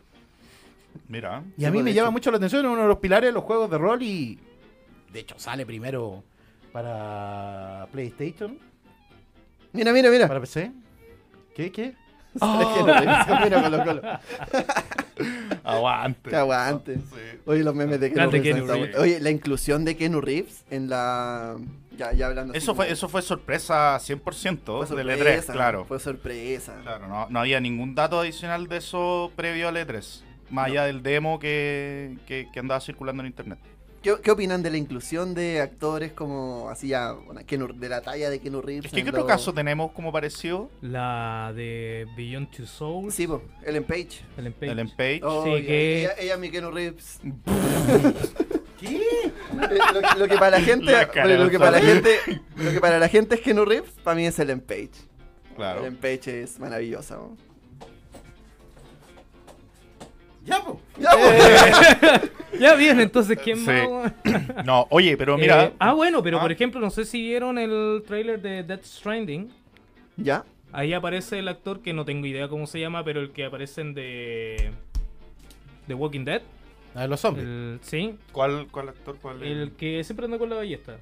Mira. 1.08 1.43
Y 1.58 1.62
Sí, 1.62 1.65
a 1.65 1.71
mí 1.71 1.81
me 1.84 1.93
llama 1.93 2.12
mucho 2.12 2.31
la 2.31 2.38
atención, 2.38 2.65
es 2.65 2.71
uno 2.71 2.81
de 2.84 2.88
los 2.88 2.97
pilares 2.99 3.29
de 3.29 3.34
los 3.34 3.43
juegos 3.43 3.69
de 3.69 3.77
rol 3.77 4.01
y. 4.03 4.39
De 5.12 5.19
hecho, 5.21 5.36
sale 5.39 5.65
primero 5.65 6.23
para 6.71 7.88
PlayStation, 7.91 8.60
Mira, 9.71 9.93
mira, 9.93 10.10
mira. 10.10 10.27
para 10.27 10.39
PC. 10.41 10.71
¿Qué? 11.55 11.71
¿Qué? 11.71 11.93
Colo 12.39 13.84
Colo. 13.86 14.01
Aguante. 15.63 16.29
Que 16.29 16.36
aguante. 16.36 16.95
Sí. 16.95 17.39
Oye, 17.45 17.63
los 17.63 17.73
memes 17.73 17.99
de 17.99 18.10
Grande 18.10 18.39
Reeves. 18.41 18.67
Reeves. 18.67 18.97
Oye, 18.97 19.19
la 19.21 19.29
inclusión 19.31 19.86
de 19.86 19.95
Keanu 19.95 20.19
Reeves 20.21 20.65
en 20.69 20.89
la. 20.89 21.55
Ya, 21.97 22.12
ya 22.12 22.27
hablando 22.27 22.53
Eso 22.53 22.73
como- 22.73 22.84
fue, 22.84 22.91
eso 22.91 23.08
fue 23.08 23.21
sorpresa 23.21 23.97
100% 23.99 24.86
fue 24.86 24.97
del 24.97 25.08
sorpresa, 25.15 25.53
E3, 25.53 25.55
claro. 25.55 25.86
Fue 25.86 25.97
sorpresa. 26.01 26.75
Claro, 26.84 27.08
no, 27.08 27.27
no 27.29 27.39
había 27.39 27.62
ningún 27.62 27.95
dato 27.95 28.19
adicional 28.19 28.67
de 28.67 28.77
eso 28.77 29.31
previo 29.38 29.69
al 29.69 29.77
E3. 29.77 30.23
Más 30.49 30.67
allá 30.67 30.86
del 30.86 31.01
demo 31.03 31.39
que, 31.39 32.17
que, 32.27 32.47
que 32.53 32.60
andaba 32.60 32.79
circulando 32.81 33.21
en 33.23 33.27
internet. 33.27 33.60
¿Qué, 34.03 34.13
qué 34.21 34.29
opinan 34.29 34.62
de 34.62 34.69
la 34.69 34.77
inclusión 34.77 35.34
de 35.34 35.62
actores 35.62 36.12
como 36.12 36.69
así 36.69 36.89
ya, 36.89 37.13
bueno, 37.13 37.41
de 37.73 37.89
la 37.89 38.01
talla 38.01 38.29
de 38.29 38.39
Keanu 38.39 38.62
Reeves? 38.62 38.86
Es 38.86 38.91
que 38.91 39.01
¿qué 39.03 39.10
otro 39.10 39.21
los- 39.21 39.27
caso 39.27 39.51
tenemos 39.51 39.91
como 39.93 40.12
parecido? 40.12 40.69
La 40.84 41.51
de 41.55 42.05
Beyond 42.15 42.51
Two 42.51 42.67
Souls. 42.67 43.15
Sí, 43.15 43.25
po, 43.25 43.41
Ellen 43.65 43.84
Page. 43.84 44.21
Ellen 44.38 44.53
Page. 44.53 44.71
El 44.71 44.89
Page. 44.89 45.21
Oh, 45.23 45.43
Sí, 45.45 45.51
ya, 45.53 45.58
que- 45.67 45.99
ella, 46.03 46.12
ella, 46.19 46.38
mi 46.38 46.51
Keanu 46.51 46.69
Reeves. 46.69 47.19
¿Qué? 48.79 48.95
Eh, 48.97 49.31
Lo, 49.93 50.19
lo 50.19 50.27
que 50.27 50.36
para 50.38 50.51
la 50.60 50.62
gente, 50.62 50.91
La 50.91 51.08
cara 51.10 51.38
lo, 51.38 51.49
que 51.49 51.58
para 51.58 51.71
la 51.71 51.81
gente, 51.81 52.19
lo 52.58 52.71
que 52.71 52.79
para 52.79 52.99
la 52.99 53.08
gente 53.08 53.36
es 53.36 53.41
Keanu 53.41 53.65
Reeves, 53.65 53.89
para 54.03 54.15
mí 54.15 54.25
es 54.27 54.38
Ellen 54.38 54.60
Page. 54.62 54.91
Claro. 55.55 55.79
Ellen 55.79 55.95
Page 55.95 56.43
es 56.43 56.60
maravillosa. 56.60 57.15
¿no? 57.15 57.38
Ya, 60.45 60.63
po. 60.63 60.79
Ya, 60.99 61.10
po. 61.12 61.17
Ya 62.60 62.73
bien, 62.75 63.01
entonces, 63.01 63.38
¿quién 63.43 63.58
Sí. 63.58 63.65
más? 63.69 64.13
No, 64.65 64.88
oye, 64.89 65.17
pero 65.17 65.38
mira. 65.38 65.65
Eh, 65.65 65.73
ah, 65.77 65.91
bueno, 65.93 66.23
pero 66.23 66.38
Ah. 66.38 66.41
por 66.41 66.51
ejemplo, 66.53 66.79
no 66.79 66.89
sé 66.89 67.03
si 67.03 67.21
vieron 67.21 67.58
el 67.58 68.01
trailer 68.08 68.41
de 68.41 68.63
Death 68.63 68.86
Stranding. 68.86 69.49
¿Ya? 70.15 70.45
Ahí 70.71 70.93
aparece 70.93 71.39
el 71.39 71.49
actor 71.49 71.81
que 71.81 71.91
no 71.93 72.05
tengo 72.05 72.25
idea 72.27 72.47
cómo 72.47 72.65
se 72.65 72.79
llama, 72.79 73.03
pero 73.03 73.19
el 73.19 73.31
que 73.31 73.43
aparece 73.43 73.81
en 73.81 73.93
de 73.93 74.71
The 75.88 75.93
Walking 75.95 76.23
Dead. 76.23 76.41
A 76.93 77.01
ver, 77.01 77.10
los 77.10 77.19
zombies. 77.19 77.45
El, 77.45 77.79
sí, 77.81 78.15
¿Cuál, 78.31 78.67
cuál 78.71 78.88
actor? 78.89 79.17
¿Cuál 79.21 79.43
es? 79.43 79.49
el 79.51 79.71
que 79.73 80.01
siempre 80.05 80.25
anda 80.25 80.38
con 80.38 80.49
la 80.49 80.55
ballesta. 80.55 80.97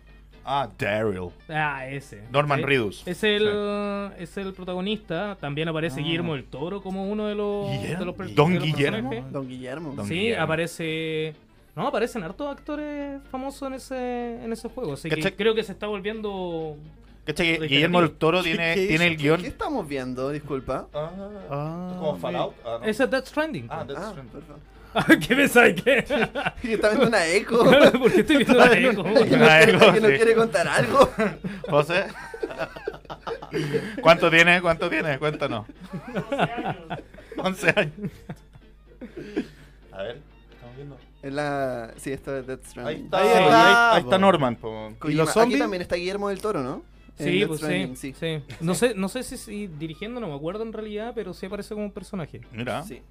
Ah, 0.46 0.70
Daryl. 0.78 1.30
Ah, 1.50 1.88
ese. 1.88 2.24
Norman 2.32 2.60
¿sí? 2.60 2.66
Reedus. 2.66 3.08
Es 3.08 3.24
el, 3.24 4.12
es 4.18 4.36
el 4.38 4.54
protagonista. 4.54 5.38
También 5.40 5.70
aparece 5.70 6.02
Ah. 6.02 6.04
Guillermo 6.04 6.34
del 6.36 6.44
Toro 6.46 6.82
como 6.82 7.10
uno 7.10 7.28
de 7.28 7.36
los, 7.36 7.70
Guillermo. 7.72 8.00
de 8.00 8.06
los, 8.06 8.16
per- 8.16 8.34
Don 8.36 8.50
de 8.54 8.60
los 8.60 8.66
Guillermo. 8.66 9.10
personajes. 9.10 9.32
Don 9.34 9.48
Guillermo. 9.48 9.94
Don 9.96 10.08
sí, 10.08 10.14
Guillermo. 10.16 10.44
aparece. 10.44 11.36
No, 11.76 11.88
aparecen 11.88 12.24
hartos 12.24 12.48
actores 12.56 13.22
famosos 13.32 13.68
en 13.68 13.74
ese, 13.76 14.44
en 14.44 14.52
ese 14.54 14.70
juego. 14.70 14.94
Así 14.94 15.10
que 15.10 15.34
creo 15.36 15.56
que 15.56 15.64
se 15.64 15.72
está 15.72 15.88
volviendo. 15.88 16.76
¿Cachai? 17.26 17.58
Guillermo 17.68 18.02
del 18.02 18.12
Toro 18.12 18.44
tiene, 18.44 18.76
¿Qué- 18.76 18.88
tiene 18.88 19.08
el 19.08 19.16
guion. 19.18 19.42
¿Qué 19.42 19.48
estamos 19.48 19.88
viendo? 19.88 20.30
Disculpa. 20.30 20.88
Ah, 20.94 21.96
¿Como 21.98 22.18
Fallout? 22.18 22.54
Ah, 22.66 22.78
no. 22.82 22.86
Ese 22.86 23.06
es 23.06 23.10
Death 23.10 23.26
Stranding. 23.28 23.68
Ah, 23.70 23.86
Death 23.86 23.98
Ah, 23.98 24.10
Stranding. 24.12 24.32
perfecto. 24.34 24.60
¿Qué 25.28 25.36
pensáis 25.36 25.82
que? 25.82 26.04
Que 26.62 26.74
está 26.74 26.90
viendo 26.90 27.08
una 27.08 27.26
eco. 27.28 27.64
Porque 28.00 28.22
estoy 28.22 28.38
viendo 28.38 28.54
la 28.56 28.78
eco. 28.78 29.02
Una 29.34 29.62
eco, 29.62 29.94
que 29.94 30.02
no 30.02 30.08
quiere 30.08 30.36
contar 30.36 30.68
algo. 30.68 31.10
José. 31.70 32.06
¿Cuánto 34.02 34.30
tiene? 34.30 34.62
¿Cuánto 34.62 34.90
tiene? 34.90 35.18
Cuéntanos. 35.20 35.66
11 37.38 37.70
años. 37.76 37.94
A 39.92 40.02
ver, 40.04 40.20
estamos 40.52 40.76
viendo. 40.76 40.98
En 41.22 41.36
la... 41.36 41.94
Sí, 41.98 42.12
esto 42.12 42.38
es 42.38 42.46
Death 42.48 42.60
Ahí 42.64 42.70
Stranding. 42.70 43.04
está, 43.06 43.18
Ahí 43.20 43.28
ahí, 43.28 43.44
está, 43.44 43.94
ahí 43.96 44.02
está. 44.02 44.18
Norman. 44.18 44.56
po. 44.58 44.94
¿Y 45.08 45.14
los 45.14 45.30
Aquí 45.30 45.40
zombies? 45.40 45.60
también 45.60 45.82
está 45.82 45.96
Guillermo 45.96 46.30
del 46.30 46.40
Toro, 46.42 46.62
¿no? 46.62 46.84
Sí, 47.18 47.40
Death 47.40 47.48
pues 47.48 47.62
sí, 48.00 48.14
sí. 48.20 48.42
No 48.60 48.74
sé, 48.76 48.94
no 48.96 49.08
sé 49.08 49.24
si, 49.24 49.38
si 49.38 49.68
dirigiendo, 49.68 50.20
no 50.20 50.28
me 50.28 50.36
acuerdo 50.36 50.64
en 50.64 50.74
realidad, 50.74 51.14
pero 51.16 51.34
sí 51.34 51.46
aparece 51.46 51.74
como 51.76 51.86
un 51.86 51.92
personaje. 51.92 52.42
Mira. 52.52 52.84
Sí. 52.84 53.02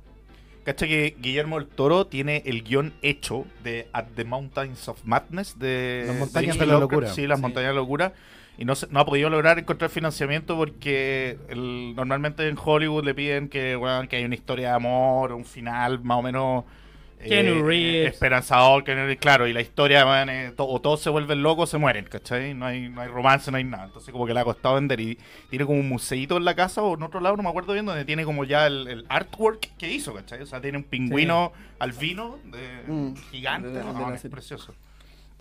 Cacha 0.65 0.87
que 0.87 1.17
Guillermo 1.21 1.59
del 1.59 1.67
Toro 1.69 2.07
tiene 2.07 2.43
el 2.47 2.63
guion 2.63 2.93
hecho 3.03 3.47
de 3.65 3.89
At 3.93 4.05
the 4.15 4.25
Mountains 4.25 4.89
of 4.89 5.01
Madness 5.05 5.59
de 5.59 6.05
Las 6.07 6.17
montañas 6.19 6.57
de 6.59 6.67
la 6.67 6.79
locura. 6.79 7.09
Sí, 7.13 7.27
las 7.27 7.39
Sí. 7.39 7.43
montañas 7.43 7.69
de 7.71 7.75
la 7.75 7.81
locura. 7.81 8.13
Y 8.59 8.65
no, 8.65 8.75
se- 8.77 8.87
no 8.91 9.01
ha 9.01 9.05
podido 9.07 9.29
lograr 9.31 9.59
encontrar 9.59 9.91
financiamiento 9.91 10.57
porque 10.57 11.37
el- 11.49 11.95
normalmente 11.97 12.47
en 12.47 12.57
Hollywood 12.63 13.03
le 13.05 13.15
piden 13.15 13.49
que, 13.49 13.77
weón, 13.77 14.07
que 14.07 14.17
hay 14.17 14.25
una 14.25 14.35
historia 14.37 14.69
de 14.69 14.75
amor, 14.75 15.33
un 15.33 15.45
final 15.45 16.01
más 16.05 16.19
o 16.19 16.23
menos 16.23 16.65
eh, 17.23 17.29
Keanu 17.29 17.63
Reeves. 17.67 18.13
esperanzador, 18.15 18.85
Keanu 18.85 19.01
Reeves, 19.03 19.19
claro, 19.19 19.47
y 19.47 19.53
la 19.53 19.61
historia, 19.61 20.05
weón, 20.07 20.29
eh, 20.31 20.53
to- 20.57 20.67
o 20.69 20.81
todos 20.81 21.01
se 21.01 21.11
vuelven 21.11 21.43
locos 21.43 21.69
o 21.69 21.71
se 21.73 21.79
mueren, 21.79 22.05
¿cachai? 22.07 22.55
No 22.55 22.67
hay, 22.67 22.89
no 22.89 23.01
hay 23.01 23.09
romance, 23.09 23.51
no 23.51 23.57
hay 23.57 23.65
nada. 23.65 23.85
Entonces 23.85 24.11
como 24.13 24.27
que 24.27 24.35
le 24.35 24.41
ha 24.41 24.45
costado 24.45 24.75
vender 24.77 25.01
y 25.01 25.19
tiene 25.51 25.65
como 25.65 25.79
un 25.81 25.89
museito 25.89 26.37
en 26.37 26.45
la 26.45 26.55
casa 26.55 26.83
o 26.83 26.95
en 26.95 27.03
otro 27.03 27.21
lado, 27.21 27.37
no 27.37 27.43
me 27.43 27.49
acuerdo 27.49 27.73
bien, 27.73 27.87
donde 27.87 28.05
tiene 28.05 28.25
como 28.25 28.45
ya 28.45 28.67
el, 28.67 28.87
el 28.89 29.07
artwork 29.09 29.77
que 29.79 29.91
hizo, 29.93 30.13
¿cachai? 30.15 30.43
O 30.43 30.47
sea, 30.47 30.61
tiene 30.61 30.79
un 30.79 30.85
pingüino 30.85 31.53
albino 31.79 32.39
de, 32.45 32.93
Mm, 32.93 33.15
gigante, 33.31 33.69
de 33.69 33.83
no, 33.85 34.13
es 34.15 34.23
precioso. 34.29 34.75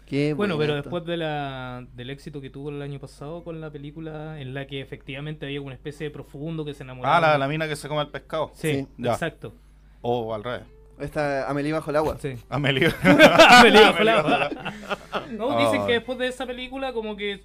Qué 0.05 0.33
Bueno, 0.33 0.57
pero 0.57 0.75
después 0.75 1.05
de 1.05 1.15
la, 1.15 1.85
del 1.95 2.09
éxito 2.09 2.41
que 2.41 2.49
tuvo 2.49 2.69
el 2.69 2.81
año 2.81 2.99
pasado 2.99 3.45
con 3.45 3.61
la 3.61 3.69
película, 3.69 4.41
en 4.41 4.53
la 4.53 4.67
que 4.67 4.81
efectivamente 4.81 5.45
había 5.45 5.61
una 5.61 5.73
especie 5.73 6.05
de 6.07 6.11
profundo 6.11 6.65
que 6.65 6.73
se 6.73 6.83
enamoraba. 6.83 7.15
Ah, 7.17 7.21
la, 7.21 7.37
la 7.37 7.47
mina 7.47 7.65
que 7.65 7.77
se 7.77 7.87
come 7.87 8.01
el 8.01 8.09
pescado. 8.09 8.51
Sí, 8.53 8.85
Sí. 8.97 9.05
Exacto. 9.05 9.53
O 10.01 10.33
al 10.35 10.43
revés. 10.43 10.63
Esta 11.01 11.49
Amelie 11.49 11.73
bajo 11.73 11.89
el 11.89 11.95
agua. 11.97 12.17
Sí. 12.21 12.35
Amelio. 12.49 12.89
Amelie 13.03 13.81
bajo 13.85 13.99
el 13.99 14.09
agua. 14.09 14.49
No, 15.31 15.57
dicen 15.59 15.81
Ah. 15.81 15.87
que 15.87 15.93
después 15.93 16.17
de 16.19 16.27
esa 16.27 16.45
película 16.45 16.93
como 16.93 17.15
que 17.17 17.43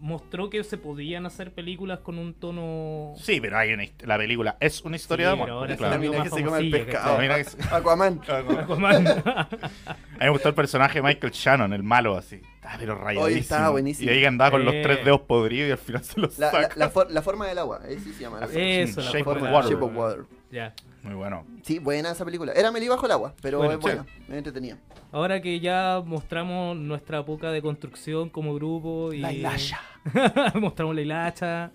mostró 0.00 0.48
que 0.50 0.64
se 0.64 0.76
podían 0.78 1.26
hacer 1.26 1.52
películas 1.52 2.00
con 2.00 2.18
un 2.18 2.34
tono... 2.34 3.12
Sí, 3.18 3.40
pero 3.40 3.58
hay 3.58 3.72
una 3.72 3.84
la 4.00 4.16
película 4.16 4.56
es 4.58 4.82
una 4.82 4.96
historia 4.96 5.30
Sí, 5.32 5.36
de 5.36 5.42
pero 5.44 5.52
amor. 5.52 5.62
ahora 5.62 5.76
claro. 5.76 6.02
La 6.02 6.18
más 6.18 6.28
que 6.30 6.36
se 6.36 6.44
come 6.44 6.58
el 6.58 6.70
pescado. 6.70 7.20
La 7.22 7.36
que 7.36 7.44
se- 7.44 7.58
Aquaman. 7.74 8.20
Aquaman. 8.26 9.06
A 9.06 9.48
mí 9.52 10.18
me 10.18 10.30
gustó 10.30 10.48
el 10.48 10.54
personaje 10.54 11.00
de 11.00 11.02
Michael 11.02 11.32
Shannon, 11.32 11.72
el 11.72 11.82
malo, 11.82 12.16
así. 12.16 12.36
Está 12.56 12.76
pero 12.78 12.94
rayadísimo. 12.96 13.40
estaba 13.40 13.68
buenísimo. 13.70 14.10
Y 14.10 14.14
ahí 14.14 14.24
andaba 14.24 14.50
con 14.52 14.64
los 14.64 14.74
tres 14.82 15.04
dedos 15.04 15.20
podridos 15.22 15.68
y 15.68 15.72
al 15.72 15.78
final 15.78 16.04
se 16.04 16.20
los 16.20 16.38
La, 16.38 16.46
la, 16.52 16.62
saca. 16.62 16.74
la 16.76 16.88
for- 16.90 17.10
la 17.10 17.22
forma 17.22 17.46
del 17.46 17.58
agua, 17.58 17.80
eh, 17.86 17.98
sí 18.02 18.12
se 18.12 18.22
llama. 18.22 18.40
La. 18.40 18.46
Eso, 18.46 19.00
la 19.00 19.06
Shape 19.10 19.24
forma 19.24 19.46
of 19.48 19.54
Water. 19.54 19.70
Shape 19.72 19.84
of 19.84 19.94
Water. 19.96 20.24
Ya. 20.50 20.74
Muy 21.02 21.14
bueno. 21.14 21.46
Sí, 21.62 21.78
buena 21.78 22.10
esa 22.10 22.24
película. 22.24 22.52
Era 22.52 22.68
Amelie 22.68 22.88
bajo 22.88 23.06
el 23.06 23.12
agua, 23.12 23.34
pero 23.40 23.58
Bueno, 23.58 23.74
es 23.74 23.80
buena. 23.80 24.06
Me 24.28 24.38
entretenía. 24.38 24.78
Ahora 25.12 25.40
que 25.40 25.58
ya 25.60 26.02
mostramos 26.04 26.76
nuestra 26.76 27.20
época 27.20 27.50
de 27.50 27.62
construcción 27.62 28.28
como 28.28 28.54
grupo 28.54 29.12
y 29.12 29.18
La 29.20 29.32
hilacha. 29.32 29.80
mostramos 30.60 30.94
la 30.94 31.00
hilacha 31.00 31.72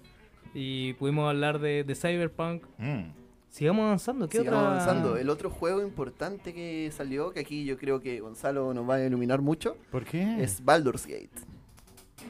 y 0.53 0.93
pudimos 0.93 1.27
hablar 1.29 1.59
de, 1.59 1.83
de 1.83 1.95
Cyberpunk. 1.95 2.63
Mm. 2.77 3.01
Sigamos 3.49 3.85
avanzando. 3.85 4.27
¿Qué 4.29 4.39
Sigamos 4.39 4.59
otra? 4.59 4.71
avanzando. 4.73 5.17
El 5.17 5.29
otro 5.29 5.49
juego 5.49 5.81
importante 5.81 6.53
que 6.53 6.91
salió, 6.95 7.31
que 7.31 7.39
aquí 7.39 7.65
yo 7.65 7.77
creo 7.77 8.01
que 8.01 8.19
Gonzalo 8.19 8.73
nos 8.73 8.87
va 8.89 8.95
a 8.95 9.05
iluminar 9.05 9.41
mucho, 9.41 9.77
¿Por 9.91 10.03
qué? 10.03 10.43
es 10.43 10.63
Baldur's 10.63 11.05
Gate. 11.07 11.29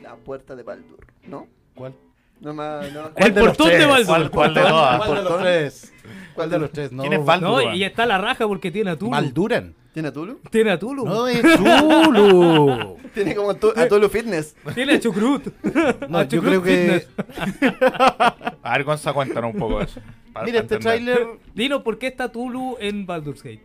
La 0.04 0.16
puerta 0.16 0.56
de 0.56 0.64
Baldur, 0.64 1.08
¿no? 1.28 1.48
¿Cuál? 1.76 1.94
No 2.42 2.54
no. 2.54 2.82
El 3.16 3.34
de 3.34 3.42
los 3.44 3.58
portón 3.58 3.70
de? 3.70 3.86
Baldur. 3.86 4.06
¿Cuál, 4.08 4.32
cuál 4.32 4.54
de 4.54 4.62
todas? 4.62 4.98
¿Cuál 5.06 5.16
de 5.18 5.24
los 5.24 5.40
tres? 5.42 5.94
¿Cuál 6.36 6.50
de 6.50 6.60
los 6.60 6.72
tres? 6.72 6.92
No, 6.92 7.02
¿Quién 7.04 7.14
es 7.14 7.26
Baldur? 7.26 7.50
No, 7.50 7.60
Duran. 7.60 7.76
y 7.76 7.84
está 7.84 8.06
la 8.06 8.18
raja 8.18 8.48
porque 8.48 8.72
tiene 8.72 8.92
a 8.92 8.98
Tulu. 8.98 9.12
Balduran. 9.12 9.74
¿Tiene 9.94 10.10
a 10.10 10.12
Tulu? 10.14 10.42
Tiene 10.52 10.72
a 10.72 10.78
Tulu. 10.80 11.06
No, 11.06 11.26
es 11.28 11.42
Zulu. 11.42 12.98
Tiene 13.14 13.34
como 13.34 13.52
a 13.52 13.54
Tu- 13.54 13.72
a 13.74 13.88
Tulu 13.88 14.10
Fitness. 14.10 14.54
Tiene 14.74 14.96
a 14.96 15.00
Chucrut. 15.00 15.48
No, 16.10 16.18
A 16.20 16.24
yo 16.24 16.38
Chucrut 16.42 16.62
creo 16.62 16.64
que... 16.64 17.08
Fitness. 17.08 17.72
A 18.64 18.72
ver, 18.74 18.84
Gonza, 18.84 19.14
cuéntanos 19.14 19.54
un 19.54 19.60
poco 19.60 19.82
eso. 19.82 20.02
para- 20.34 20.46
Mira, 20.46 20.64
para 20.64 20.64
este 20.64 20.78
tráiler... 20.80 21.26
Dino, 21.54 21.82
¿por 21.84 21.98
qué 21.98 22.08
está 22.08 22.30
Tulu 22.30 22.76
en 22.82 23.06
Baldur's 23.06 23.42
Gate? 23.42 23.64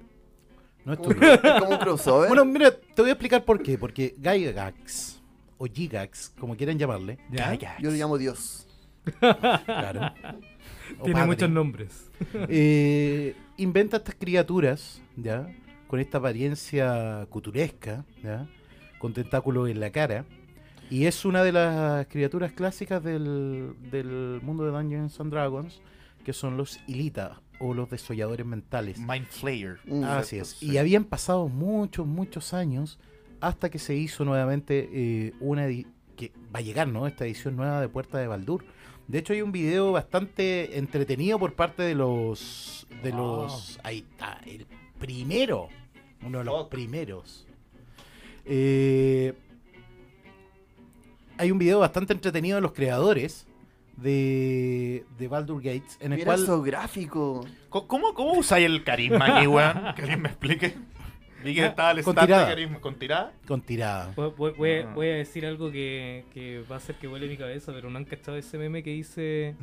No 0.85 0.92
es 0.92 1.02
Tulu. 1.02 1.16
es 1.26 1.40
como 1.59 1.70
un 1.70 1.78
crossover. 1.78 2.28
Bueno, 2.28 2.44
mira, 2.44 2.70
te 2.70 3.02
voy 3.02 3.09
a 3.11 3.12
explicar 3.14 3.44
por 3.44 3.61
qué. 3.62 3.76
Porque 3.76 4.14
Gygax, 4.22 5.19
o 5.61 5.66
Gigax, 5.66 6.33
como 6.40 6.57
quieran 6.57 6.79
llamarle, 6.79 7.18
¿Ya? 7.31 7.55
yo 7.79 7.90
le 7.90 7.99
llamo 7.99 8.16
Dios. 8.16 8.66
claro. 9.66 10.01
o 10.99 11.05
Tiene 11.05 11.12
padre, 11.12 11.27
muchos 11.27 11.51
nombres. 11.51 12.11
eh, 12.49 13.37
inventa 13.59 13.99
estas 13.99 14.14
criaturas, 14.14 15.03
¿ya? 15.16 15.55
Con 15.87 16.01
esta 16.01 16.16
apariencia 16.16 17.27
cuturesca, 17.29 18.07
¿ya? 18.23 18.49
Con 18.99 19.12
tentáculos 19.12 19.68
en 19.68 19.81
la 19.81 19.90
cara. 19.90 20.25
Y 20.88 21.05
es 21.05 21.27
una 21.27 21.44
de 21.44 21.53
las 21.53 22.07
criaturas 22.07 22.53
clásicas 22.53 23.05
del, 23.05 23.75
del 23.90 24.40
mundo 24.42 24.64
de 24.64 24.70
Dungeons 24.70 25.20
and 25.20 25.31
Dragons, 25.31 25.83
que 26.25 26.33
son 26.33 26.57
los 26.57 26.81
Ilita, 26.87 27.42
o 27.59 27.75
los 27.75 27.90
desolladores 27.90 28.46
mentales. 28.46 28.99
Mind 28.99 29.27
Flayer. 29.27 29.79
Mm. 29.85 30.05
Así 30.05 30.38
es. 30.38 30.49
Sí. 30.49 30.70
Y 30.70 30.79
habían 30.79 31.05
pasado 31.05 31.49
muchos, 31.49 32.07
muchos 32.07 32.55
años 32.55 32.99
hasta 33.40 33.70
que 33.70 33.79
se 33.79 33.94
hizo 33.94 34.24
nuevamente 34.24 34.88
eh, 34.92 35.33
una 35.40 35.66
edi- 35.68 35.87
que 36.16 36.33
va 36.55 36.59
a 36.59 36.62
llegar, 36.62 36.88
¿no? 36.88 37.07
Esta 37.07 37.24
edición 37.24 37.57
nueva 37.57 37.81
de 37.81 37.88
Puerta 37.88 38.18
de 38.18 38.26
Baldur. 38.26 38.64
De 39.09 39.18
hecho, 39.18 39.33
hay 39.33 39.42
un 39.42 39.50
video 39.53 39.92
bastante 39.92 40.79
entretenido 40.79 41.38
por 41.38 41.55
parte 41.55 41.83
de 41.83 41.94
los. 41.94 42.87
de 43.03 43.11
los. 43.11 43.81
Ahí 43.83 44.05
está, 44.11 44.40
el 44.46 44.66
primero. 44.98 45.68
Uno 46.24 46.38
de 46.38 46.44
los 46.44 46.62
Fuck. 46.62 46.70
primeros. 46.70 47.46
Eh, 48.44 49.33
hay 51.38 51.50
un 51.50 51.59
video 51.59 51.79
bastante 51.81 52.12
entretenido 52.12 52.57
de 52.57 52.61
los 52.61 52.72
creadores 52.72 53.46
de, 53.96 55.05
de 55.18 55.29
Baldur 55.29 55.62
Gates, 55.62 55.96
en 56.00 56.12
el 56.12 56.18
Mira 56.18 56.26
cual 56.33 56.42
eso 56.42 56.62
gráfico. 56.62 57.44
Co- 57.68 57.87
¿Cómo, 57.88 58.12
cómo 58.14 58.33
usáis 58.35 58.66
el 58.66 58.85
carisma 58.85 59.38
aquí, 59.38 59.46
weón? 59.46 59.72
Que 59.96 60.03
alguien 60.03 60.22
me 60.22 60.29
explique. 60.29 60.74
Vi 61.44 61.55
que 61.55 61.66
estaba 61.66 61.90
el 61.92 62.03
Con 62.05 62.14
tirada. 62.14 62.46
carisma. 62.48 62.81
¿Con 62.81 62.94
tirada? 62.98 63.33
con 63.46 63.61
tirada. 63.62 64.12
Voy, 64.16 64.33
voy- 64.37 64.53
voy 64.57 64.70
a- 64.72 64.81
Ah. 64.88 64.92
voy 64.94 65.09
a 65.09 65.14
decir 65.14 65.46
algo 65.46 65.70
que, 65.70 66.24
que 66.35 66.62
va 66.70 66.76
a 66.76 66.79
hacer 66.79 66.96
que 66.96 67.07
vuele 67.07 67.29
mi 67.29 67.37
cabeza, 67.37 67.72
pero 67.72 67.88
no 67.90 67.98
han 67.98 68.05
cachado 68.05 68.37
ese 68.37 68.59
meme 68.59 68.83
que 68.83 68.90
dice, 68.90 69.55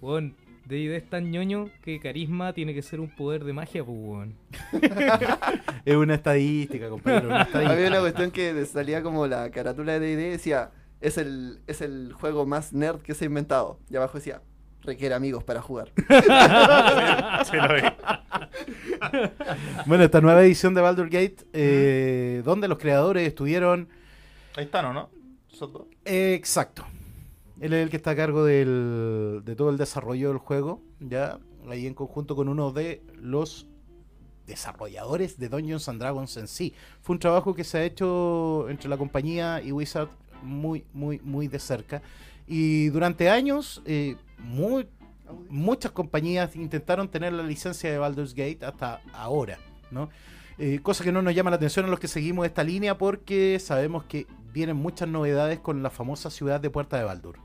weón, 0.00 0.34
D&D 0.66 0.96
es 0.96 1.08
tan 1.08 1.30
ñoño 1.30 1.70
que 1.82 2.00
carisma 2.00 2.52
tiene 2.52 2.74
que 2.74 2.82
ser 2.82 2.98
un 3.00 3.08
poder 3.14 3.44
de 3.44 3.52
magia, 3.52 3.84
pues, 3.84 3.96
weón. 4.00 4.34
Es 5.84 5.94
una 5.96 6.14
estadística, 6.14 6.88
compañero. 6.88 7.28
Una 7.28 7.42
estadística. 7.42 7.72
Había 7.72 7.88
una 7.88 8.00
cuestión 8.00 8.30
que 8.30 8.64
salía 8.66 9.02
como 9.02 9.26
la 9.26 9.50
carátula 9.50 9.92
de 9.98 10.00
D&D 10.00 10.30
decía, 10.30 10.70
es 11.00 11.18
el, 11.18 11.60
es 11.66 11.80
el 11.82 12.12
juego 12.14 12.46
más 12.46 12.72
nerd 12.72 13.00
que 13.02 13.14
se 13.14 13.24
ha 13.24 13.28
inventado. 13.28 13.78
Y 13.90 13.96
abajo 13.96 14.18
decía, 14.18 14.42
requiere 14.82 15.14
amigos 15.14 15.44
para 15.44 15.62
jugar. 15.62 15.92
Sí, 17.44 17.56
lo 17.56 17.74
vi. 17.74 17.82
Bueno, 19.86 20.04
esta 20.04 20.20
nueva 20.20 20.42
edición 20.42 20.74
de 20.74 20.80
Baldur 20.80 21.08
Gate, 21.08 21.36
eh, 21.52 22.42
donde 22.44 22.66
los 22.66 22.78
creadores 22.78 23.28
estuvieron. 23.28 23.88
Ahí 24.56 24.64
están, 24.64 24.86
¿o 24.86 24.92
no? 24.92 25.10
Eh, 26.04 26.34
exacto. 26.34 26.84
Él 27.60 27.72
es 27.72 27.82
el 27.82 27.90
que 27.90 27.96
está 27.96 28.10
a 28.10 28.16
cargo 28.16 28.44
del, 28.44 29.42
de 29.44 29.56
todo 29.56 29.70
el 29.70 29.78
desarrollo 29.78 30.28
del 30.28 30.38
juego, 30.38 30.82
ya 31.00 31.38
ahí 31.68 31.86
en 31.86 31.94
conjunto 31.94 32.36
con 32.36 32.48
uno 32.48 32.72
de 32.72 33.02
los 33.18 33.66
desarrolladores 34.46 35.38
de 35.38 35.48
Dungeons 35.48 35.88
and 35.88 36.00
Dragons 36.00 36.36
en 36.36 36.48
sí. 36.48 36.74
Fue 37.00 37.14
un 37.14 37.20
trabajo 37.20 37.54
que 37.54 37.64
se 37.64 37.78
ha 37.78 37.84
hecho 37.84 38.68
entre 38.68 38.88
la 38.88 38.98
compañía 38.98 39.62
y 39.62 39.72
Wizard 39.72 40.08
muy, 40.42 40.84
muy, 40.92 41.18
muy 41.24 41.48
de 41.48 41.58
cerca. 41.58 42.02
Y 42.46 42.88
durante 42.88 43.28
años, 43.30 43.82
eh, 43.86 44.16
muy, 44.38 44.86
muchas 45.48 45.90
compañías 45.92 46.54
intentaron 46.56 47.08
tener 47.08 47.32
la 47.32 47.42
licencia 47.42 47.90
de 47.90 47.98
Baldur's 47.98 48.34
Gate 48.34 48.64
hasta 48.64 49.00
ahora, 49.12 49.58
¿no? 49.90 50.08
Eh, 50.58 50.78
cosa 50.82 51.04
que 51.04 51.12
no 51.12 51.20
nos 51.22 51.34
llama 51.34 51.50
la 51.50 51.56
atención 51.56 51.84
a 51.84 51.88
los 51.88 52.00
que 52.00 52.08
seguimos 52.08 52.46
esta 52.46 52.62
línea 52.64 52.96
porque 52.96 53.58
sabemos 53.60 54.04
que 54.04 54.26
vienen 54.54 54.76
muchas 54.76 55.06
novedades 55.08 55.58
con 55.58 55.82
la 55.82 55.90
famosa 55.90 56.30
ciudad 56.30 56.60
de 56.60 56.70
Puerta 56.70 56.96
de 56.96 57.04
Baldur. 57.04 57.36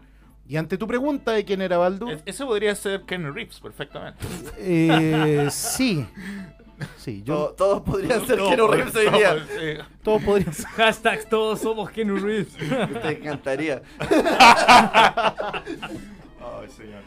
Y 0.48 0.58
ante 0.58 0.78
tu 0.78 0.88
pregunta 0.88 1.32
de 1.32 1.44
quién 1.46 1.62
era 1.62 1.78
Baldur, 1.78 2.12
E- 2.12 2.22
Ese 2.26 2.46
podría 2.46 2.74
ser 2.76 3.02
Ken 3.04 3.34
Reeves, 3.34 3.60
perfectamente. 3.60 4.20
eh, 4.58 5.48
sí. 5.52 6.06
Sí, 6.98 7.24
yo. 7.24 7.54
todos 7.58 7.82
podrían 7.82 8.22
ser 8.28 8.38
Keanu 8.40 8.68
Reeves 8.68 8.96
hoy 8.96 9.10
día. 9.10 9.46
eh, 9.60 9.80
Todo 10.04 10.20
podría 10.20 10.52
ser. 10.54 10.66
Hashtag 10.68 11.30
todos 11.30 11.60
somos 11.62 11.90
Keanu 11.92 12.18
Reeves. 12.18 12.54
Te 13.02 13.18
encantaría. 13.18 13.82
Ay, 16.40 16.70
señor. 16.76 17.02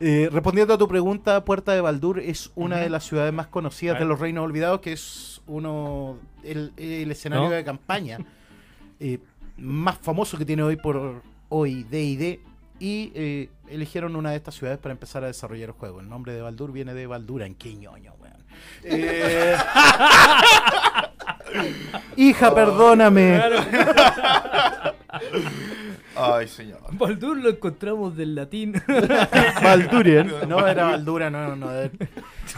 Eh, 0.00 0.28
respondiendo 0.30 0.74
a 0.74 0.78
tu 0.78 0.86
pregunta, 0.86 1.44
Puerta 1.44 1.72
de 1.72 1.80
Baldur 1.80 2.20
es 2.20 2.52
una 2.54 2.76
de 2.78 2.88
las 2.88 3.04
ciudades 3.04 3.32
más 3.32 3.48
conocidas 3.48 3.98
de 3.98 4.04
los 4.04 4.20
Reinos 4.20 4.44
Olvidados, 4.44 4.80
que 4.80 4.92
es 4.92 5.40
uno 5.46 6.18
el, 6.44 6.72
el 6.76 7.10
escenario 7.10 7.46
¿No? 7.48 7.50
de 7.50 7.64
campaña 7.64 8.18
eh, 9.00 9.18
más 9.56 9.98
famoso 9.98 10.38
que 10.38 10.44
tiene 10.44 10.62
hoy 10.62 10.76
por 10.76 11.22
hoy 11.48 11.82
D&D 11.82 12.40
y 12.78 13.10
eh, 13.14 13.50
eligieron 13.68 14.14
una 14.14 14.30
de 14.30 14.36
estas 14.36 14.54
ciudades 14.54 14.78
para 14.78 14.92
empezar 14.92 15.24
a 15.24 15.26
desarrollar 15.26 15.70
el 15.70 15.74
juego. 15.74 16.00
El 16.00 16.08
nombre 16.08 16.32
de 16.32 16.42
Baldur 16.42 16.70
viene 16.70 16.94
de 16.94 17.06
Balduran, 17.08 17.56
qué 17.56 17.74
ñoño, 17.74 18.14
weón. 18.20 18.36
Eh, 18.84 19.56
Hija, 22.16 22.54
perdóname. 22.54 23.40
Ay, 26.16 26.48
señor. 26.48 26.80
Baldur 26.92 27.36
lo 27.36 27.50
encontramos 27.50 28.16
del 28.16 28.34
latín. 28.34 28.80
Baldurian. 29.62 30.32
No 30.48 30.66
era 30.66 30.84
Baldura, 30.84 31.30
no, 31.30 31.54
no. 31.56 31.70
era- 31.72 31.90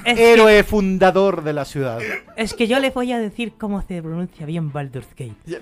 Héroe 0.05 0.63
fundador 0.65 1.43
de 1.43 1.53
la 1.53 1.65
ciudad. 1.65 1.99
Es 2.37 2.55
que 2.55 2.67
yo 2.67 2.79
les 2.79 2.93
voy 2.95 3.13
a 3.13 3.19
decir 3.19 3.53
cómo 3.59 3.83
se 3.83 4.01
pronuncia 4.03 4.47
bien 4.47 4.73
Baldur's 4.73 5.09
Gate. 5.17 5.35
Yo 5.47 5.59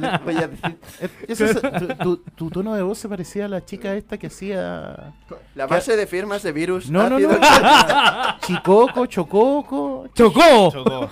les 0.00 0.24
voy 0.24 0.36
a 0.36 0.48
decir, 0.48 0.78
eso 1.28 1.44
es- 1.44 1.60
tu, 1.60 1.86
tu- 1.96 2.16
tu 2.34 2.50
tono 2.50 2.74
de 2.74 2.82
voz 2.82 2.98
se 2.98 3.08
parecía 3.08 3.46
a 3.46 3.48
la 3.48 3.64
chica 3.64 3.94
esta 3.94 4.18
que 4.18 4.28
hacía. 4.28 5.12
la 5.54 5.66
base 5.66 5.96
de 5.96 6.06
firmas 6.06 6.42
de 6.42 6.52
virus. 6.52 6.90
No, 6.90 7.08
no, 7.08 7.18
no. 7.18 7.28
ácido- 7.30 8.36
Chicoco, 8.40 9.06
Chococo. 9.06 10.08
¡Chocó! 10.14 10.70
Chocó. 10.72 11.08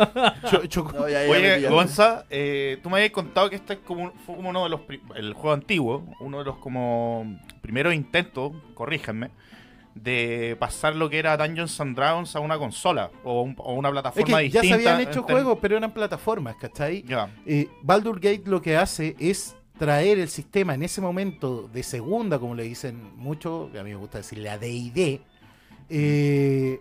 Cho- 0.50 0.64
Choco- 0.66 0.92
No, 0.98 1.08
ya- 1.08 1.24
ya 1.26 1.30
me 1.32 1.54
Oye. 1.56 1.68
Gonza, 1.68 2.24
eh, 2.30 2.78
tú 2.82 2.90
me 2.90 2.96
habías 2.98 3.12
contado 3.12 3.50
que 3.50 3.56
este 3.56 3.74
es 3.74 3.78
como, 3.80 4.04
un- 4.04 4.12
fue 4.26 4.36
como 4.36 4.50
uno 4.50 4.64
de 4.64 4.70
los. 4.70 4.80
El 5.16 5.32
juego 5.34 5.52
antiguo, 5.52 6.04
uno 6.20 6.38
de 6.38 6.44
los 6.44 6.56
como 6.58 7.38
primeros 7.62 7.94
intentos, 7.94 8.52
corríjanme, 8.74 9.30
de 9.94 10.56
pasar 10.58 10.96
lo 10.96 11.08
que 11.08 11.18
era 11.18 11.36
Dungeons 11.36 11.80
and 11.80 11.94
Dragons 11.96 12.34
a 12.34 12.40
una 12.40 12.58
consola 12.58 13.10
o, 13.22 13.42
un- 13.42 13.54
o 13.58 13.74
una 13.74 13.88
Es 13.88 13.92
plataforma 13.92 14.42
ya 14.42 14.60
distinta. 14.60 14.66
se 14.66 14.88
habían 14.88 15.00
hecho 15.08 15.22
juegos, 15.22 15.58
pero 15.62 15.76
eran 15.76 15.92
plataformas, 15.94 16.56
¿cachai? 16.56 17.02
Ya. 17.02 17.32
Eh, 17.46 17.68
Baldur 17.82 18.16
Gate 18.20 18.42
lo 18.46 18.60
que 18.60 18.76
hace 18.76 19.14
es 19.20 19.56
traer 19.78 20.18
el 20.18 20.28
sistema 20.28 20.74
en 20.74 20.82
ese 20.82 21.00
momento 21.00 21.68
de 21.72 21.82
segunda, 21.82 22.38
como 22.38 22.54
le 22.54 22.64
dicen 22.64 23.16
mucho, 23.16 23.70
a 23.78 23.82
mí 23.82 23.90
me 23.90 23.96
gusta 23.96 24.18
decirle 24.18 24.50
a 24.50 24.58
D&D, 24.58 25.20
eh, 25.90 26.80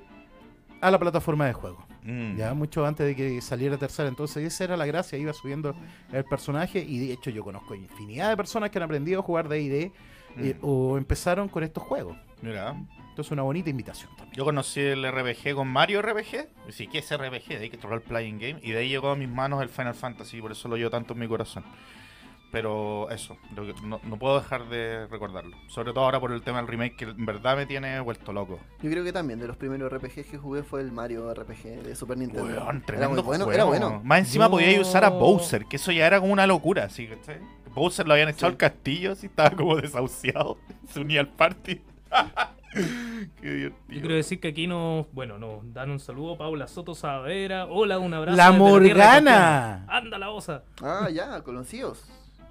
a 0.82 0.91
la 0.91 0.99
plataforma 0.99 1.45
de 1.47 1.54
juego. 1.54 1.86
Mm. 2.04 2.36
Ya 2.36 2.54
mucho 2.54 2.86
antes 2.86 3.06
de 3.06 3.15
que 3.15 3.41
saliera 3.41 3.78
tercera. 3.78 4.10
Entonces 4.10 4.43
esa 4.43 4.65
era 4.65 4.76
la 4.78 4.86
gracia, 4.86 5.17
iba 5.17 5.32
subiendo 5.34 5.73
el 6.12 6.26
personaje 6.26 6.80
y 6.80 6.99
de 7.08 7.13
hecho 7.13 7.30
yo 7.30 7.43
conozco 7.43 7.76
infinidad 7.76 8.30
de 8.30 8.38
personas 8.38 8.69
que 8.71 8.78
han 8.80 8.84
aprendido 8.84 9.21
a 9.21 9.23
jugar 9.23 9.47
D&D 9.47 9.91
eh, 10.38 10.56
Mm. 10.56 10.58
o 10.65 10.97
empezaron 10.97 11.47
con 11.47 11.63
estos 11.63 11.84
juegos. 11.84 12.17
Mira. 12.41 12.76
Entonces 13.13 13.32
una 13.32 13.43
bonita 13.43 13.69
invitación 13.69 14.10
también. 14.17 14.36
Yo 14.36 14.43
conocí 14.43 14.80
el 14.80 15.06
RPG 15.08 15.54
con 15.54 15.67
Mario 15.67 16.02
RPG. 16.02 16.47
Sí, 16.71 16.88
que 16.88 16.97
es 16.97 17.15
RPG? 17.15 17.47
De 17.47 17.58
ahí 17.58 17.69
que 17.69 17.78
Role 17.78 18.02
Playing 18.02 18.39
Game. 18.39 18.60
Y 18.63 18.71
de 18.71 18.80
ahí 18.80 18.89
llegó 18.89 19.12
a 19.12 19.15
mis 19.15 19.30
manos 19.30 19.62
el 19.62 19.69
Final 19.69 19.93
Fantasy. 19.93 20.41
Por 20.41 20.52
eso 20.52 20.67
lo 20.67 20.78
llevo 20.78 20.89
tanto 20.89 21.13
en 21.13 21.19
mi 21.19 21.28
corazón. 21.28 21.63
Pero 22.52 23.10
eso, 23.12 23.38
lo 23.56 23.67
que- 23.67 23.73
no, 23.84 23.99
no 24.04 24.17
puedo 24.17 24.39
dejar 24.39 24.67
de 24.69 25.06
recordarlo. 25.08 25.56
Sobre 25.67 25.91
todo 25.93 26.06
ahora 26.06 26.19
por 26.19 26.32
el 26.32 26.41
tema 26.41 26.58
del 26.58 26.67
remake 26.67 26.95
que 26.95 27.06
en 27.06 27.23
verdad 27.26 27.56
me 27.56 27.67
tiene 27.67 27.99
vuelto 27.99 28.34
loco. 28.34 28.60
Yo 28.82 28.89
creo 28.89 29.04
que 29.04 29.13
también 29.13 29.39
de 29.39 29.45
los 29.47 29.58
primeros 29.58 29.91
RPGs 29.91 30.26
que 30.28 30.38
jugué 30.39 30.63
fue 30.63 30.82
el 30.82 30.91
Mario 30.91 31.32
RPG 31.34 31.84
de 31.84 31.95
Super 31.95 32.17
Nintendo. 32.17 32.45
Weón, 32.45 32.84
era 32.88 33.10
muy 33.10 33.21
bueno, 33.21 33.45
juego. 33.45 33.52
era 33.54 33.63
bueno. 33.65 34.02
Más 34.04 34.19
encima 34.19 34.45
Yo- 34.45 34.52
podía 34.52 34.82
usar 34.82 35.06
a 35.06 35.10
Bowser, 35.10 35.65
que 35.65 35.76
eso 35.76 35.91
ya 35.91 36.08
era 36.08 36.19
como 36.19 36.34
una 36.34 36.47
locura, 36.47 36.89
¿sí? 36.89 37.08
¿cachai? 37.08 37.38
Bowser 37.76 38.08
lo 38.08 38.13
habían 38.13 38.30
echado 38.30 38.47
al 38.47 38.58
castillo, 38.58 39.12
así 39.12 39.28
estaba 39.28 39.52
como 39.56 39.76
desahuciado. 39.76 40.58
Se 40.89 40.99
unía 40.99 41.21
al 41.21 41.30
party. 41.30 41.80
Qué 43.41 43.49
divertido. 43.49 43.75
Yo 43.89 43.99
quiero 44.01 44.15
decir 44.15 44.39
que 44.39 44.49
aquí 44.49 44.67
nos, 44.67 45.05
bueno, 45.13 45.38
nos 45.38 45.73
dan 45.73 45.91
un 45.91 45.99
saludo 45.99 46.38
Paula 46.38 46.67
Soto 46.67 46.95
Saavedra. 46.95 47.65
Hola, 47.65 47.99
un 47.99 48.13
abrazo. 48.13 48.38
¡La 48.38 48.51
Morgana! 48.51 49.86
campeones. 49.88 50.03
¡Anda 50.05 50.17
la 50.17 50.29
osa! 50.31 50.63
Ah, 50.81 51.09
ya, 51.12 51.41
conocidos. 51.43 52.03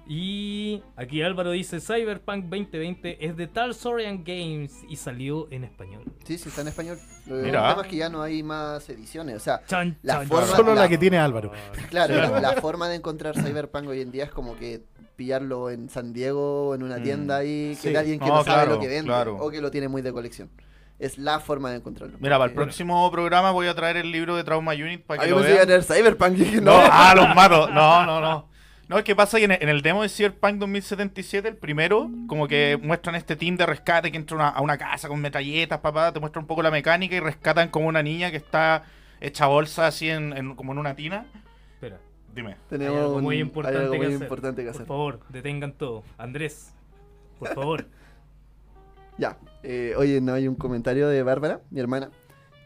Y 0.05 0.83
aquí 0.97 1.21
Álvaro 1.21 1.51
dice 1.51 1.79
Cyberpunk 1.79 2.43
2020 2.49 3.25
es 3.25 3.37
de 3.37 3.47
Tal 3.47 3.73
Sorian 3.73 4.25
Games 4.25 4.83
y 4.89 4.97
salió 4.97 5.47
en 5.49 5.63
español. 5.63 6.03
Sí, 6.25 6.37
sí, 6.37 6.49
está 6.49 6.59
en 6.61 6.67
español. 6.67 6.97
Lo 7.25 7.37
el 7.39 7.45
tema 7.51 7.77
es 7.83 7.87
que 7.87 7.95
ya 7.95 8.09
no 8.09 8.21
hay 8.21 8.43
más 8.43 8.89
ediciones. 8.89 9.37
O 9.37 9.39
sea, 9.39 9.61
Chan, 9.65 9.97
La 10.01 10.15
chan, 10.15 10.27
forma-. 10.27 10.47
Solo 10.57 10.75
la 10.75 10.81
la- 10.81 10.89
que 10.89 10.97
tiene 10.97 11.17
Álvaro. 11.19 11.53
claro, 11.89 12.13
Claro. 12.15 12.33
la, 12.35 12.41
la 12.41 12.53
forma 12.61 12.89
de 12.89 12.95
encontrar 12.95 13.33
Cyberpunk 13.41 13.87
hoy 13.87 14.01
en 14.01 14.11
día 14.11 14.25
es 14.25 14.31
como 14.31 14.57
que 14.57 14.83
pillarlo 15.15 15.69
en 15.69 15.89
San 15.89 16.13
Diego, 16.13 16.73
en 16.75 16.83
una 16.83 16.97
Mm. 16.97 17.03
tienda 17.03 17.37
ahí, 17.37 17.69
que 17.81 17.87
Sí. 17.87 17.89
de 17.91 17.97
alguien 17.97 18.19
que 18.19 18.25
No, 18.25 18.35
no, 18.37 18.43
sabe 18.43 18.55
claro, 18.63 18.71
lo 18.75 18.79
que 18.79 18.87
vende 18.87 19.05
claro. 19.07 19.37
o 19.37 19.49
que 19.51 19.61
lo 19.61 19.69
tiene 19.71 19.87
muy 19.87 20.01
de 20.01 20.11
colección. 20.13 20.49
Es 20.99 21.17
la 21.17 21.39
forma 21.39 21.71
de 21.71 21.77
encontrarlo. 21.77 22.17
Mira, 22.19 22.37
para 22.37 22.49
el 22.49 22.53
Porque- 22.55 22.65
próximo 22.67 23.09
programa 23.11 23.51
voy 23.51 23.67
a 23.67 23.73
traer 23.75 23.97
el 23.97 24.11
libro 24.11 24.35
de 24.35 24.43
Trauma 24.43 24.73
Unit 24.73 25.03
para 25.03 25.21
A 25.21 25.25
que 25.25 25.31
mí 25.31 25.35
lo 25.37 25.43
me 25.43 25.49
iba 25.51 25.61
a 25.61 25.65
vean. 25.65 25.81
traer 25.83 25.83
Cyberpunk 25.83 26.37
No, 26.61 26.61
no. 26.61 26.71
ah, 26.91 27.13
los 27.15 27.35
mato. 27.35 27.67
No, 27.73 28.05
no, 28.05 28.21
no. 28.21 28.47
No, 28.89 28.97
es 28.97 29.03
que 29.05 29.15
pasa 29.15 29.37
que 29.37 29.45
en 29.45 29.51
el, 29.51 29.63
en 29.63 29.69
el 29.69 29.81
demo 29.81 30.03
de 30.03 30.09
Cyberpunk 30.09 30.55
2077, 30.59 31.47
el 31.47 31.55
primero, 31.57 32.09
como 32.27 32.47
que 32.47 32.77
muestran 32.81 33.15
este 33.15 33.35
team 33.35 33.55
de 33.57 33.65
rescate 33.65 34.11
que 34.11 34.17
entra 34.17 34.35
una- 34.35 34.49
a 34.49 34.61
una 34.61 34.77
casa 34.77 35.07
con 35.07 35.19
metralletas, 35.21 35.79
papá, 35.79 36.11
te 36.11 36.19
muestra 36.19 36.39
un 36.41 36.47
poco 36.47 36.61
la 36.61 36.69
mecánica 36.69 37.15
y 37.15 37.19
rescatan 37.19 37.69
como 37.69 37.87
una 37.87 38.03
niña 38.03 38.29
que 38.29 38.37
está 38.37 38.83
hecha 39.21 39.47
bolsa 39.47 39.87
así 39.87 40.09
en, 40.09 40.35
en- 40.37 40.55
como 40.55 40.73
en 40.73 40.77
una 40.79 40.95
tina. 40.95 41.25
Espera, 41.75 41.97
Dime. 42.33 42.55
Tenemos 42.69 42.95
hay 42.97 43.01
algo 43.03 43.19
muy 43.21 43.39
importante, 43.39 43.77
hay 43.77 43.83
algo 43.85 43.99
que, 43.99 44.05
hacer. 44.07 44.21
importante 44.21 44.63
que 44.65 44.71
Por 44.71 44.85
favor, 44.85 45.19
detengan 45.29 45.73
todo. 45.73 46.03
Andrés, 46.17 46.73
por 47.39 47.49
favor. 47.55 47.85
Ya. 49.17 49.37
Eh, 49.61 49.93
oye, 49.97 50.19
no 50.21 50.33
hay 50.33 50.47
un 50.47 50.55
comentario 50.55 51.07
de 51.07 51.21
Bárbara, 51.23 51.61
mi 51.69 51.79
hermana, 51.79 52.09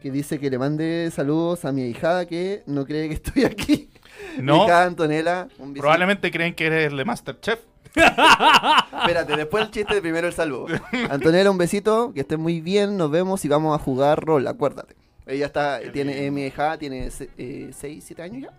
que 0.01 0.09
dice 0.11 0.39
que 0.39 0.49
le 0.49 0.57
mande 0.57 1.11
saludos 1.11 1.65
a 1.65 1.71
mi 1.71 1.83
hijada 1.83 2.25
que 2.25 2.63
no 2.65 2.85
cree 2.85 3.07
que 3.09 3.13
estoy 3.21 3.43
aquí. 3.45 3.89
Mi 4.37 4.43
No, 4.43 4.63
hijada 4.65 4.85
Antonella. 4.85 5.47
Un 5.59 5.73
besito. 5.73 5.81
probablemente 5.81 6.31
creen 6.31 6.55
que 6.55 6.67
eres 6.67 6.91
el 6.91 6.97
de 6.97 7.05
Masterchef. 7.05 7.59
Espérate, 7.97 9.35
después 9.35 9.65
el 9.65 9.71
chiste, 9.71 10.01
primero 10.01 10.27
el 10.27 10.33
saludo. 10.33 10.67
Antonella, 11.09 11.49
un 11.49 11.57
besito, 11.57 12.13
que 12.13 12.21
estés 12.21 12.37
muy 12.37 12.61
bien, 12.61 12.95
nos 12.95 13.09
vemos 13.09 13.43
y 13.43 13.47
vamos 13.47 13.75
a 13.79 13.83
jugar 13.83 14.23
rol, 14.23 14.45
acuérdate. 14.47 14.95
Ella 15.25 15.47
está, 15.47 15.79
Qué 15.81 15.89
tiene, 15.89 16.25
eh, 16.25 16.31
mi 16.31 16.45
hija 16.45 16.77
tiene 16.77 17.09
6, 17.11 17.73
7 17.75 18.21
años 18.21 18.43
ya. 18.43 18.51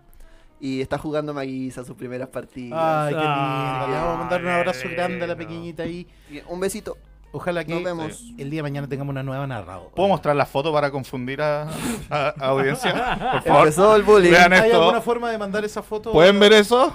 Y 0.61 0.81
está 0.81 0.97
jugando 0.97 1.33
Maguisa 1.33 1.83
sus 1.85 1.95
primeras 1.95 2.27
partidas. 2.29 2.77
Ay, 2.81 3.13
qué 3.13 3.19
Ah, 3.23 3.79
lindo. 3.81 3.93
Le 3.95 4.01
vamos 4.01 4.15
a 4.15 4.17
mandar 4.19 4.41
un 4.41 4.47
abrazo 4.49 4.89
grande 4.89 5.23
a 5.23 5.27
la 5.27 5.35
pequeñita 5.35 5.83
ahí. 5.83 6.05
Un 6.47 6.59
besito. 6.59 6.97
Ojalá 7.31 7.63
que 7.63 7.73
Nos 7.75 7.83
vemos. 7.83 8.23
el 8.39 8.49
día 8.49 8.57
de 8.59 8.63
mañana 8.63 8.87
tengamos 8.87 9.11
una 9.11 9.21
nueva 9.23 9.45
narradora. 9.45 9.91
¿Puedo 9.95 10.09
mostrar 10.09 10.35
la 10.35 10.47
foto 10.47 10.73
para 10.73 10.89
confundir 10.89 11.41
a, 11.41 11.63
a- 12.09 12.33
a 12.39 12.45
audiencia? 12.47 12.91
Por 13.33 13.43
favor. 13.43 13.59
Empezó 13.67 13.95
el 13.95 14.01
bullying. 14.03 14.31
Vean 14.31 14.51
¿Hay 14.53 14.67
esto. 14.69 14.81
alguna 14.81 14.99
forma 15.01 15.29
de 15.31 15.37
mandar 15.37 15.63
esa 15.63 15.83
foto? 15.83 16.11
¿Pueden 16.11 16.39
ver 16.39 16.53
eso? 16.53 16.91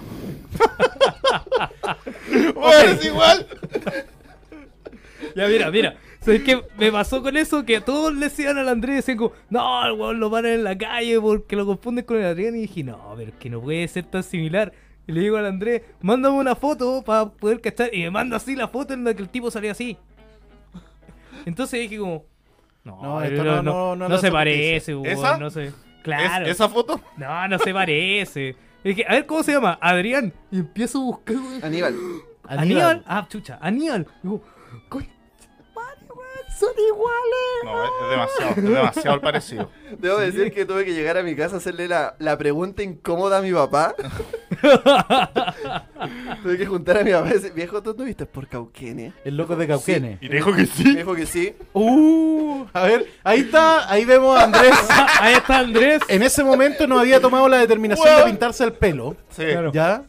bueno, 2.54 2.90
es 2.92 3.04
igual. 3.04 3.46
Ya, 5.36 5.46
mira, 5.46 5.70
mira. 5.70 5.94
¿Sabes 6.36 6.42
qué 6.42 6.62
me 6.78 6.90
pasó 6.90 7.22
con 7.22 7.36
eso? 7.36 7.64
Que 7.64 7.80
todos 7.80 8.14
le 8.14 8.26
decían 8.26 8.56
al 8.58 8.68
Andrés, 8.68 8.96
decían 8.96 9.18
como, 9.18 9.32
no, 9.50 9.84
el 9.86 9.92
weón 9.92 10.20
lo 10.20 10.30
paran 10.30 10.52
en 10.52 10.64
la 10.64 10.76
calle 10.78 11.20
porque 11.20 11.54
lo 11.56 11.66
confunden 11.66 12.04
con 12.04 12.16
el 12.16 12.24
Adrián. 12.24 12.56
Y 12.56 12.60
dije, 12.62 12.82
no, 12.84 13.12
pero 13.16 13.30
es 13.30 13.36
que 13.38 13.50
no 13.50 13.60
puede 13.60 13.86
ser 13.88 14.04
tan 14.04 14.22
similar. 14.22 14.72
Y 15.06 15.12
le 15.12 15.20
digo 15.20 15.36
al 15.36 15.44
Andrés, 15.46 15.82
mándame 16.00 16.36
una 16.38 16.54
foto 16.56 17.02
para 17.04 17.26
poder 17.30 17.60
cachar. 17.60 17.94
Y 17.94 18.02
me 18.04 18.10
manda 18.10 18.38
así 18.38 18.56
la 18.56 18.68
foto 18.68 18.94
en 18.94 19.04
la 19.04 19.12
que 19.14 19.20
el 19.22 19.28
tipo 19.28 19.50
salía 19.50 19.72
así. 19.72 19.98
Entonces 21.44 21.80
dije 21.80 21.98
como, 21.98 22.24
no, 22.84 22.96
No, 23.02 23.02
no, 23.02 23.22
esto 23.22 23.44
no, 23.44 23.62
no- 23.62 23.96
no- 23.96 24.08
no 24.08 24.18
se 24.18 24.30
parece, 24.32 24.94
weón, 24.94 25.06
¿Esa? 25.06 25.36
no 25.38 25.50
sé. 25.50 25.72
¿Es-. 26.04 26.48
¿Esa 26.48 26.68
foto? 26.68 27.00
No, 27.16 27.48
no 27.48 27.58
se 27.58 27.72
parece. 27.72 28.56
Y 28.82 28.88
dije, 28.88 29.04
a 29.08 29.12
ver, 29.12 29.26
¿cómo 29.26 29.42
se 29.42 29.52
llama? 29.52 29.78
Adrián. 29.80 30.32
Y 30.50 30.58
empiezo 30.60 30.98
a 31.00 31.04
buscar, 31.04 31.36
weón. 31.36 31.64
Aníbal. 31.64 31.94
Aníbal. 32.46 33.02
Ah, 33.06 33.26
chucha, 33.28 33.58
Aníbal. 33.60 34.06
Digo, 34.22 34.42
"Coño, 34.88 35.06
madre, 35.06 35.06
weón, 35.06 35.13
son 36.58 36.70
iguales. 36.88 37.64
No, 37.64 37.84
es, 37.84 37.90
demasiado, 38.10 38.50
es 38.56 38.62
demasiado 38.62 39.20
parecido. 39.20 39.70
Debo 39.98 40.18
decir 40.18 40.52
que 40.52 40.64
tuve 40.64 40.84
que 40.84 40.92
llegar 40.92 41.16
a 41.16 41.22
mi 41.22 41.34
casa 41.34 41.56
a 41.56 41.58
hacerle 41.58 41.88
la, 41.88 42.14
la 42.18 42.36
pregunta 42.38 42.82
incómoda 42.82 43.38
a 43.38 43.42
mi 43.42 43.52
papá. 43.52 43.94
tuve 46.42 46.58
que 46.58 46.66
juntar 46.66 46.98
a 46.98 47.04
mi 47.04 47.12
papá 47.12 47.28
y 47.30 47.32
decir, 47.34 47.52
viejo, 47.52 47.82
¿tú 47.82 47.94
no 47.96 48.04
viste 48.04 48.26
por 48.26 48.46
Cauquene? 48.48 49.12
El 49.24 49.36
loco 49.36 49.56
de 49.56 49.66
Cauquene. 49.66 50.18
Y 50.20 50.28
te 50.28 50.36
dijo 50.36 50.54
que 50.54 50.66
sí. 50.66 50.96
dijo 50.96 51.14
que 51.14 51.26
sí. 51.26 51.54
Uh, 51.72 52.64
a 52.72 52.82
ver, 52.82 53.06
ahí 53.24 53.40
está, 53.40 53.90
ahí 53.90 54.04
vemos 54.04 54.38
a 54.38 54.44
Andrés. 54.44 54.74
Ahí 55.20 55.34
está 55.34 55.60
Andrés. 55.60 56.02
En 56.08 56.22
ese 56.22 56.44
momento 56.44 56.86
no 56.86 56.98
había 56.98 57.20
tomado 57.20 57.48
la 57.48 57.58
determinación 57.58 58.16
de 58.18 58.24
pintarse 58.24 58.64
el 58.64 58.72
pelo. 58.72 59.16
Sí. 59.30 59.44
Claro. 59.44 59.72
¿Ya? 59.72 60.02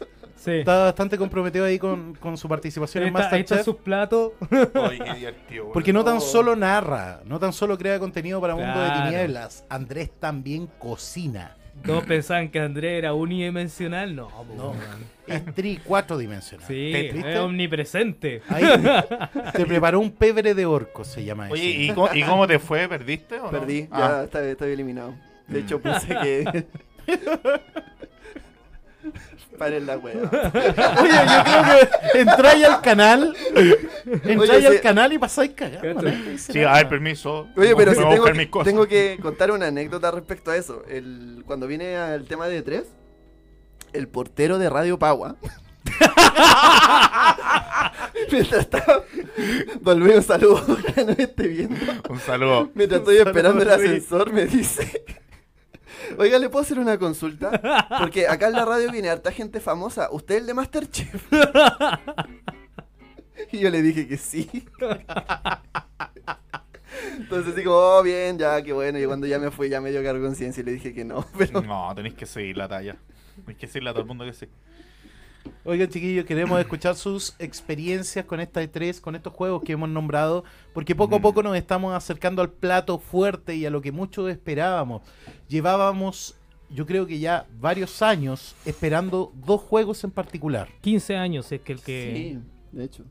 Sí. 0.45 0.51
Está 0.59 0.83
bastante 0.85 1.17
comprometido 1.17 1.65
ahí 1.65 1.79
con, 1.79 2.13
con 2.15 2.37
su 2.37 2.47
participación 2.47 3.03
en 3.03 3.09
está, 3.15 3.29
ahí 3.35 3.41
está 3.41 3.55
Masterchef. 3.55 3.65
sus 3.65 3.75
platos. 3.83 4.33
Qué 4.49 5.13
divertido. 5.15 5.71
Porque 5.73 5.91
no 5.91 6.03
tan 6.03 6.17
Oh. 6.17 6.21
solo 6.21 6.55
narra, 6.55 7.21
no 7.25 7.39
tan 7.39 7.51
solo 7.51 7.77
crea 7.77 7.97
contenido 7.99 8.39
para 8.39 8.55
Mundo 8.55 8.79
de. 8.79 8.91
Tinieblas, 8.91 9.65
Andrés 9.69 10.11
también 10.19 10.67
cocina. 10.79 11.57
Todos 11.85 12.05
pensaban 12.05 12.49
que 12.49 12.59
Andrés 12.59 12.99
era 12.99 13.13
unidimensional. 13.13 14.15
No, 14.15 14.29
po, 14.29 14.45
No. 14.55 14.69
weón. 14.69 15.15
Es 15.27 15.43
tri 15.55 15.79
dimensional. 16.17 16.65
Sí, 16.67 16.91
es 16.95 17.37
omnipresente. 17.39 18.41
Ahí 18.47 18.63
te 19.51 19.65
preparó 19.65 19.99
un 19.99 20.11
pebre 20.11 20.53
de 20.53 20.65
orco, 20.65 21.03
se 21.03 21.25
llama 21.25 21.45
eso. 21.47 21.53
Oye, 21.53 21.63
¿y 21.69 21.89
cómo, 21.91 22.09
y 22.13 22.23
cómo 22.23 22.47
te 22.47 22.59
fue? 22.59 22.87
¿Perdiste 22.87 23.39
o 23.39 23.45
no? 23.45 23.51
Perdí, 23.51 23.87
Ah. 23.91 23.99
ya 23.99 24.23
está- 24.23 24.47
estoy 24.47 24.71
eliminado. 24.71 25.15
De 25.47 25.59
hecho, 25.59 25.79
puse 25.81 26.07
que. 26.07 26.65
Paren 29.57 29.85
la 29.85 29.97
wea. 29.97 30.15
Oye, 31.01 31.11
yo 31.27 31.43
creo 31.43 31.89
que 32.11 32.19
entráis 32.19 32.65
al 32.65 32.81
canal, 32.81 33.35
entráis 34.23 34.65
al 34.65 34.81
canal 34.81 35.13
y 35.13 35.17
pasáis 35.17 35.51
cagando. 35.55 36.11
Sí, 36.37 36.63
a 36.63 36.73
ver, 36.73 36.89
permiso. 36.89 37.47
Oye, 37.55 37.75
pero 37.75 37.93
si 37.93 38.01
tengo, 38.63 38.87
que 38.87 39.17
contar 39.21 39.51
una 39.51 39.67
anécdota 39.67 40.11
respecto 40.11 40.51
a 40.51 40.57
eso. 40.57 40.83
El, 40.89 41.43
cuando 41.45 41.67
viene 41.67 41.95
al 41.95 42.25
tema 42.25 42.47
de 42.47 42.61
tres, 42.61 42.83
el 43.93 44.07
portero 44.07 44.57
de 44.57 44.69
Radio 44.69 44.99
Pagua. 44.99 45.35
mientras 48.31 48.61
estaba. 48.61 49.03
Volví 49.81 50.11
un 50.11 50.23
saludo, 50.23 50.65
no 50.97 51.05
me 51.05 51.23
esté 51.23 51.47
viendo. 51.47 51.75
Un 52.09 52.19
saludo. 52.19 52.71
Mientras 52.73 52.99
estoy 52.99 53.17
esperando 53.17 53.61
el 53.61 53.69
ascensor, 53.69 54.33
me 54.33 54.45
dice. 54.45 55.03
Oiga, 56.17 56.39
¿le 56.39 56.49
puedo 56.49 56.63
hacer 56.63 56.79
una 56.79 56.97
consulta? 56.97 57.87
Porque 57.99 58.27
acá 58.27 58.47
en 58.47 58.53
la 58.53 58.65
radio 58.65 58.91
viene 58.91 59.09
harta 59.09 59.31
gente 59.31 59.59
famosa. 59.59 60.09
¿Usted 60.11 60.35
es 60.35 60.41
el 60.41 60.47
de 60.47 60.53
Masterchef? 60.53 61.27
Y 63.51 63.59
yo 63.59 63.69
le 63.69 63.81
dije 63.81 64.07
que 64.07 64.17
sí. 64.17 64.49
Entonces 67.17 67.53
como, 67.63 67.75
oh, 67.75 68.03
bien, 68.03 68.37
ya, 68.37 68.61
qué 68.63 68.73
bueno. 68.73 68.99
Y 68.99 69.05
cuando 69.05 69.27
ya 69.27 69.39
me 69.39 69.51
fui, 69.51 69.69
ya 69.69 69.81
me 69.81 69.91
dio 69.91 70.03
cargo 70.03 70.25
conciencia 70.25 70.61
y 70.61 70.65
le 70.65 70.71
dije 70.73 70.93
que 70.93 71.05
no. 71.05 71.25
No, 71.65 71.93
tenéis 71.95 72.15
que 72.15 72.25
seguir 72.25 72.57
la 72.57 72.67
talla. 72.67 72.95
Tenéis 73.35 73.57
que 73.57 73.67
decirle 73.67 73.89
a 73.89 73.93
todo 73.93 74.01
el 74.01 74.07
mundo 74.07 74.25
que 74.25 74.33
sí. 74.33 74.47
Oigan, 75.63 75.89
chiquillos, 75.89 76.25
queremos 76.25 76.59
escuchar 76.59 76.95
sus 76.95 77.35
experiencias 77.39 78.25
con 78.25 78.39
esta 78.39 78.61
E3, 78.61 79.01
con 79.01 79.15
estos 79.15 79.33
juegos 79.33 79.63
que 79.63 79.73
hemos 79.73 79.89
nombrado, 79.89 80.43
porque 80.73 80.95
poco 80.95 81.15
a 81.15 81.19
poco 81.19 81.41
nos 81.41 81.57
estamos 81.57 81.93
acercando 81.95 82.41
al 82.41 82.51
plato 82.51 82.99
fuerte 82.99 83.55
y 83.55 83.65
a 83.65 83.69
lo 83.69 83.81
que 83.81 83.91
muchos 83.91 84.29
esperábamos. 84.29 85.01
Llevábamos, 85.47 86.35
yo 86.69 86.85
creo 86.85 87.07
que 87.07 87.19
ya 87.19 87.47
varios 87.59 88.01
años 88.01 88.55
esperando 88.65 89.31
dos 89.35 89.61
juegos 89.61 90.03
en 90.03 90.11
particular. 90.11 90.67
15 90.81 91.15
años 91.15 91.51
es 91.51 91.61
que 91.61 91.73
el 91.73 91.81
que. 91.81 92.13
sí, 92.15 92.39
de 92.71 92.83
hecho. 92.83 93.03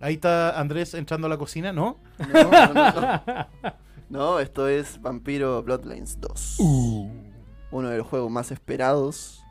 Ahí 0.00 0.14
está 0.14 0.58
Andrés 0.58 0.94
entrando 0.94 1.26
a 1.26 1.30
la 1.30 1.38
cocina, 1.38 1.72
¿no? 1.72 1.96
No, 2.18 2.42
no, 2.42 2.74
no, 2.74 2.92
no. 2.92 3.82
No, 4.12 4.40
esto 4.40 4.68
es 4.68 5.00
Vampiro 5.00 5.62
Bloodlines 5.62 6.20
2. 6.20 6.58
Uno 7.70 7.88
de 7.88 7.96
los 7.96 8.06
juegos 8.06 8.30
más 8.30 8.50
esperados. 8.50 9.41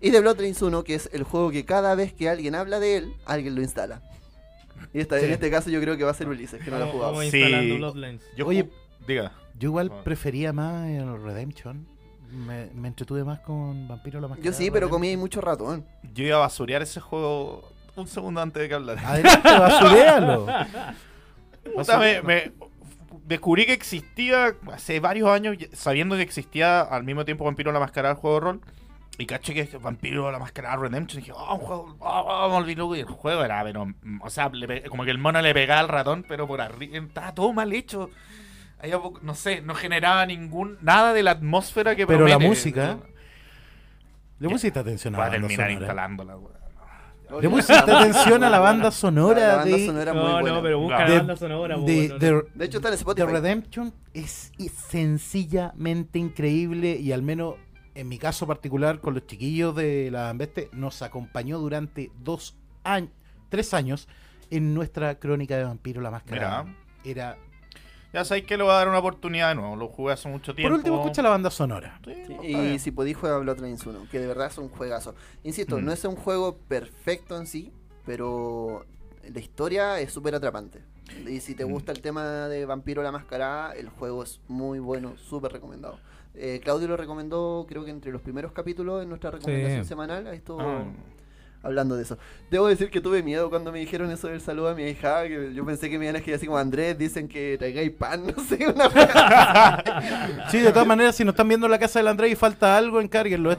Y 0.00 0.10
de 0.10 0.20
Bloodlines 0.20 0.62
1, 0.62 0.82
que 0.84 0.94
es 0.94 1.10
el 1.12 1.24
juego 1.24 1.50
que 1.50 1.64
cada 1.64 1.94
vez 1.94 2.12
que 2.12 2.28
alguien 2.28 2.54
habla 2.54 2.80
de 2.80 2.96
él, 2.96 3.14
alguien 3.26 3.54
lo 3.54 3.60
instala. 3.62 4.00
Y 4.94 5.00
esta, 5.00 5.18
Sí. 5.18 5.26
en 5.26 5.32
este 5.32 5.50
caso 5.50 5.68
yo 5.70 5.80
creo 5.80 5.96
que 5.96 6.04
va 6.04 6.10
a 6.10 6.14
ser 6.14 6.28
Ulises, 6.28 6.62
que 6.62 6.70
no 6.70 6.78
lo 6.78 6.84
ha 6.84 6.88
jugado. 6.88 7.22
Sí. 7.22 7.76
Bloodlines. 7.76 8.22
Yo 8.36 8.46
Oye, 8.46 8.68
diga. 9.06 9.32
Yo 9.58 9.68
igual 9.68 9.92
prefería 10.04 10.52
más 10.54 10.88
el 10.88 11.22
Redemption. 11.22 11.86
Me, 12.32 12.66
me 12.74 12.88
entretuve 12.88 13.24
más 13.24 13.40
con 13.40 13.88
Vampiro 13.88 14.20
la 14.20 14.26
Yo 14.26 14.30
Mascarada. 14.30 14.56
sí, 14.56 14.70
pero 14.70 14.88
comí 14.88 15.08
ahí 15.08 15.16
mucho 15.16 15.40
ratón. 15.40 15.84
Yo 16.14 16.24
iba 16.24 16.36
a 16.36 16.40
basurear 16.40 16.80
ese 16.80 17.00
juego 17.00 17.68
un 17.96 18.06
segundo 18.06 18.40
antes 18.40 18.62
de 18.62 18.68
que 18.68 18.74
hablara. 18.74 19.06
Adelante, 19.06 19.48
basuréalo. 19.48 20.46
Puta, 21.74 21.98
me, 21.98 22.22
me- 22.22 22.52
descubrí 23.26 23.66
que 23.66 23.72
existía 23.74 24.54
hace 24.72 24.98
varios 25.00 25.28
años, 25.28 25.56
sabiendo 25.72 26.16
que 26.16 26.22
existía 26.22 26.80
al 26.80 27.04
mismo 27.04 27.24
tiempo 27.24 27.44
Vampiro 27.44 27.70
la 27.72 27.80
Mascarada, 27.80 28.14
el 28.14 28.20
juego 28.20 28.36
de 28.36 28.40
rol. 28.40 28.60
Y 29.20 29.26
caché 29.26 29.52
que 29.52 29.76
Vampiro 29.76 30.32
la 30.32 30.38
Mascarada 30.38 30.76
Redemption. 30.76 31.18
Y 31.22 31.26
dije, 31.26 31.32
oh, 31.36 31.54
un 31.54 31.60
juego, 31.60 31.96
oh, 31.98 32.56
oh. 32.56 32.94
Y 32.96 33.00
el 33.00 33.04
juego 33.04 33.44
era, 33.44 33.62
pero, 33.62 33.84
mm, 33.84 34.22
o 34.22 34.30
sea, 34.30 34.48
le 34.48 34.82
como 34.84 35.04
que 35.04 35.10
el 35.10 35.18
mono 35.18 35.42
le 35.42 35.52
pegaba 35.52 35.80
al 35.80 35.88
ratón, 35.88 36.24
pero 36.26 36.46
por 36.46 36.60
arriba. 36.62 36.96
Estaba 36.98 37.34
todo 37.34 37.52
mal 37.52 37.70
hecho. 37.72 38.08
No 39.20 39.34
sé, 39.34 39.60
no 39.60 39.74
generaba 39.74 40.24
ningún. 40.24 40.78
Nada 40.80 41.12
de 41.12 41.22
la 41.22 41.32
atmósfera 41.32 41.94
que 41.94 42.06
Pero 42.06 42.26
la 42.26 42.38
música, 42.38 42.96
Le 44.38 44.48
pusiste 44.48 44.78
atención 44.78 45.14
a 45.14 45.18
la 45.18 45.24
banda 45.24 45.38
terminar 45.38 45.66
sonora. 45.68 45.72
instalándola. 45.86 46.36
Le 47.42 47.48
pusiste 47.50 47.74
atención 47.74 48.42
a 48.42 48.50
la 48.50 48.58
banda 48.58 48.90
sonora 48.90 49.40
La 49.40 49.56
banda 49.56 49.76
de, 49.76 49.86
sonora 49.86 50.14
muy 50.14 50.22
No, 50.24 50.32
buena. 50.32 50.56
no, 50.56 50.62
pero 50.62 50.78
busca 50.80 51.04
De- 51.04 51.08
la 51.10 51.16
banda 51.18 51.36
sonora. 51.36 51.76
de, 51.76 52.08
no, 52.08 52.18
de- 52.18 52.32
no. 52.32 52.42
De 52.54 52.64
hecho 52.64 52.78
está 52.78 52.88
en 52.88 52.94
The 52.94 52.98
Spotify. 52.98 53.26
Redemption 53.30 53.94
es, 54.14 54.50
es 54.58 54.72
sencillamente 54.72 56.18
increíble 56.18 56.96
y 56.96 57.12
al 57.12 57.22
menos 57.22 57.54
en 57.94 58.08
mi 58.08 58.18
caso 58.18 58.46
particular 58.46 59.00
con 59.00 59.14
los 59.14 59.26
chiquillos 59.26 59.74
de 59.74 60.10
la 60.10 60.30
Ambeste 60.30 60.68
nos 60.72 61.02
acompañó 61.02 61.58
durante 61.58 62.10
dos 62.18 62.56
años, 62.84 63.10
tres 63.48 63.74
años 63.74 64.08
en 64.50 64.74
nuestra 64.74 65.18
crónica 65.18 65.56
de 65.56 65.64
Vampiro 65.64 66.00
la 66.00 66.10
Máscara. 66.10 66.64
Mira. 66.64 66.76
Era 67.04 67.38
Ya 68.12 68.24
sabéis 68.24 68.44
que 68.46 68.56
le 68.56 68.62
voy 68.64 68.72
a 68.72 68.76
dar 68.76 68.88
una 68.88 68.98
oportunidad 68.98 69.50
de 69.50 69.54
nuevo. 69.54 69.76
Lo 69.76 69.88
jugué 69.88 70.12
hace 70.12 70.28
mucho 70.28 70.54
tiempo. 70.54 70.70
por 70.70 70.78
último 70.78 71.00
escucha 71.00 71.22
la 71.22 71.30
banda 71.30 71.50
sonora. 71.50 72.00
Sí, 72.04 72.12
Sí, 72.26 72.34
no, 72.34 72.42
está 72.42 72.46
y 72.46 72.54
bien. 72.66 72.80
si 72.80 72.90
podéis 72.90 73.16
jugar 73.16 73.40
Bloodlines 73.40 73.86
1, 73.86 74.06
que 74.10 74.18
de 74.18 74.26
verdad 74.26 74.48
es 74.48 74.58
un 74.58 74.68
juegazo. 74.68 75.14
Insisto, 75.44 75.78
Mm. 75.78 75.84
no 75.84 75.92
es 75.92 76.04
un 76.04 76.16
juego 76.16 76.56
perfecto 76.58 77.36
en 77.36 77.46
sí, 77.46 77.72
pero 78.04 78.84
la 79.32 79.38
historia 79.40 80.00
es 80.00 80.12
súper 80.12 80.34
atrapante. 80.34 80.82
Y 81.28 81.40
si 81.40 81.54
te 81.54 81.64
Mm. 81.64 81.70
gusta 81.70 81.92
el 81.92 82.00
tema 82.02 82.48
de 82.48 82.66
Vampiro 82.66 83.02
la 83.02 83.12
Mascarada, 83.12 83.72
el 83.74 83.88
juego 83.88 84.22
es 84.24 84.40
muy 84.48 84.78
bueno, 84.80 85.16
súper 85.16 85.52
recomendado. 85.52 85.98
Eh, 86.34 86.60
Claudio 86.62 86.88
lo 86.88 86.96
recomendó, 86.96 87.66
creo 87.68 87.84
que 87.84 87.90
entre 87.90 88.12
los 88.12 88.22
primeros 88.22 88.52
capítulos 88.52 89.02
en 89.02 89.08
nuestra 89.08 89.30
recomendación 89.32 89.82
Sí. 89.84 89.88
semanal. 89.88 90.26
Ahí 90.26 90.36
estuvo 90.38 90.60
Ah. 90.60 90.84
hablando 91.62 91.96
de 91.96 92.02
eso. 92.04 92.16
Debo 92.50 92.68
decir 92.68 92.88
que 92.90 93.00
tuve 93.00 93.22
miedo 93.22 93.50
cuando 93.50 93.70
me 93.72 93.80
dijeron 93.80 94.10
eso 94.10 94.28
del 94.28 94.40
saludo 94.40 94.68
a 94.70 94.74
mi 94.74 94.84
hija. 94.84 95.24
Que 95.28 95.52
yo 95.52 95.64
pensé 95.66 95.90
que 95.90 95.98
me 95.98 96.06
iban 96.06 96.14
a 96.14 96.18
escribir 96.18 96.36
así 96.36 96.46
como 96.46 96.56
Andrés, 96.58 96.96
dicen 96.96 97.28
que 97.28 97.56
traigáis 97.58 97.90
pan, 97.90 98.22
no 98.36 98.42
sé, 98.44 98.66
una. 98.66 98.88
Sí, 100.50 100.58
de 100.60 100.70
todas 100.72 100.86
maneras, 100.86 101.14
si 101.16 101.24
nos 101.24 101.32
están 101.34 101.48
viendo 101.48 101.66
en 101.66 101.72
la 101.72 101.78
casa 101.78 101.98
del 101.98 102.08
Andrés 102.08 102.32
y 102.32 102.36
falta 102.36 102.76
algo, 102.76 103.00
encárguenlo. 103.00 103.54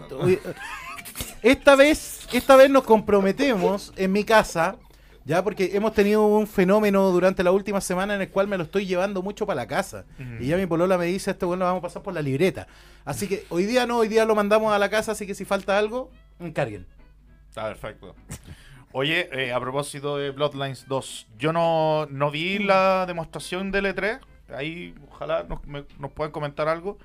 Esta 1.44 1.76
vez, 1.76 2.28
esta 2.32 2.56
vez 2.56 2.70
nos 2.70 2.84
comprometemos 2.84 3.92
en 3.98 4.12
mi 4.12 4.24
casa, 4.24 4.78
ya 5.26 5.44
porque 5.44 5.72
hemos 5.74 5.94
tenido 5.94 6.26
un 6.26 6.48
fenómeno 6.48 7.10
durante 7.12 7.44
la 7.44 7.52
última 7.52 7.80
semana 7.82 8.16
en 8.16 8.22
el 8.22 8.30
cual 8.30 8.48
me 8.48 8.58
lo 8.58 8.64
estoy 8.64 8.86
llevando 8.86 9.22
mucho 9.22 9.46
para 9.46 9.56
la 9.62 9.68
casa. 9.68 10.06
Ujú. 10.20 10.44
Y 10.44 10.48
ya 10.48 10.58
mi 10.58 10.66
polola 10.66 10.98
me 10.98 11.06
dice, 11.06 11.32
este 11.32 11.46
bueno 11.46 11.60
lo 11.62 11.66
vamos 11.66 11.80
a 11.80 11.88
pasar 11.88 12.02
por 12.04 12.14
la 12.14 12.22
libreta. 12.22 12.68
Así 13.06 13.28
que 13.28 13.46
hoy 13.50 13.66
día 13.66 13.86
no, 13.86 13.98
hoy 13.98 14.08
día 14.08 14.26
lo 14.26 14.36
mandamos 14.36 14.74
a 14.74 14.80
la 14.80 14.90
casa, 14.90 15.12
así 15.14 15.26
que 15.28 15.36
si 15.36 15.46
falta 15.46 15.78
algo, 15.78 16.10
encarguen. 16.40 16.86
Está 17.50 17.66
perfecto. 17.68 18.16
Oye, 18.94 19.30
eh, 19.32 19.54
a 19.54 19.60
propósito 19.60 20.18
de 20.18 20.32
Bloodlines 20.32 20.86
2, 20.88 21.28
yo 21.38 21.54
no, 21.54 22.08
no 22.10 22.30
vi 22.30 22.60
la 22.60 23.06
demostración 23.08 23.72
del 23.72 23.86
E3. 23.86 24.20
Ahí, 24.54 24.94
ojalá 25.10 25.44
nos, 25.44 25.66
me- 25.66 25.86
nos 25.98 26.12
puedan 26.12 26.32
comentar 26.34 26.68
algo. 26.68 26.98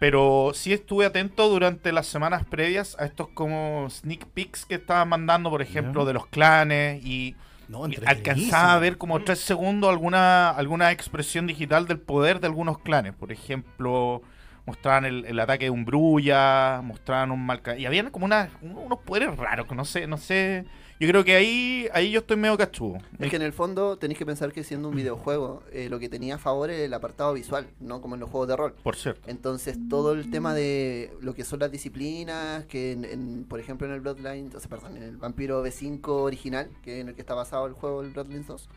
Pero 0.00 0.50
sí 0.54 0.72
estuve 0.72 1.04
atento 1.06 1.48
durante 1.48 1.92
las 1.92 2.06
semanas 2.08 2.44
previas 2.44 2.96
a 2.98 3.04
estos 3.04 3.28
como 3.28 3.86
sneak 3.90 4.26
peeks 4.26 4.64
que 4.66 4.74
estaban 4.76 5.08
mandando, 5.10 5.50
por 5.50 5.62
ejemplo, 5.62 6.04
de 6.06 6.14
los 6.14 6.26
clanes 6.26 7.04
y 7.04 7.36
No, 7.68 7.86
y 7.86 7.92
alcanzaba 8.06 8.72
a 8.74 8.78
ver 8.80 8.96
como 8.98 9.22
tres 9.22 9.38
segundos 9.40 9.90
alguna, 9.90 10.50
alguna 10.50 10.90
expresión 10.90 11.46
digital 11.46 11.86
del 11.86 12.00
poder 12.00 12.40
de 12.40 12.46
algunos 12.48 12.78
clanes. 12.78 13.12
Por 13.12 13.30
ejemplo, 13.30 14.22
mostraban 14.66 15.04
el, 15.04 15.24
el 15.26 15.38
ataque 15.38 15.66
de 15.66 15.70
un 15.70 15.84
Brulla, 15.84 16.80
mostraban 16.82 17.30
un 17.30 17.44
Malca... 17.46 17.76
Y 17.76 17.84
habían 17.86 18.10
como 18.10 18.24
una- 18.24 18.48
unos 18.62 18.98
poderes 19.00 19.36
raros, 19.36 19.66
que 19.68 19.74
no 19.74 19.84
sé, 19.84 20.06
no 20.06 20.16
sé... 20.16 20.64
Yo 21.00 21.08
creo 21.08 21.24
que 21.24 21.34
ahí, 21.34 21.88
ahí 21.94 22.10
yo 22.10 22.20
estoy 22.20 22.36
medio 22.36 22.58
cachudo. 22.58 22.98
Es 23.18 23.30
que 23.30 23.36
en 23.36 23.40
el 23.40 23.54
fondo 23.54 23.96
tenéis 23.96 24.18
que 24.18 24.26
pensar 24.26 24.52
que 24.52 24.62
siendo 24.62 24.90
un 24.90 24.94
videojuego, 24.94 25.62
eh, 25.72 25.88
lo 25.88 25.98
que 25.98 26.10
tenía 26.10 26.34
a 26.34 26.38
favor 26.38 26.68
es 26.68 26.80
el 26.80 26.92
apartado 26.92 27.32
visual, 27.32 27.68
no 27.80 28.02
como 28.02 28.16
en 28.16 28.20
los 28.20 28.28
juegos 28.28 28.48
de 28.48 28.56
rol. 28.56 28.74
Por 28.82 28.96
cierto. 28.96 29.22
Entonces 29.26 29.78
todo 29.88 30.12
el 30.12 30.30
tema 30.30 30.52
de 30.52 31.10
lo 31.22 31.32
que 31.32 31.42
son 31.42 31.60
las 31.60 31.72
disciplinas, 31.72 32.66
que 32.66 32.92
en, 32.92 33.06
en, 33.06 33.44
por 33.44 33.60
ejemplo 33.60 33.86
en 33.86 33.94
el 33.94 34.00
Bloodline, 34.00 34.54
o 34.54 34.60
sea, 34.60 34.68
perdón, 34.68 34.98
en 34.98 35.04
el 35.04 35.16
Vampiro 35.16 35.64
B5 35.64 36.06
original, 36.06 36.68
que 36.82 37.00
en 37.00 37.08
el 37.08 37.14
que 37.14 37.22
está 37.22 37.32
basado 37.32 37.66
el 37.66 37.72
juego 37.72 38.02
el 38.02 38.10
Bloodlines 38.10 38.46
2, 38.46 38.68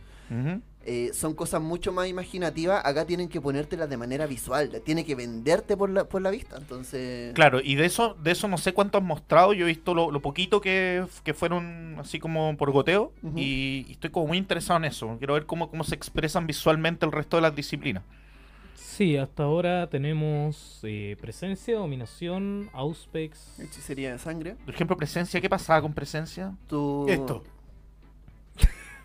Eh, 0.86 1.12
son 1.14 1.34
cosas 1.34 1.62
mucho 1.62 1.94
más 1.94 2.08
imaginativas. 2.10 2.86
Acá 2.86 3.06
tienen 3.06 3.30
que 3.30 3.40
ponértelas 3.40 3.90
de 3.90 3.96
manera 3.96 4.26
visual, 4.28 4.82
tiene 4.84 5.06
que 5.06 5.16
venderte 5.16 5.78
por 5.78 5.90
la, 5.90 6.04
por 6.04 6.22
la 6.22 6.30
vista. 6.30 6.58
Entonces, 6.58 7.34
Claro, 7.34 7.62
y 7.64 7.76
de 7.76 7.86
eso, 7.86 8.16
de 8.22 8.32
eso 8.32 8.50
no 8.50 8.58
sé 8.58 8.74
cuánto 8.74 8.98
han 8.98 9.06
mostrado. 9.06 9.54
Yo 9.54 9.66
he 9.66 9.70
visto 9.70 9.94
lo, 9.94 10.12
lo 10.12 10.22
poquito 10.22 10.60
que, 10.60 11.06
que 11.24 11.34
fueron 11.34 11.96
así 12.00 12.20
como 12.20 12.58
por 12.58 12.72
goteo. 12.72 13.14
Y, 13.36 13.86
y 13.88 13.92
estoy 13.94 14.10
como 14.10 14.28
muy 14.28 14.38
interesado 14.38 14.78
en 14.78 14.86
eso. 14.86 15.16
Quiero 15.20 15.36
ver 15.36 15.46
cómo, 15.46 15.70
cómo 15.70 15.86
se 15.86 15.96
expresan 15.96 16.48
visualmente 16.48 17.06
el 17.06 17.14
resto 17.14 17.38
de 17.38 17.42
las 17.44 17.56
disciplinas. 17.56 18.04
Sí, 18.76 19.18
hasta 19.18 19.44
ahora 19.44 19.88
tenemos 19.90 20.80
eh, 20.84 21.18
presencia, 21.20 21.78
dominación, 21.78 22.70
auspex. 22.74 23.58
hechicería 23.60 24.12
de 24.12 24.20
sangre. 24.20 24.56
Por 24.66 24.74
ejemplo, 24.76 24.96
presencia, 24.98 25.42
¿qué 25.42 25.50
pasaba 25.50 25.82
con 25.82 25.94
presencia? 25.94 26.54
Tú, 26.68 27.08
Esto. 27.10 27.44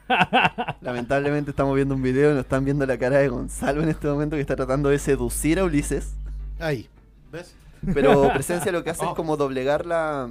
Lamentablemente 0.80 1.50
estamos 1.50 1.74
viendo 1.74 1.94
un 1.94 2.02
video 2.02 2.30
y 2.30 2.34
nos 2.34 2.42
están 2.44 2.64
viendo 2.64 2.86
la 2.86 2.98
cara 2.98 3.18
de 3.18 3.28
Gonzalo 3.28 3.82
en 3.82 3.88
este 3.88 4.06
momento 4.08 4.36
que 4.36 4.40
está 4.42 4.56
tratando 4.56 4.88
de 4.88 4.98
seducir 4.98 5.58
a 5.58 5.64
Ulises. 5.64 6.14
Ahí. 6.58 6.88
¿Ves? 7.30 7.54
Pero 7.94 8.28
presencia 8.34 8.72
lo 8.72 8.82
que 8.84 8.90
hace 8.90 9.04
Oh. 9.04 9.10
es 9.10 9.14
como 9.14 9.36
doblegar 9.36 9.86
la. 9.86 10.28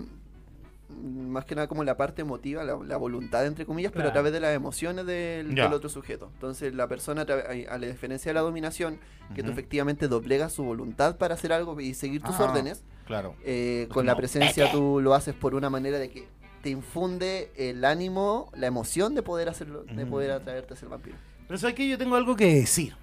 Más 0.90 1.44
que 1.46 1.54
nada 1.54 1.68
como 1.68 1.84
la 1.84 1.96
parte 1.98 2.22
emotiva, 2.22 2.64
la, 2.64 2.76
la 2.84 2.98
voluntad 2.98 3.46
entre 3.46 3.66
comillas, 3.66 3.92
pero 3.94 4.08
a 4.10 4.14
través 4.14 4.32
de 4.32 4.40
las 4.40 4.56
emociones 4.56 5.06
del, 5.06 5.60
otro 5.74 5.90
sujeto. 5.90 6.30
Entonces 6.34 6.74
la 6.74 6.88
persona, 6.88 7.22
a, 7.24 7.78
la 7.78 7.88
diferencia 7.88 8.30
de 8.30 8.34
la 8.34 8.40
dominación, 8.42 8.98
que 9.36 9.44
tú 9.44 9.52
efectivamente 9.52 10.08
doblegas 10.08 10.54
su 10.54 10.64
voluntad 10.64 11.18
para 11.18 11.36
hacer 11.36 11.52
algo 11.54 11.80
y 11.82 11.94
seguir 11.94 12.24
tus 12.24 12.40
Ah, 12.40 12.46
órdenes, 12.46 12.84
Claro. 13.06 13.36
eh, 13.44 13.88
con 13.92 14.06
la 14.06 14.16
presencia 14.16 14.72
tú 14.72 15.00
lo 15.02 15.14
haces 15.14 15.36
por 15.36 15.56
una 15.56 15.70
manera 15.70 16.00
de 16.00 16.10
que 16.10 16.28
te 16.62 16.70
infunde 16.70 17.52
el 17.56 17.86
ánimo, 17.86 18.52
la 18.56 18.68
emoción 18.68 19.16
de 19.16 19.24
poder 19.24 19.50
hacerlo, 19.50 19.84
de 19.84 20.06
Mm. 20.06 20.10
poder 20.10 20.32
atraerte 20.32 20.74
a 20.74 20.78
ser 20.78 20.90
vampiro. 20.90 21.16
Pero 21.48 21.58
sabes 21.58 21.76
que 21.76 21.88
yo 21.88 21.98
tengo 21.98 22.16
algo 22.16 22.36
que 22.36 22.54
decir. 22.56 22.96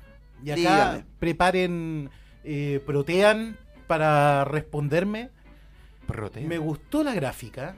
Y 0.42 0.50
acá 0.50 0.56
Dígame. 0.60 1.04
preparen, 1.18 2.10
eh, 2.42 2.82
protean 2.84 3.56
para 3.86 4.44
responderme. 4.44 5.30
Protea. 6.06 6.46
Me 6.46 6.58
gustó 6.58 7.02
la 7.02 7.14
gráfica, 7.14 7.74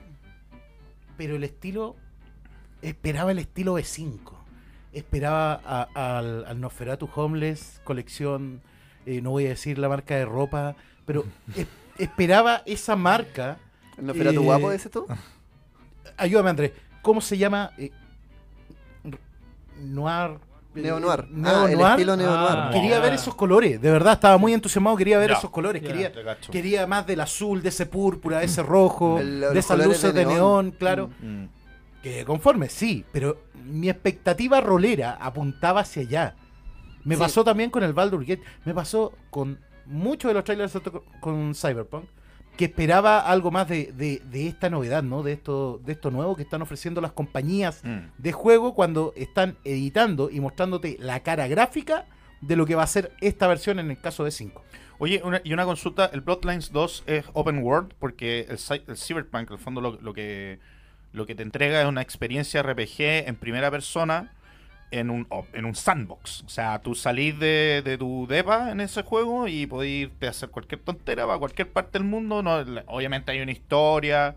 pero 1.15 1.35
el 1.35 1.43
estilo. 1.43 1.95
Esperaba 2.81 3.31
el 3.31 3.39
estilo 3.39 3.73
B5. 3.75 4.35
Esperaba 4.93 5.61
a- 5.65 6.17
al, 6.17 6.45
al 6.45 6.59
Nosferatu 6.59 7.09
Homeless, 7.15 7.81
colección. 7.83 8.61
eh, 9.05 9.21
no 9.21 9.29
voy 9.31 9.45
a 9.45 9.49
decir 9.49 9.77
la 9.79 9.87
marca 9.87 10.15
de 10.15 10.25
ropa, 10.25 10.75
pero 11.05 11.23
es- 11.55 11.67
esperaba 11.97 12.61
esa 12.65 12.95
marca. 12.97 13.57
¿No 13.97 14.13
fuera 14.13 14.31
tu 14.33 14.41
Eh, 14.41 14.45
guapo 14.45 14.71
ese 14.71 14.89
tú? 14.89 15.05
Ayúdame, 16.15 16.49
Andrés. 16.51 16.71
¿Cómo 17.01 17.21
se 17.21 17.37
llama? 17.37 17.71
Eh, 17.77 17.91
noir. 19.81 20.31
eh. 20.75 20.81
Neo 20.81 20.95
Ah, 20.95 20.99
el 20.99 21.77
noir. 21.77 22.27
Ah, 22.29 22.69
Quería 22.71 22.97
Ah. 22.97 22.99
ver 22.99 23.13
esos 23.13 23.33
colores, 23.35 23.81
de 23.81 23.91
verdad, 23.91 24.13
estaba 24.13 24.37
muy 24.37 24.53
entusiasmado, 24.53 24.95
quería 24.95 25.17
ver 25.17 25.31
Ya. 25.31 25.37
esos 25.37 25.49
colores, 25.49 25.81
Ya. 25.81 25.87
quería, 25.87 26.11
quería 26.51 26.87
más 26.87 27.05
del 27.07 27.19
azul, 27.21 27.61
de 27.63 27.69
ese 27.69 27.85
púrpura, 27.87 28.39
de 28.39 28.45
ese 28.45 28.61
rojo, 28.61 29.19
El- 29.19 29.39
de 29.41 29.59
esas 29.59 29.83
luces 29.83 30.13
de 30.13 30.25
neón. 30.25 30.71
claro. 30.71 31.09
Mm. 31.19 31.45
Que 32.03 32.23
conforme, 32.25 32.69
sí, 32.69 33.03
pero 33.11 33.41
mi 33.65 33.89
expectativa 33.89 34.61
rolera 34.61 35.17
apuntaba 35.19 35.81
hacia 35.81 36.03
allá. 36.03 36.35
Me 37.03 37.15
Sí. 37.15 37.21
pasó 37.21 37.43
también 37.43 37.69
con 37.71 37.83
el 37.83 37.93
Baldur 37.93 38.21
Gate, 38.23 38.43
me 38.65 38.73
pasó 38.73 39.13
con 39.31 39.59
muchos 39.87 40.29
de 40.29 40.33
los 40.35 40.43
trailers 40.43 40.73
con 41.21 41.55
Cyberpunk, 41.55 42.05
que 42.57 42.65
esperaba 42.65 43.19
algo 43.19 43.51
más 43.51 43.67
de, 43.69 43.91
de- 43.93 44.21
de 44.31 44.47
esta 44.47 44.69
novedad, 44.69 45.03
¿no? 45.03 45.23
De 45.23 45.33
esto, 45.33 45.79
de 45.85 45.93
esto 45.93 46.11
nuevo 46.11 46.35
que 46.35 46.41
están 46.43 46.61
ofreciendo 46.61 46.99
las 47.01 47.11
compañías 47.11 47.81
Mm. 47.83 47.97
de 48.17 48.31
juego 48.31 48.73
cuando 48.73 49.13
están 49.15 49.57
editando 49.63 50.29
y 50.29 50.39
mostrándote 50.39 50.97
la 50.99 51.21
cara 51.21 51.47
gráfica 51.47 52.05
de 52.41 52.55
lo 52.55 52.65
que 52.65 52.75
va 52.75 52.83
a 52.83 52.87
ser 52.87 53.11
esta 53.21 53.47
versión 53.47 53.79
en 53.79 53.89
el 53.91 53.99
caso 53.99 54.23
de 54.23 54.31
5. 54.31 54.63
Oye, 54.99 55.21
una- 55.23 55.41
y 55.43 55.53
una 55.53 55.65
consulta, 55.65 56.09
el 56.11 56.21
Bloodlines 56.21 56.71
2 56.71 57.03
es 57.05 57.25
open 57.33 57.59
world 57.63 57.93
porque 57.99 58.41
el, 58.49 58.57
el 58.87 58.97
Cyberpunk, 58.97 59.49
en 59.49 59.53
el 59.53 59.59
fondo, 59.59 59.79
lo, 59.81 59.99
lo 60.01 60.13
que, 60.13 60.59
lo 61.13 61.25
que 61.27 61.35
te 61.35 61.43
entrega 61.43 61.81
es 61.81 61.87
una 61.87 62.01
experiencia 62.01 62.63
RPG 62.63 63.27
en 63.27 63.35
primera 63.35 63.69
persona 63.71 64.33
en 64.91 65.09
un, 65.09 65.27
en 65.53 65.65
un 65.65 65.75
sandbox. 65.75 66.43
O 66.43 66.49
sea, 66.49 66.79
tú 66.81 66.95
salís 66.95 67.37
de, 67.39 67.81
de 67.83 67.97
tu 67.97 68.25
depa 68.27 68.71
en 68.71 68.79
ese 68.79 69.03
juego 69.03 69.47
y 69.47 69.67
podés 69.67 69.89
irte 69.89 70.27
a 70.27 70.29
hacer 70.29 70.49
cualquier 70.49 70.81
tontera 70.81 71.25
para 71.25 71.39
cualquier 71.39 71.71
parte 71.71 71.99
del 71.99 72.07
mundo. 72.07 72.41
No, 72.41 72.57
obviamente 72.87 73.31
hay 73.31 73.41
una 73.41 73.51
historia, 73.51 74.35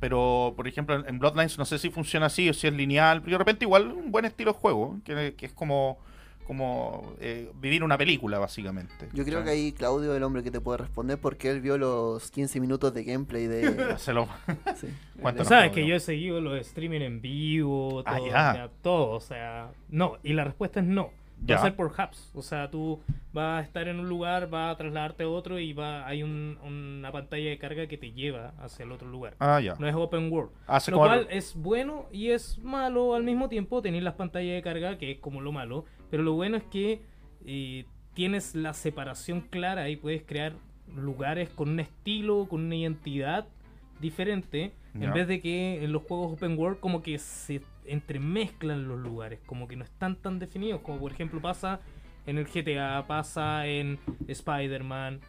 pero 0.00 0.52
por 0.56 0.68
ejemplo 0.68 1.06
en 1.06 1.18
Bloodlines 1.18 1.58
no 1.58 1.64
sé 1.64 1.78
si 1.78 1.90
funciona 1.90 2.26
así 2.26 2.48
o 2.48 2.54
si 2.54 2.66
es 2.66 2.72
lineal. 2.72 3.22
Pero 3.22 3.32
de 3.32 3.38
repente 3.38 3.64
igual 3.64 3.92
un 3.92 4.12
buen 4.12 4.24
estilo 4.24 4.52
de 4.52 4.58
juego, 4.58 4.98
que, 5.04 5.34
que 5.36 5.46
es 5.46 5.52
como, 5.52 5.98
como 6.46 7.14
eh, 7.20 7.50
vivir 7.60 7.82
una 7.82 7.98
película 7.98 8.38
básicamente. 8.38 9.08
Yo 9.12 9.24
creo 9.24 9.40
O 9.40 9.44
que 9.44 9.50
ahí 9.50 9.72
Claudio 9.72 10.12
es 10.12 10.16
el 10.16 10.22
hombre 10.22 10.42
que 10.42 10.50
te 10.50 10.60
puede 10.60 10.78
responder 10.78 11.18
porque 11.18 11.50
él 11.50 11.60
vio 11.60 11.76
los 11.78 12.30
15 12.30 12.60
minutos 12.60 12.94
de 12.94 13.04
gameplay 13.04 13.46
de... 13.46 13.96
se 13.98 14.12
lo- 14.12 14.28
sí. 14.80 14.86
Claudio. 15.66 15.72
que 15.72 15.86
yo 15.86 15.96
he 15.96 16.00
seguido 16.00 16.40
los 16.40 16.58
streaming 16.60 17.00
en 17.00 17.20
vivo, 17.20 18.02
todo, 18.04 18.14
Ah, 18.14 18.18
o 18.20 18.26
ya. 18.26 18.52
sea, 18.52 18.70
todo, 18.82 19.10
o 19.10 19.20
sea, 19.20 19.70
no, 19.88 20.16
y 20.22 20.32
la 20.34 20.44
respuesta 20.44 20.80
es 20.80 20.86
no. 20.86 21.10
Va 21.38 21.54
a 21.56 21.62
ser 21.62 21.76
por 21.76 21.86
hubs, 21.92 22.30
o 22.34 22.42
sea, 22.42 22.70
tú 22.70 23.00
vas 23.32 23.60
a 23.60 23.64
estar 23.64 23.86
en 23.88 24.00
un 24.00 24.08
lugar, 24.08 24.48
vas 24.48 24.74
a 24.74 24.76
trasladarte 24.78 25.24
a 25.24 25.28
otro 25.28 25.58
y 25.58 25.72
va 25.74 26.06
hay 26.06 26.22
un- 26.22 26.58
una 26.64 27.12
pantalla 27.12 27.50
de 27.50 27.58
carga 27.58 27.86
que 27.86 27.98
te 27.98 28.12
lleva 28.12 28.54
hacia 28.58 28.84
el 28.84 28.90
otro 28.92 29.06
lugar. 29.08 29.34
Ah, 29.38 29.60
ya. 29.60 29.74
No 29.78 29.86
es 29.86 29.94
open 29.94 30.32
world. 30.32 30.50
Hace 30.66 30.90
Lo 30.90 30.96
cual 30.98 31.26
es 31.30 31.54
bueno 31.54 32.06
y 32.10 32.30
es 32.30 32.58
malo 32.58 33.14
al 33.14 33.22
mismo 33.22 33.48
tiempo 33.48 33.82
tener 33.82 34.02
las 34.02 34.14
pantallas 34.14 34.54
de 34.54 34.62
carga, 34.62 34.98
que 34.98 35.12
es 35.12 35.18
como 35.20 35.40
lo 35.40 35.52
malo. 35.52 35.84
Pero 36.10 36.22
lo 36.22 36.32
bueno 36.32 36.56
es 36.56 36.64
que 36.64 37.02
eh, 37.44 37.84
tienes 38.14 38.54
la 38.54 38.72
separación 38.72 39.42
clara 39.42 39.88
y 39.90 39.96
puedes 39.96 40.22
crear 40.22 40.54
lugares 40.96 41.48
con 41.50 41.68
un 41.68 41.80
estilo, 41.80 42.46
con 42.48 42.64
una 42.64 42.76
identidad 42.76 43.46
diferente, 44.00 44.72
en 44.94 45.12
vez 45.12 45.28
de 45.28 45.40
que 45.40 45.84
en 45.84 45.92
los 45.92 46.02
juegos 46.04 46.32
open 46.32 46.58
world 46.58 46.80
como 46.80 47.02
que 47.02 47.18
se 47.18 47.60
entremezclan 47.88 48.88
los 48.88 48.98
lugares, 48.98 49.40
como 49.46 49.66
que 49.68 49.76
no 49.76 49.84
están 49.84 50.16
tan 50.16 50.38
definidos, 50.38 50.80
como 50.82 50.98
por 50.98 51.12
ejemplo 51.12 51.40
pasa 51.40 51.80
en 52.26 52.38
el 52.38 52.46
GTA, 52.46 53.06
pasa 53.06 53.66
en 53.66 53.98
Spider-Man. 54.26 55.20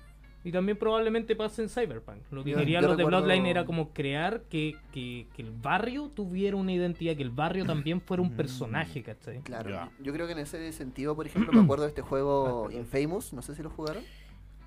Y 0.44 0.52
también 0.52 0.78
probablemente 0.78 1.36
pase 1.36 1.64
en 1.64 1.68
Cyberpunk. 1.70 2.20
Lo 2.32 2.42
que 2.44 2.54
querían 2.54 2.82
los 2.86 2.96
de 2.96 3.04
Bloodline 3.04 3.48
era 3.48 3.66
como 3.66 3.92
crear 3.92 4.44
que, 4.44 4.78
que, 4.94 5.28
que 5.36 5.42
el 5.42 5.52
barrio 5.52 6.10
tuviera 6.16 6.56
una 6.56 6.72
identidad, 6.72 7.18
que 7.18 7.24
el 7.24 7.32
barrio 7.32 7.66
también 7.66 8.00
fuera 8.00 8.24
un 8.24 8.32
personaje, 8.32 9.04
¿cachai? 9.04 9.40
Claro, 9.42 9.90
yo 10.00 10.14
creo 10.14 10.26
que 10.26 10.32
en 10.34 10.40
ese 10.40 10.72
sentido, 10.72 11.16
por 11.18 11.26
ejemplo, 11.28 11.52
me 11.52 11.60
acuerdo 11.62 11.84
de 11.84 11.90
este 11.90 12.02
juego 12.02 12.70
Infamous, 12.72 13.34
no 13.34 13.42
sé 13.42 13.56
si 13.56 13.64
lo 13.64 13.70
jugaron, 13.70 14.04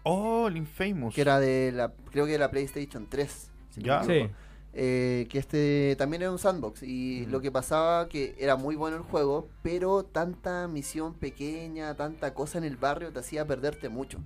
Oh, 0.02 0.48
el 0.48 0.56
Infamous. 0.58 1.14
que 1.14 1.20
era 1.22 1.38
de 1.40 1.72
la, 1.72 1.92
creo 2.10 2.26
que 2.26 2.32
de 2.32 2.38
la 2.38 2.50
PlayStation 2.50 3.06
3. 3.08 3.50
si 3.70 3.80
no 3.80 3.86
Ya. 3.86 4.00
me 4.00 4.04
Sí. 4.26 4.30
Eh, 4.72 5.26
que 5.28 5.38
este 5.38 5.96
también 5.98 6.22
era 6.22 6.30
un 6.30 6.38
sandbox 6.38 6.84
y 6.84 7.24
Mm. 7.26 7.30
lo 7.32 7.40
que 7.40 7.50
pasaba 7.50 8.08
que 8.08 8.36
era 8.38 8.54
muy 8.54 8.76
bueno 8.76 8.96
el 8.96 9.02
juego, 9.02 9.48
pero 9.62 10.04
tanta 10.04 10.68
misión 10.68 11.14
pequeña, 11.14 11.94
tanta 11.96 12.34
cosa 12.34 12.58
en 12.58 12.64
el 12.64 12.76
barrio 12.76 13.10
te 13.12 13.18
hacía 13.18 13.44
perderte 13.46 13.88
mucho. 13.88 14.18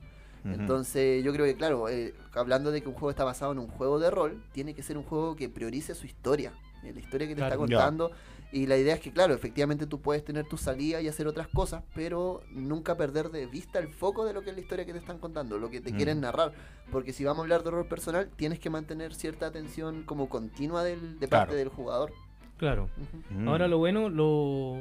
Entonces 0.47 1.25
yo 1.25 1.33
creo 1.33 1.47
que 1.47 1.55
claro, 1.57 1.89
eh, 1.89 2.13
hablando 2.35 2.71
de 2.71 2.83
que 2.83 2.89
un 2.89 2.95
juego 2.95 3.09
está 3.09 3.25
basado 3.25 3.53
en 3.53 3.59
un 3.59 3.69
juego 3.69 3.99
de 3.99 4.11
rol, 4.11 4.45
tiene 4.53 4.75
que 4.75 4.83
ser 4.83 4.99
un 4.99 5.05
juego 5.05 5.35
que 5.37 5.49
priorice 5.49 5.95
su 5.95 6.05
historia, 6.05 6.53
eh, 6.83 6.93
la 6.93 7.01
historia 7.01 7.27
que 7.27 7.35
te 7.35 7.41
Claro. 7.41 7.55
está 7.55 7.57
contando. 7.57 8.11
Y 8.55 8.67
la 8.69 8.77
idea 8.77 8.95
es 8.95 9.01
que 9.01 9.11
claro, 9.11 9.35
efectivamente 9.35 9.85
tú 9.89 10.01
puedes 10.01 10.25
tener 10.25 10.47
tu 10.47 10.57
salida 10.57 11.01
y 11.01 11.09
hacer 11.09 11.27
otras 11.27 11.49
cosas, 11.49 11.83
pero 11.93 12.41
nunca 12.53 12.97
perder 12.97 13.31
de 13.31 13.47
vista 13.47 13.81
el 13.81 13.89
foco 13.89 14.25
de 14.25 14.33
lo 14.33 14.43
que 14.43 14.51
es 14.51 14.55
la 14.57 14.63
historia 14.63 14.85
que 14.87 14.93
te 14.93 14.99
están 15.01 15.19
contando, 15.19 15.59
lo 15.59 15.71
que 15.71 15.81
te 15.81 15.93
Mm. 15.93 15.97
quieren 15.97 16.21
narrar. 16.21 16.53
Porque 16.93 17.13
si 17.13 17.25
vamos 17.25 17.41
a 17.41 17.43
hablar 17.43 17.65
de 17.65 17.73
rol 17.73 17.87
personal, 17.89 18.31
tienes 18.37 18.61
que 18.61 18.71
mantener 18.71 19.13
cierta 19.13 19.47
atención 19.47 20.05
como 20.05 20.29
continua 20.29 20.85
del, 20.85 21.19
de 21.19 21.27
parte 21.27 21.57
del 21.57 21.69
jugador. 21.69 22.13
Claro. 22.57 22.89
Mm. 23.31 23.49
Ahora 23.49 23.67
lo 23.67 23.79
bueno, 23.79 24.09
lo 24.09 24.77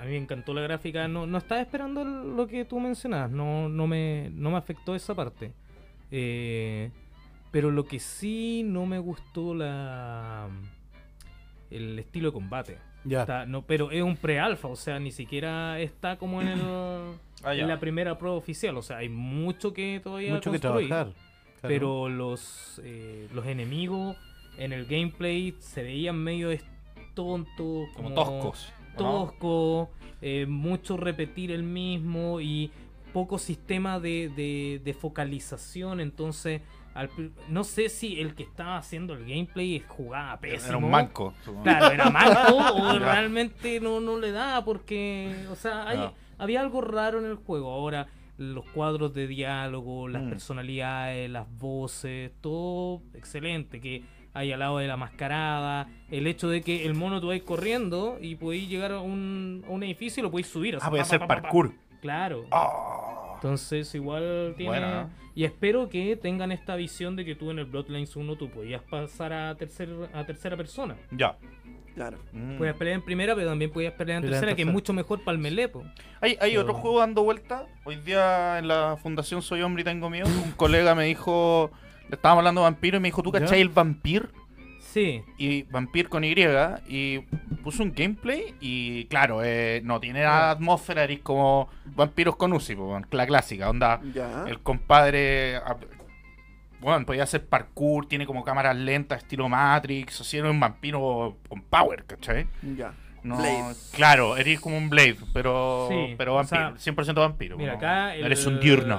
a 0.00 0.04
mí 0.04 0.12
me 0.12 0.16
encantó 0.16 0.54
la 0.54 0.62
gráfica. 0.62 1.06
No, 1.06 1.26
no 1.26 1.36
estaba 1.36 1.60
esperando 1.60 2.02
lo 2.02 2.46
que 2.46 2.64
tú 2.64 2.80
mencionabas. 2.80 3.30
No, 3.30 3.68
no 3.68 3.86
me, 3.86 4.30
no 4.32 4.50
me 4.52 4.56
afectó 4.56 4.94
esa 4.94 5.14
parte. 5.14 5.52
Eh, 6.10 6.90
pero 7.50 7.70
lo 7.70 7.84
que 7.84 7.98
sí 7.98 8.62
no 8.64 8.86
me 8.86 8.98
gustó 8.98 9.54
la 9.54 10.48
el 11.70 11.98
estilo 11.98 12.28
de 12.28 12.32
combate. 12.32 12.78
Ya. 13.06 13.20
Está- 13.22 13.46
no, 13.46 13.62
pero 13.62 13.90
es 13.90 14.02
un 14.02 14.16
pre-alfa, 14.16 14.68
o 14.68 14.76
sea, 14.76 14.98
ni 14.98 15.10
siquiera 15.12 15.78
está 15.80 16.16
como 16.18 16.42
en, 16.42 16.48
el, 16.48 16.60
Ah, 17.44 17.54
en 17.54 17.68
la 17.68 17.78
primera 17.78 18.18
prueba 18.18 18.36
oficial. 18.36 18.76
O 18.76 18.82
sea, 18.82 18.96
hay 18.98 19.08
mucho 19.08 19.72
que 19.72 20.00
todavía 20.02 20.34
Mucho 20.34 20.50
que 20.50 20.58
construir. 20.58 20.88
trabajar. 20.88 21.12
claro. 21.60 21.68
Pero 21.68 22.08
los, 22.08 22.80
eh, 22.84 23.28
los 23.34 23.46
enemigos 23.46 24.16
en 24.58 24.72
el 24.72 24.86
gameplay 24.86 25.54
se 25.60 25.82
veían 25.82 26.16
medio 26.16 26.48
tontos, 27.14 27.88
Como 27.94 28.12
toscos. 28.14 28.72
¿o 28.96 29.02
no? 29.02 29.08
tosco, 29.26 29.90
eh, 30.22 30.46
mucho 30.48 30.96
repetir 30.96 31.50
el 31.52 31.62
mismo 31.62 32.40
y 32.40 32.70
poco 33.12 33.38
sistema 33.38 34.00
de, 34.00 34.30
de- 34.34 34.80
de 34.84 34.94
focalización. 34.94 36.00
Entonces, 36.00 36.62
al 36.96 37.10
no 37.48 37.62
sé 37.64 37.88
si 37.88 38.20
el 38.20 38.34
que 38.34 38.42
estaba 38.42 38.78
haciendo 38.78 39.14
el 39.14 39.20
gameplay 39.26 39.82
jugaba 39.86 40.38
pésimo. 40.40 40.68
Era 40.68 40.76
un 40.78 40.90
manco. 40.90 41.34
supongo. 41.44 41.62
Claro, 41.64 41.90
era 41.94 42.10
manco 42.10 42.56
o 42.56 42.98
realmente 42.98 43.80
no, 43.80 44.00
no 44.00 44.18
le 44.18 44.32
da 44.32 44.64
porque, 44.64 45.34
o 45.50 45.54
sea, 45.56 45.86
hay- 45.88 46.10
había 46.38 46.60
algo 46.60 46.80
raro 46.80 47.18
en 47.18 47.26
el 47.26 47.36
juego. 47.36 47.70
Ahora, 47.70 48.06
los 48.38 48.64
cuadros 48.70 49.14
de 49.14 49.26
diálogo, 49.26 50.08
las 50.08 50.22
Mm. 50.22 50.28
personalidades, 50.30 51.30
las 51.30 51.46
voces, 51.58 52.32
todo 52.40 53.02
excelente. 53.14 53.80
Que 53.80 54.04
hay 54.34 54.52
al 54.52 54.58
lado 54.58 54.76
de 54.78 54.86
la 54.86 54.98
mascarada, 54.98 55.88
el 56.10 56.26
hecho 56.26 56.48
de 56.50 56.60
que 56.60 56.84
el 56.84 56.92
mono 56.92 57.20
tú 57.22 57.28
vais 57.28 57.42
corriendo 57.42 58.18
y 58.20 58.34
podéis 58.34 58.68
llegar 58.68 58.92
a 58.92 59.00
un, 59.00 59.64
a 59.66 59.70
un 59.70 59.82
edificio 59.82 60.20
y 60.20 60.24
lo 60.24 60.30
podéis 60.30 60.48
subir. 60.48 60.76
o 60.76 60.80
sea, 60.80 60.88
Ah, 60.88 60.90
voy 60.90 60.98
a 60.98 61.02
hacer 61.02 61.20
pa, 61.20 61.26
pa, 61.26 61.34
pa. 61.36 61.42
parkour. 61.42 61.72
Claro. 62.02 62.44
Ah. 62.52 63.15
Entonces 63.36 63.94
igual 63.94 64.54
tiene... 64.56 65.06
Y 65.34 65.44
espero 65.44 65.90
que 65.90 66.16
tengan 66.16 66.50
esta 66.50 66.76
visión 66.76 67.14
de 67.14 67.24
que 67.26 67.34
tú 67.34 67.50
en 67.50 67.58
el 67.58 67.66
Bloodlines 67.66 68.16
1 68.16 68.36
tú 68.36 68.48
podías 68.50 68.80
pasar 68.82 69.34
a, 69.34 69.54
tercer, 69.54 69.90
a 70.14 70.24
tercera 70.24 70.56
persona. 70.56 70.96
Ya. 71.10 71.36
Claro. 71.94 72.18
Mm. 72.32 72.56
Podías 72.56 72.74
pelear 72.76 72.96
en 72.96 73.04
primera, 73.04 73.34
pero 73.34 73.48
también 73.48 73.70
podías 73.70 73.92
pelear 73.92 74.16
en 74.16 74.22
Pelear 74.22 74.38
en 74.38 74.40
tercera, 74.48 74.56
que 74.56 74.62
es 74.62 74.68
mucho 74.72 74.94
mejor 74.94 75.22
para 75.24 75.34
el 75.36 75.42
melee. 75.42 75.68
po. 75.68 75.82
Hay, 76.22 76.38
hay 76.40 76.56
otro 76.56 76.72
Pero- 76.72 76.82
juego 76.82 77.00
dando 77.00 77.22
vuelta. 77.22 77.66
Hoy 77.84 77.96
día 77.96 78.58
en 78.58 78.68
la 78.68 78.96
Fundación 79.02 79.42
Soy 79.42 79.60
Hombre 79.60 79.82
y 79.82 79.84
Tengo 79.84 80.08
Miedo, 80.08 80.26
un 80.26 80.52
colega 80.52 80.94
me 80.94 81.04
dijo, 81.04 81.70
le 82.08 82.16
estábamos 82.16 82.40
hablando 82.40 82.62
de 82.62 82.64
vampiro 82.66 82.96
y 82.96 83.00
me 83.00 83.08
dijo, 83.08 83.22
¿tú 83.22 83.30
cachai 83.30 83.60
el 83.60 83.68
vampir? 83.68 84.30
Sí, 84.96 85.22
Y 85.36 85.64
vampir 85.64 86.08
con 86.08 86.24
Y 86.24 86.34
y 86.88 87.18
puso 87.62 87.82
un 87.82 87.92
gameplay 87.92 88.54
y 88.62 89.04
claro, 89.08 89.44
eh, 89.44 89.82
no 89.84 90.00
tiene 90.00 90.22
la 90.22 90.50
atmósfera, 90.52 91.04
eres 91.04 91.20
como 91.20 91.68
vampiros 91.84 92.36
con 92.36 92.54
Uzi, 92.54 92.74
la 93.10 93.26
clásica, 93.26 93.68
onda. 93.68 94.00
Ya. 94.14 94.46
El 94.48 94.60
compadre, 94.60 95.56
ah, 95.56 95.76
bueno, 96.80 97.04
podía 97.04 97.24
hacer 97.24 97.44
parkour, 97.46 98.08
tiene 98.08 98.24
como 98.24 98.42
cámaras 98.42 98.74
lentas, 98.74 99.18
estilo 99.18 99.50
Matrix, 99.50 100.22
así 100.22 100.38
era 100.38 100.50
un 100.50 100.58
vampiro 100.58 101.36
con 101.46 101.60
power, 101.60 102.06
¿cachai? 102.06 102.46
Ya. 102.74 102.94
No, 103.22 103.36
Blade. 103.36 103.74
claro, 103.92 104.38
eres 104.38 104.60
como 104.60 104.78
un 104.78 104.88
Blade, 104.88 105.18
pero, 105.34 105.88
Sí, 105.90 106.14
pero 106.16 106.32
o 106.32 106.36
vampiro, 106.36 106.74
sea, 106.78 106.94
100% 106.94 107.20
vampiro. 107.20 107.58
mira, 107.58 107.74
como- 107.74 107.84
acá 107.84 108.14
el, 108.14 108.24
Eres 108.24 108.46
un 108.46 108.60
diurno. 108.60 108.98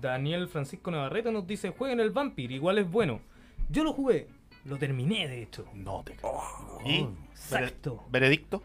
Daniel 0.00 0.48
Francisco 0.48 0.90
Navarrete 0.90 1.30
nos 1.30 1.46
dice, 1.46 1.70
jueguen 1.70 2.00
el 2.00 2.10
Vampir, 2.10 2.50
igual 2.50 2.78
es 2.78 2.90
bueno. 2.90 3.20
Yo 3.68 3.84
lo 3.84 3.92
jugué, 3.92 4.26
lo 4.64 4.76
terminé 4.78 5.26
de 5.28 5.42
hecho. 5.42 5.66
No 5.74 6.02
te 6.04 6.14
creo. 6.14 6.40
¿Y? 6.84 7.06
Exacto. 7.32 8.04
¿Veredicto? 8.10 8.62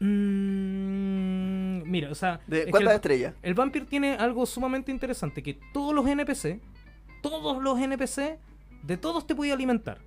Mm, 0.00 1.82
mira, 1.90 2.10
o 2.10 2.14
sea... 2.14 2.40
¿De 2.46 2.62
es 2.64 2.70
¿Cuántas 2.70 2.92
el- 2.92 2.96
estrellas? 2.96 3.34
El 3.42 3.54
Vampir 3.54 3.86
tiene 3.86 4.14
algo 4.14 4.46
sumamente 4.46 4.90
interesante, 4.90 5.42
que 5.42 5.58
todos 5.72 5.94
los 5.94 6.06
NPC, 6.06 6.60
todos 7.22 7.62
los 7.62 7.78
NPC, 7.78 8.38
de 8.82 8.96
todos 8.96 9.26
te 9.26 9.34
podía 9.34 9.54
alimentar. 9.54 9.98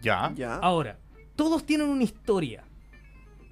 Ya. 0.00 0.32
Ya. 0.34 0.56
Ahora, 0.56 0.98
todos 1.36 1.64
tienen 1.64 1.88
una 1.88 2.04
historia. 2.04 2.64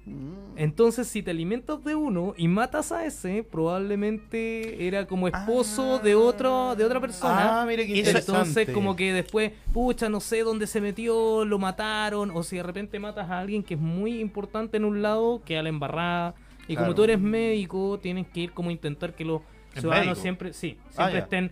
Mm. 0.09 0.57
Entonces, 0.57 1.07
si 1.07 1.23
te 1.23 1.31
alimentas 1.31 1.83
de 1.83 1.95
uno 1.95 2.33
y 2.37 2.47
matas 2.47 2.91
a 2.91 3.05
ese, 3.05 3.43
probablemente 3.43 4.87
era 4.87 5.05
como 5.05 5.27
esposo 5.27 5.99
de 5.99 6.15
otro, 6.15 6.75
de 6.75 6.83
otra 6.83 6.99
persona. 6.99 7.61
Ah, 7.61 7.65
mira 7.65 7.85
qué 7.85 7.97
interesante. 7.97 8.31
Entonces, 8.31 8.69
como 8.73 8.95
que 8.95 9.13
después, 9.13 9.51
pucha, 9.73 10.09
no 10.09 10.19
sé 10.19 10.41
dónde 10.43 10.67
se 10.67 10.81
metió, 10.81 11.45
lo 11.45 11.59
mataron, 11.59 12.31
o 12.31 12.43
si 12.43 12.57
de 12.57 12.63
repente 12.63 12.99
matas 12.99 13.29
a 13.29 13.39
alguien 13.39 13.63
que 13.63 13.75
es 13.75 13.79
muy 13.79 14.19
importante 14.19 14.77
en 14.77 14.85
un 14.85 15.01
lado, 15.01 15.41
queda 15.45 15.63
la 15.63 15.69
embarrada. 15.69 16.35
Y 16.67 16.75
como 16.75 16.93
tú 16.93 17.03
eres 17.03 17.19
médico, 17.19 17.99
tienes 18.01 18.27
que 18.27 18.41
ir 18.41 18.51
como 18.51 18.69
a 18.69 18.71
intentar 18.71 19.15
que 19.15 19.25
los 19.25 19.41
¿Es 19.73 19.81
ciudadanos 19.81 20.07
médico? 20.07 20.21
siempre, 20.21 20.53
sí, 20.53 20.77
Ah, 20.89 20.91
siempre 21.09 21.19
estén. 21.19 21.51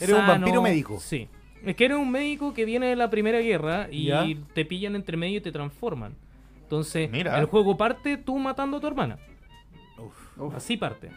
Eres 0.00 0.16
un 0.16 0.26
vampiro 0.26 0.62
médico. 0.62 0.98
Sí. 1.00 1.28
Es 1.64 1.74
que 1.74 1.84
eres 1.86 1.98
un 1.98 2.10
médico 2.10 2.54
que 2.54 2.64
viene 2.64 2.86
de 2.86 2.96
la 2.96 3.10
Primera 3.10 3.40
Guerra 3.40 3.88
y 3.90 4.04
Ya. 4.06 4.24
te 4.54 4.64
pillan 4.64 4.94
entre 4.94 5.16
medio 5.16 5.38
y 5.38 5.40
te 5.40 5.50
transforman. 5.50 6.14
Entonces, 6.68 7.10
Mira. 7.10 7.38
el 7.38 7.46
juego 7.46 7.78
parte 7.78 8.18
tú 8.18 8.38
matando 8.38 8.76
a 8.76 8.80
tu 8.80 8.86
hermana. 8.86 9.18
Uf. 9.96 10.54
Así 10.54 10.76
parte. 10.76 11.10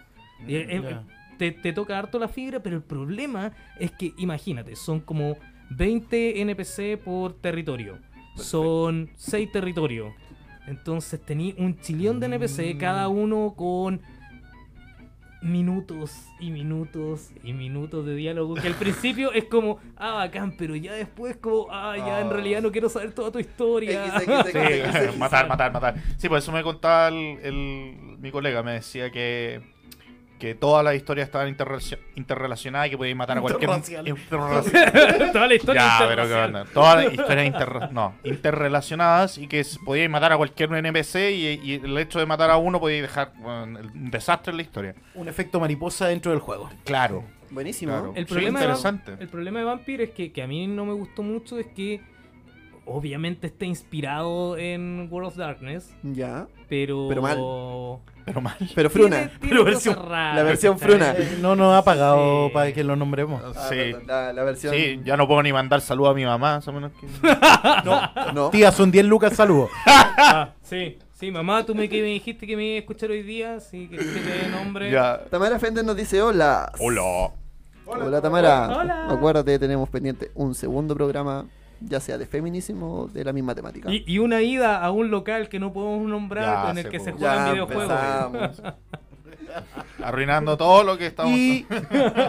Y, 0.47 0.55
eh, 0.55 0.81
ya. 0.81 1.03
te, 1.37 1.51
te 1.51 1.73
toca 1.73 1.99
harto 1.99 2.17
la 2.17 2.29
fibra, 2.29 2.63
pero 2.63 2.77
el 2.77 2.81
problema 2.81 3.51
es 3.77 3.91
que, 3.91 4.13
imagínate, 4.17 4.77
son 4.77 5.01
como 5.01 5.35
20 5.71 6.39
NPC 6.39 6.97
por 7.03 7.33
territorio. 7.33 7.97
Son 8.37 9.09
6 9.17 9.51
territorios. 9.51 10.13
Entonces 10.67 11.19
tení 11.21 11.53
un 11.57 11.77
chillón 11.81 12.21
de 12.21 12.27
NPC, 12.27 12.77
cada 12.77 13.09
uno 13.09 13.53
con 13.57 13.99
minutos 15.41 16.11
y 16.39 16.51
minutos 16.51 17.31
y 17.43 17.53
minutos 17.53 18.05
de 18.05 18.15
diálogo 18.15 18.53
que 18.55 18.67
al 18.67 18.75
principio 18.75 19.31
es 19.33 19.45
como, 19.45 19.79
ah, 19.97 20.13
bacán, 20.15 20.55
pero 20.57 20.75
ya 20.75 20.93
después 20.93 21.35
como, 21.37 21.67
ah, 21.71 21.95
ya 21.97 22.21
en 22.21 22.27
Ah. 22.27 22.33
realidad 22.33 22.61
no 22.61 22.71
quiero 22.71 22.89
saber 22.89 23.11
toda 23.13 23.31
tu 23.31 23.39
historia. 23.39 24.05
X, 24.07 24.21
X, 24.27 24.35
Sí, 24.51 24.57
X, 24.57 24.95
X. 24.95 25.17
matar, 25.17 25.47
matar, 25.49 25.73
matar. 25.73 25.95
Sí, 26.17 26.29
por 26.29 26.37
eso 26.37 26.51
me 26.51 26.61
contaba 26.63 27.07
el, 27.09 27.39
el- 27.43 28.17
mi 28.19 28.31
colega, 28.31 28.61
me 28.61 28.73
decía 28.73 29.11
que, 29.11 29.61
que 30.41 30.55
todas 30.55 30.83
las 30.83 30.95
historias 30.95 31.27
estaban 31.27 31.55
interrelacio- 31.55 31.99
interrelacionadas 32.15 32.87
y 32.87 32.89
que 32.89 32.97
podíais 32.97 33.15
matar 33.15 33.37
a 33.37 33.41
cualquier... 33.41 33.69
Toda 35.31 35.47
la 35.47 35.53
historia 35.53 35.99
Ya, 35.99 36.05
pero 36.07 36.27
qué 36.27 36.33
onda. 36.33 36.65
Todas 36.73 37.03
las 37.05 37.13
historias 37.13 37.91
no, 37.91 38.15
interrelacionadas 38.23 39.37
y 39.37 39.45
que 39.45 39.63
podíais 39.85 40.09
matar 40.09 40.31
a 40.33 40.37
cualquier 40.37 40.73
NPC 40.73 41.15
y, 41.29 41.59
y 41.63 41.73
el 41.83 41.95
hecho 41.99 42.17
de 42.17 42.25
matar 42.25 42.49
a 42.49 42.57
uno 42.57 42.79
podíais 42.79 43.03
dejar 43.03 43.33
bueno, 43.37 43.79
un 43.93 44.09
desastre 44.09 44.49
en 44.49 44.57
la 44.57 44.63
historia. 44.63 44.95
Un 45.13 45.27
efecto 45.27 45.59
mariposa 45.59 46.07
dentro 46.07 46.31
del 46.31 46.39
juego. 46.39 46.71
Claro. 46.85 47.23
Buenísimo. 47.51 47.91
Claro. 47.91 48.13
El 48.15 48.25
problema, 48.25 48.59
de, 48.59 48.65
interesante. 48.65 49.15
El 49.19 49.27
problema 49.27 49.59
de 49.59 49.65
Vampire 49.65 50.03
es 50.05 50.09
que, 50.09 50.31
que 50.31 50.41
a 50.41 50.47
mí 50.47 50.65
no 50.65 50.85
me 50.85 50.93
gustó 50.93 51.21
mucho 51.21 51.59
es 51.59 51.67
que 51.67 52.01
obviamente 52.93 53.47
está 53.47 53.65
inspirado 53.65 54.57
en 54.57 55.07
World 55.11 55.27
of 55.29 55.35
Darkness, 55.37 55.93
Ya. 56.03 56.47
pero... 56.69 57.07
Pero 57.09 57.21
mal. 57.21 57.37
Pero 58.25 58.39
mal. 58.41 58.55
Pero 58.75 58.89
Fruna. 58.89 59.15
Tiene- 59.17 59.31
tiene 59.39 59.49
Pero 59.49 59.63
cosas 59.65 59.73
versión- 59.95 60.09
raras, 60.09 60.35
la 60.35 60.43
versión. 60.43 60.79
Fruna. 60.79 61.11
Eh, 61.17 61.37
no 61.41 61.55
nos 61.55 61.73
ha 61.75 61.83
pagado 61.83 62.47
Sí. 62.47 62.53
para 62.53 62.71
que 62.71 62.83
lo 62.83 62.95
nombremos. 62.95 63.41
Ah, 63.55 63.67
sí. 63.69 63.93
La, 64.05 64.31
la 64.31 64.43
versión. 64.43 64.73
Sí, 64.75 64.99
ya 65.03 65.17
no 65.17 65.27
puedo 65.27 65.41
ni 65.43 65.51
mandar 65.51 65.81
saludos 65.81 66.11
a 66.11 66.13
mi 66.13 66.23
mamá, 66.25 66.55
más 66.55 66.67
o 66.67 66.71
menos 66.71 66.91
que... 66.99 67.07
No. 68.33 68.49
Tía, 68.51 68.71
son 68.71 68.91
10 68.91 69.05
lucas, 69.05 69.33
saludos. 69.35 69.69
Ah, 70.23 70.53
sí, 70.61 70.97
sí, 71.13 71.31
mamá, 71.31 71.65
tú 71.65 71.73
me, 71.73 71.89
que 71.89 71.99
me 72.01 72.07
dijiste 72.09 72.45
que 72.45 72.55
me 72.55 72.63
iba 72.65 72.75
a 72.75 72.79
escuchar 72.79 73.09
hoy 73.09 73.23
día, 73.23 73.59
sí, 73.59 73.87
que, 73.87 73.97
que 73.97 74.03
te 74.03 74.19
dé 74.21 74.49
nombre. 74.51 74.91
Ya. 74.91 75.19
Tamara 75.31 75.57
Fender 75.57 75.83
nos 75.83 75.95
dice 75.95 76.21
hola. 76.21 76.71
Hola. 76.79 77.31
Hola, 77.85 78.21
Tamara. 78.21 78.77
Hola. 78.77 79.07
Acuérdate, 79.09 79.57
tenemos 79.59 79.89
pendiente 79.89 80.31
un 80.35 80.53
segundo 80.53 80.95
programa, 80.95 81.47
ya 81.81 81.99
sea 81.99 82.17
de 82.17 82.25
feminismo 82.25 83.01
o 83.01 83.07
de 83.07 83.23
la 83.23 83.33
misma 83.33 83.55
temática. 83.55 83.91
Y, 83.91 84.03
y 84.05 84.19
una 84.19 84.41
ida 84.41 84.83
a 84.83 84.91
un 84.91 85.09
local 85.11 85.49
que 85.49 85.59
no 85.59 85.73
podemos 85.73 86.07
nombrar 86.07 86.65
Ya 86.65 86.71
en 86.71 86.77
el 86.77 86.89
que 86.89 86.99
se 86.99 87.11
juegan 87.11 87.47
ya 87.47 87.51
videojuegos. 87.53 88.61
Arruinando 90.03 90.57
todo 90.57 90.83
lo 90.83 90.97
que 90.97 91.07
estamos... 91.07 91.33
Y 91.33 91.65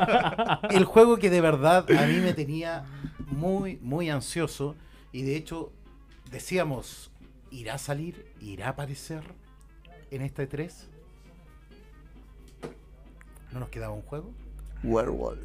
el 0.70 0.84
juego 0.84 1.18
que 1.18 1.30
de 1.30 1.40
verdad 1.40 1.86
a 1.90 2.07
mí 2.07 2.18
me 2.18 2.32
tenía 2.32 2.84
muy, 3.26 3.78
muy 3.82 4.11
ansioso. 4.11 4.74
Y 5.12 5.22
de 5.22 5.36
hecho, 5.36 5.72
decíamos, 6.30 7.11
¿irá 7.50 7.74
a 7.74 7.78
salir? 7.78 8.26
¿Irá 8.40 8.68
a 8.68 8.70
aparecer 8.70 9.22
en 10.11 10.22
este 10.22 10.46
3? 10.46 10.88
¿No 13.53 13.61
nos 13.61 13.68
quedaba 13.68 13.92
un 13.92 14.03
juego? 14.03 14.32
Werewolf. 14.82 15.40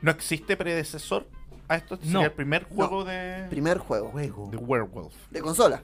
¿No 0.00 0.10
existe 0.10 0.56
predecesor 0.56 1.26
a 1.68 1.76
esto? 1.76 1.96
¿Sería 1.96 2.12
No. 2.12 2.22
el 2.24 2.32
primer 2.32 2.64
juego 2.64 3.04
de... 3.04 3.46
Primer 3.50 3.78
juego. 3.78 4.10
Juego. 4.10 4.48
de 4.50 4.56
Werewolf? 4.56 5.14
¿De 5.30 5.40
consola? 5.40 5.82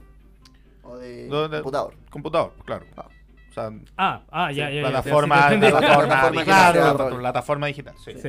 ¿O 0.83 0.97
de 0.97 1.27
No, 1.29 1.49
de- 1.49 1.59
computador? 1.59 1.95
Computador, 2.11 2.53
claro. 2.65 2.87
Ah. 2.97 3.09
O 3.49 3.53
sea, 3.53 3.71
Ah, 3.97 4.23
ah, 4.31 4.53
ya, 4.53 4.71
ya, 4.71 4.77
ya. 4.83 4.89
plataforma, 4.91 5.49
sí, 5.51 5.57
plataforma, 5.59 5.97
Plataforma 6.07 6.31
digital, 6.41 6.73
claro, 6.73 7.19
plataforma 7.19 7.67
digital, 7.67 7.95
sí. 8.05 8.13
Sí. 8.21 8.29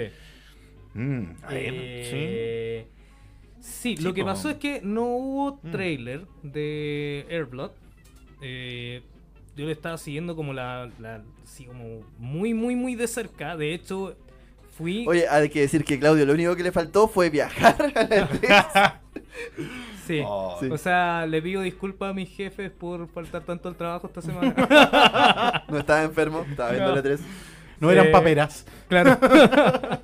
Mm, 0.94 1.24
a 1.44 1.48
ver, 1.48 1.74
Eh, 1.76 2.88
Sí, 3.60 3.96
Sí, 3.96 4.04
lo 4.04 4.12
que 4.16 4.24
pasó 4.26 4.50
es 4.50 4.56
que 4.58 4.82
no 4.82 5.04
hubo 5.04 5.60
Mm. 5.62 5.72
trailer 5.72 6.26
de 6.42 7.28
Airblood. 7.30 7.70
Eh, 8.42 9.04
yo 9.56 9.66
le 9.68 9.72
estaba 9.72 10.00
siguiendo 10.00 10.36
como 10.36 10.52
la, 10.54 10.90
la- 11.00 11.22
sí, 11.44 11.66
como 11.66 12.02
muy, 12.18 12.56
muy, 12.56 12.76
muy 12.76 12.96
de 12.96 13.06
cerca. 13.08 13.56
De 13.56 13.76
hecho, 13.76 14.16
fui. 14.82 15.06
Oye, 15.08 15.28
hay 15.30 15.50
que 15.50 15.62
decir 15.62 15.84
que 15.86 16.00
Claudio 16.00 16.26
lo 16.26 16.34
único 16.34 16.56
que 16.56 16.64
le 16.64 16.72
faltó 16.72 17.08
fue 17.08 17.30
viajar 17.30 17.76
a 17.96 18.04
la 18.04 18.30
E3. 18.30 18.94
sí. 20.08 20.22
Oh, 20.26 20.58
Sí. 20.60 20.68
O 20.70 20.78
sea, 20.78 21.26
le 21.26 21.42
pido 21.42 21.62
disculpas 21.62 22.12
a 22.12 22.14
mis 22.14 22.30
jefes 22.30 22.72
por 22.72 23.08
faltar 23.08 23.44
tanto 23.44 23.70
al 23.70 23.76
trabajo 23.76 24.08
esta 24.08 24.22
semana. 24.22 24.54
No 25.70 25.78
estaba 25.78 26.04
enfermo, 26.04 26.46
estaba 26.50 26.72
viendo 26.72 26.90
No. 26.90 26.96
la 26.96 27.02
E3. 27.04 27.20
No 27.80 27.90
eran 27.92 28.08
Eh, 28.08 28.12
paperas. 28.12 28.66
Claro. 28.88 29.18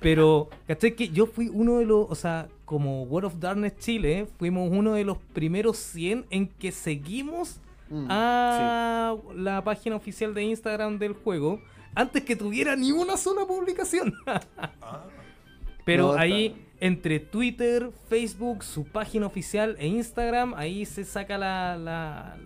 Pero, 0.00 0.48
¿cachai? 0.66 0.92
Que 0.94 1.08
yo 1.10 1.26
fui 1.26 1.50
uno 1.52 1.78
de 1.78 1.84
los, 1.84 2.06
o 2.08 2.14
sea, 2.14 2.48
como 2.64 3.02
World 3.04 3.26
of 3.26 3.34
Darkness 3.38 3.76
Chile, 3.78 4.26
fuimos 4.38 4.70
uno 4.72 4.94
de 4.94 5.04
los 5.04 5.18
primeros 5.34 5.76
100 5.76 6.26
en 6.30 6.46
que 6.48 6.72
seguimos 6.72 7.60
Mm, 7.92 8.06
a 8.08 9.16
la 9.34 9.64
página 9.64 9.96
oficial 9.96 10.32
de 10.32 10.44
Instagram 10.44 11.00
del 11.00 11.12
juego 11.12 11.60
antes 11.94 12.24
que 12.24 12.36
tuviera 12.36 12.76
ni 12.76 12.92
una 12.92 13.16
sola 13.16 13.46
publicación. 13.46 14.14
Pero 15.84 16.04
No, 16.04 16.10
está- 16.10 16.22
ahí, 16.22 16.66
entre 16.80 17.20
Twitter, 17.20 17.90
Facebook, 18.08 18.62
su 18.62 18.84
página 18.84 19.26
oficial 19.26 19.76
e 19.78 19.86
Instagram, 19.86 20.54
ahí 20.54 20.84
se 20.86 21.04
saca 21.04 21.36
la, 21.38 21.76
la, 21.76 22.36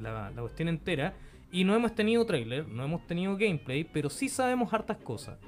la, 0.00 0.30
la 0.30 0.40
cuestión 0.40 0.68
entera. 0.68 1.14
Y 1.52 1.64
no 1.64 1.74
hemos 1.74 1.94
tenido 1.96 2.24
trailer, 2.24 2.68
no 2.68 2.84
hemos 2.84 3.04
tenido 3.08 3.36
gameplay, 3.36 3.82
pero 3.84 4.08
sí 4.08 4.28
sabemos 4.28 4.72
hartas 4.72 4.98
cosas. 4.98 5.38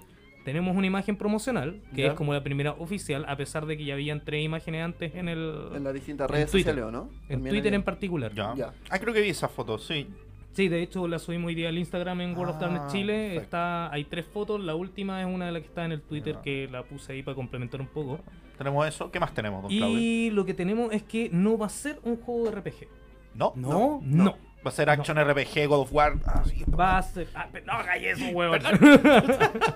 Tenemos 0.45 0.77
una 0.77 0.89
imagen 0.89 1.15
promocional, 1.17 1.81
que 1.95 2.03
Ya. 2.03 2.09
es 2.09 2.15
como 2.15 2.33
la 2.33 2.43
primera 2.43 2.73
oficial, 2.73 3.25
a 3.29 3.37
pesar 3.37 3.67
de 3.67 3.77
que 3.77 3.85
ya 3.85 3.95
habían 3.95 4.25
tres 4.25 4.43
imágenes 4.45 4.85
antes 4.85 5.15
en 5.15 5.29
el... 5.29 5.69
En 5.77 5.85
las 5.85 5.95
distintas 5.95 6.29
redes 6.29 6.51
Twitter. 6.51 6.75
sociales, 6.75 6.89
¿o 6.89 6.91
no? 6.91 7.11
En 7.29 7.37
También 7.37 7.55
Twitter 7.55 7.75
en 7.75 7.83
particular. 7.85 8.33
Ya. 8.35 8.53
Ya. 8.57 8.75
Ah, 8.91 8.99
creo 8.99 9.15
que 9.15 9.21
vi 9.21 9.29
esa 9.29 9.47
foto, 9.47 9.79
sí. 9.79 10.09
Sí, 10.53 10.69
de 10.69 10.83
hecho 10.83 11.09
la 11.09 11.19
subimos 11.19 11.49
hoy 11.49 11.55
día 11.55 11.71
al 11.71 11.79
Instagram 11.79 12.21
en 12.21 12.37
World 12.37 12.51
of 12.51 12.57
Ah, 12.57 12.61
Darkness 12.67 12.93
Chile. 12.93 13.15
perfecto. 13.15 13.43
Está, 13.45 13.91
hay 13.93 14.05
tres 14.05 14.27
fotos, 14.27 14.61
la 14.61 14.75
última 14.75 15.23
es 15.23 15.27
una 15.27 15.47
de 15.47 15.53
las 15.53 15.63
que 15.63 15.69
está 15.69 15.85
en 15.87 15.93
el 15.93 16.03
Twitter 16.03 16.37
que 16.45 16.69
la 16.71 16.83
puse 16.83 17.13
ahí 17.15 17.23
para 17.23 17.35
complementar 17.35 17.81
un 17.81 17.87
poco. 17.87 18.21
Tenemos 18.59 18.87
eso. 18.87 19.11
¿Qué 19.11 19.19
más 19.19 19.33
tenemos, 19.33 19.63
don 19.63 19.71
Claudio? 19.75 19.99
Y 19.99 20.31
lo 20.31 20.45
que 20.45 20.53
tenemos 20.55 20.93
es 20.93 21.03
que 21.03 21.31
no 21.33 21.57
va 21.57 21.67
a 21.67 21.71
ser 21.71 21.99
un 22.05 22.17
juego 22.19 22.51
de 22.51 22.61
RPG. 22.61 22.87
No, 23.35 23.53
No. 23.57 24.01
No. 24.05 24.37
Va 24.65 24.69
a 24.69 24.73
ser 24.73 24.89
Action 24.91 25.17
RPG, 25.19 25.67
God 25.67 25.81
of 25.81 25.93
War. 25.93 26.15
Ah, 26.25 26.43
sí. 26.47 26.63
Va 26.79 26.99
a 26.99 27.03
ser... 27.03 27.27
Ah, 27.35 27.49
pero 27.51 27.67
no 27.67 27.73
hagáis 27.73 28.07
eso, 28.17 28.27
huevón. 28.29 28.61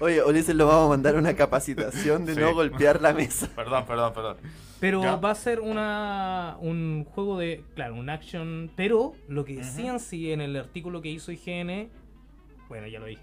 Oye, 0.00 0.22
Ulises 0.22 0.54
lo 0.54 0.66
vamos 0.66 0.86
a 0.86 0.88
mandar 0.90 1.16
a 1.16 1.18
una 1.18 1.34
capacitación 1.34 2.24
de 2.24 2.34
Sí. 2.34 2.40
no 2.40 2.54
golpear 2.54 3.00
la 3.02 3.12
mesa. 3.12 3.48
Perdón, 3.56 3.84
perdón, 3.86 4.12
perdón. 4.14 4.36
Pero 4.84 5.02
Ya. 5.02 5.16
va 5.16 5.30
a 5.30 5.34
ser 5.34 5.60
una 5.60 6.56
un 6.60 7.06
juego 7.14 7.38
de, 7.38 7.64
claro, 7.74 7.94
un 7.94 8.10
action, 8.10 8.70
pero 8.76 9.14
lo 9.28 9.46
que 9.46 9.54
decían 9.56 9.98
sí 9.98 10.30
en 10.30 10.42
el 10.42 10.54
artículo 10.56 11.00
que 11.00 11.08
hizo 11.08 11.32
IGN, 11.32 11.88
bueno, 12.68 12.86
ya 12.86 12.98
lo 13.00 13.06
dije. 13.06 13.22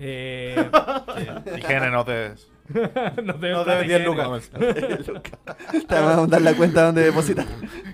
Eh, 0.00 0.54
Higiene, 1.56 1.90
no 1.90 2.04
te. 2.04 2.32
no 3.24 3.34
te 3.36 3.50
No 3.52 3.64
te 3.64 3.74
vendían 3.78 4.04
lucas. 4.04 4.50
Te 4.50 5.94
vamos 5.94 6.12
a 6.12 6.16
mandar 6.18 6.42
la 6.42 6.52
cuenta 6.52 6.82
donde 6.84 7.04
depositar. 7.04 7.46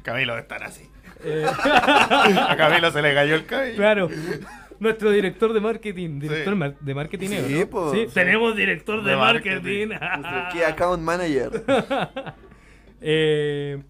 Camilo 0.03 0.37
estar 0.37 0.65
así. 0.65 0.83
Eh, 1.25 1.47
A 1.47 2.57
Camilo 2.57 2.91
se 2.91 3.01
le 3.01 3.15
cayó 3.15 3.37
el 3.37 3.47
cabello. 3.47 3.77
claro. 3.77 4.09
Nuestro 4.81 5.13
director 5.13 5.53
de 5.53 5.61
marketing, 5.61 6.19
director 6.19 6.53
Sí. 6.53 6.75
de 6.81 6.95
marketing, 6.97 7.29
Sí, 7.29 7.55
¿no? 7.61 7.67
po. 7.71 7.93
Sí, 7.95 8.07
Sí. 8.09 8.13
tenemos 8.13 8.57
director 8.57 9.05
de, 9.05 9.11
De 9.13 9.17
marketing. 9.17 9.87
Nuestro 9.91 10.49
Key 10.53 10.63
Account 10.63 11.01
Manager. 11.01 11.63
Eh, 13.01 13.83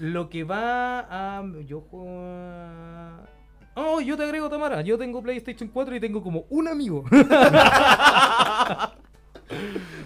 lo 0.00 0.28
que 0.28 0.44
va 0.44 1.00
a. 1.38 1.44
Yo 1.66 1.80
juego 1.82 2.08
a. 2.22 3.20
Oh, 3.74 4.00
yo 4.00 4.16
te 4.16 4.22
agrego, 4.24 4.48
Tamara. 4.48 4.80
Yo 4.82 4.96
tengo 4.96 5.22
PlayStation 5.22 5.68
4 5.68 5.96
y 5.96 6.00
tengo 6.00 6.22
como 6.22 6.44
un 6.48 6.66
amigo. 6.68 7.04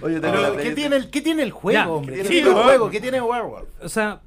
Oye, 0.03 0.21
tengo 0.21 0.35
Pero, 0.35 0.43
la 0.43 0.51
¿qué, 0.57 0.63
Play- 0.63 0.75
tiene 0.75 0.97
el, 0.97 1.11
¿Qué 1.11 1.21
tiene 1.23 1.43
el 1.43 1.51
juego, 1.53 1.79
Ya. 1.79 1.89
hombre? 1.89 2.17
¿Qué 2.17 2.23
Sí, 2.25 2.29
tiene 2.31 2.49
el 2.49 2.55
¿no? 2.55 2.63
juego? 2.63 2.91
¿Qué 2.91 3.01
tiene 3.01 3.21
Werewolf? 3.23 3.69
o 3.83 3.89
sea, 3.89 4.21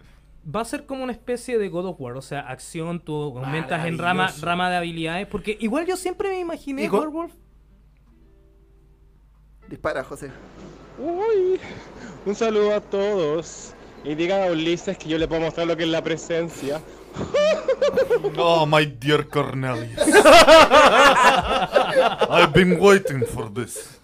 va 0.55 0.61
a 0.61 0.65
ser 0.65 0.85
como 0.85 1.03
una 1.03 1.11
especie 1.11 1.57
de 1.57 1.69
God 1.69 1.87
of 1.87 1.99
War. 2.01 2.15
O 2.17 2.21
sea, 2.21 2.39
acción, 2.41 2.99
tú 2.99 3.37
aumentas 3.37 3.85
en 3.85 3.97
rama, 3.97 4.13
Maravilloso. 4.23 4.45
rama 4.45 4.69
de 4.69 4.75
habilidades. 4.77 5.27
Porque 5.27 5.57
igual 5.59 5.85
yo 5.85 5.97
siempre 5.97 6.29
me 6.29 6.39
imaginé 6.39 6.85
Y 6.85 6.87
con- 6.87 6.99
Werewolf. 7.01 7.33
Dispara, 9.69 10.03
José. 10.03 10.31
Uy, 10.97 11.59
un 12.25 12.35
saludo 12.35 12.73
a 12.75 12.81
todos. 12.81 13.73
Y 14.03 14.15
digan 14.15 14.41
a 14.43 14.51
Ulises 14.51 14.97
que 14.97 15.07
yo 15.09 15.17
le 15.17 15.27
puedo 15.27 15.41
mostrar 15.41 15.65
lo 15.65 15.77
que 15.77 15.83
es 15.83 15.89
la 15.89 16.03
presencia. 16.03 16.81
Oh, 18.37 18.65
my 18.65 18.85
dear 18.85 19.27
Cornelius. 19.27 19.99
I've 22.29 22.53
been 22.53 22.79
waiting 22.79 23.25
for 23.25 23.49
this. 23.53 23.99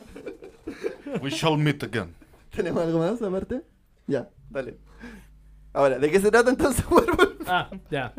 We 1.21 1.29
shall 1.31 1.57
meet 1.57 1.81
again. 1.83 2.13
¿Tenemos 2.51 2.83
algo 2.83 2.99
más 2.99 3.21
aparte? 3.21 3.61
Ya, 4.05 4.29
dale. 4.49 4.77
Ahora, 5.73 5.97
¿de 5.97 6.11
qué 6.11 6.19
se 6.19 6.29
trata 6.29 6.49
entonces? 6.49 6.85
Ah, 7.47 7.69
ya. 7.89 8.13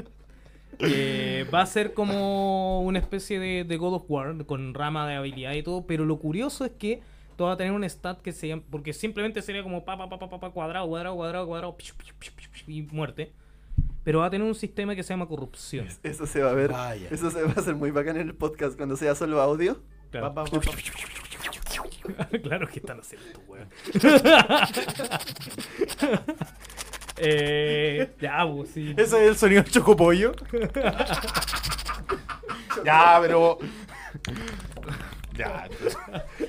Eh, 0.79 1.47
va 1.53 1.61
a 1.63 1.67
ser 1.67 1.93
como 1.95 2.83
una 2.83 2.99
especie 2.99 3.39
de, 3.39 3.65
de 3.65 3.77
God 3.77 3.95
of 3.95 4.05
War 4.09 4.45
con 4.47 4.75
rama 4.75 5.07
de 5.09 5.15
habilidad 5.15 5.53
y 5.53 5.63
todo, 5.63 5.87
pero 5.87 6.05
lo 6.05 6.19
curioso 6.19 6.65
es 6.65 6.73
que 6.73 7.03
todo 7.41 7.49
va 7.49 7.55
a 7.55 7.57
tener 7.57 7.73
un 7.73 7.89
stat 7.89 8.21
que 8.21 8.33
se 8.33 8.49
llama, 8.49 8.63
porque 8.71 8.93
simplemente 8.93 9.41
sería 9.41 9.63
como 9.63 9.83
pa 9.83 9.97
pa 9.97 10.11
pa 10.11 10.19
pa 10.19 10.29
pa, 10.29 10.39
pa, 10.39 10.51
cuadrado, 10.51 10.87
cuadrado, 10.87 11.17
cuadrado, 11.17 11.47
cuadrado 11.47 11.75
y 12.67 12.83
muerte. 12.83 13.33
Pero 14.05 14.19
va 14.19 14.27
a 14.27 14.31
tener 14.31 14.47
un 14.47 14.55
sistema 14.55 14.95
que 14.95 15.03
se 15.03 15.15
llama 15.15 15.27
corrupción. 15.27 15.89
Eso 16.03 16.27
se 16.27 16.43
va 16.43 16.51
a 16.51 16.53
ver. 16.53 16.71
Vaya. 16.71 17.09
Eso 17.11 17.31
se 17.31 17.43
va 17.43 17.53
a 17.53 17.55
hacer 17.55 17.77
muy 17.77 17.93
bacán 17.93 18.19
en 18.19 18.29
el 18.29 18.35
podcast 18.35 18.77
cuando 18.77 18.95
sea 18.95 19.15
solo 19.15 19.41
audio. 19.41 19.81
Claro, 20.11 20.35
Pa, 20.35 20.45
pa, 20.45 20.51
pa, 20.51 20.61
pa. 20.61 20.73
claro 22.43 22.69
que 22.69 22.81
están 22.81 23.01
haciendo 23.01 23.27
esto, 23.27 23.41
weón. 23.49 23.69
eh, 27.17 28.13
ya, 28.21 28.47
pues 28.47 28.69
sí. 28.69 28.93
¿Ese 28.99 29.25
es 29.25 29.31
el 29.31 29.37
sonido 29.37 29.63
del 29.63 29.73
chocopollo? 29.73 30.35
Ya, 32.85 33.19
pero. 33.21 33.59
Ya, 35.41 35.69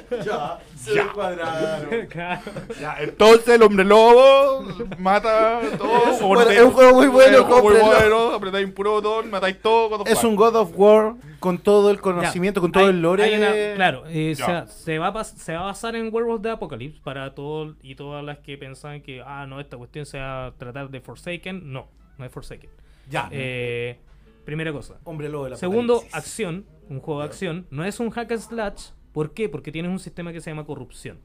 Ya, 0.26 0.60
se 0.76 0.96
Ya. 0.96 1.08
cuadraron. 1.14 2.06
Claro. 2.10 2.42
ya. 2.80 2.96
Entonces 3.00 3.48
el 3.56 3.64
hombre 3.64 3.86
lobo 3.86 4.66
mata 5.00 5.62
todo. 5.78 6.28
bueno- 6.28 6.50
es 6.50 6.62
un 6.62 6.72
juego 6.72 6.94
muy 6.96 7.08
bueno, 7.08 7.34
Es 7.38 7.40
un 7.44 7.48
juego 7.48 7.70
muy 7.70 7.80
bueno. 7.80 8.32
Apretáis 8.34 8.66
un 8.66 8.74
puro 8.74 8.92
botón, 8.94 9.30
matáis 9.30 9.62
todo. 9.62 9.90
God 9.90 10.02
of 10.02 10.08
Es 10.10 10.16
War. 10.18 10.26
un 10.26 10.36
God 10.36 10.56
of 10.56 10.72
War 10.76 11.14
con 11.40 11.58
todo 11.58 11.90
el 11.92 12.00
conocimiento, 12.02 12.62
con 12.62 12.72
todo 12.72 12.84
Hay- 12.84 12.90
el 12.92 13.02
lore. 13.02 13.24
hay 13.24 13.36
una- 13.36 13.76
claro, 13.76 14.04
eh, 14.08 14.36
sea, 14.36 14.68
se, 14.68 15.00
va 15.00 15.08
a 15.08 15.24
se 15.24 15.54
va 15.54 15.62
a 15.62 15.64
basar 15.66 15.96
en 15.96 16.14
Werewolf 16.14 16.42
de 16.42 16.52
Apocalypse 16.52 17.00
para 17.04 17.34
todos 17.34 17.76
y 17.82 17.96
todas 17.96 18.24
las 18.24 18.38
que 18.40 18.58
pensaban 18.58 19.02
que, 19.02 19.22
ah, 19.26 19.46
no, 19.48 19.60
esta 19.60 19.78
cuestión 19.78 20.06
se 20.06 20.20
va 20.20 20.48
a 20.48 20.52
tratar 20.52 20.90
de 20.90 21.02
Forsaken. 21.02 21.72
No, 21.72 21.88
no 22.18 22.26
es 22.26 22.32
Forsaken. 22.32 22.70
Ya. 23.10 23.28
Eh, 23.32 23.98
primera 24.52 24.74
cosa. 24.74 25.00
Hombre 25.06 25.30
lobo 25.30 25.46
de 25.46 25.52
la 25.52 25.56
Segundo, 25.56 26.04
acción. 26.12 26.66
Un 26.90 27.00
juego 27.00 27.22
de 27.22 27.26
acción. 27.28 27.68
No 27.72 27.86
es 27.86 28.02
un 28.02 28.10
hack 28.10 28.32
and 28.34 28.42
slash. 28.42 28.90
¿Por 29.14 29.34
qué? 29.34 29.48
Porque 29.48 29.72
tienes 29.72 29.90
un 29.90 30.00
sistema 30.00 30.34
que 30.34 30.42
se 30.42 30.50
llama 30.52 30.66
corrupción. 30.66 31.20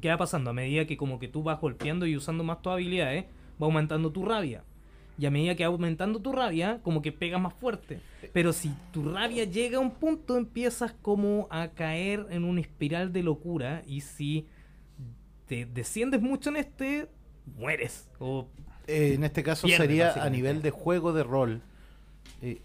¿Qué 0.00 0.08
va 0.08 0.16
pasando? 0.16 0.50
A 0.50 0.52
medida 0.52 0.84
que 0.84 0.96
como 0.96 1.20
que 1.20 1.28
tú 1.28 1.44
vas 1.44 1.60
golpeando 1.60 2.06
y 2.06 2.16
usando 2.16 2.42
más 2.42 2.60
tus 2.60 2.72
habilidades, 2.72 3.26
va 3.62 3.66
aumentando 3.66 4.10
tu 4.10 4.24
rabia. 4.24 4.64
Y 5.16 5.26
a 5.26 5.30
medida 5.30 5.54
que 5.54 5.64
va 5.64 5.72
aumentando 5.72 6.18
tu 6.18 6.32
rabia, 6.32 6.80
como 6.82 7.02
que 7.02 7.12
pegas 7.12 7.40
más 7.40 7.54
fuerte. 7.54 8.00
Pero 8.32 8.52
si 8.52 8.72
tu 8.92 9.04
rabia 9.04 9.44
llega 9.44 9.76
a 9.78 9.80
un 9.80 9.92
punto, 9.92 10.36
empiezas 10.36 10.92
como 11.02 11.46
a 11.50 11.68
caer 11.68 12.26
en 12.30 12.42
una 12.44 12.60
espiral 12.62 13.12
de 13.12 13.22
locura. 13.22 13.82
Y 13.86 14.00
si 14.00 14.46
te 15.46 15.66
desciendes 15.66 16.20
mucho 16.20 16.50
en 16.50 16.56
este, 16.56 17.08
mueres. 17.56 18.08
O 18.18 18.48
Eh, 18.86 19.12
en 19.14 19.22
este 19.24 19.42
caso 19.42 19.68
sería 19.68 20.14
a 20.24 20.30
nivel 20.30 20.62
de 20.62 20.70
juego 20.70 21.12
de 21.12 21.22
rol. 21.22 21.62
Eh, 22.42 22.62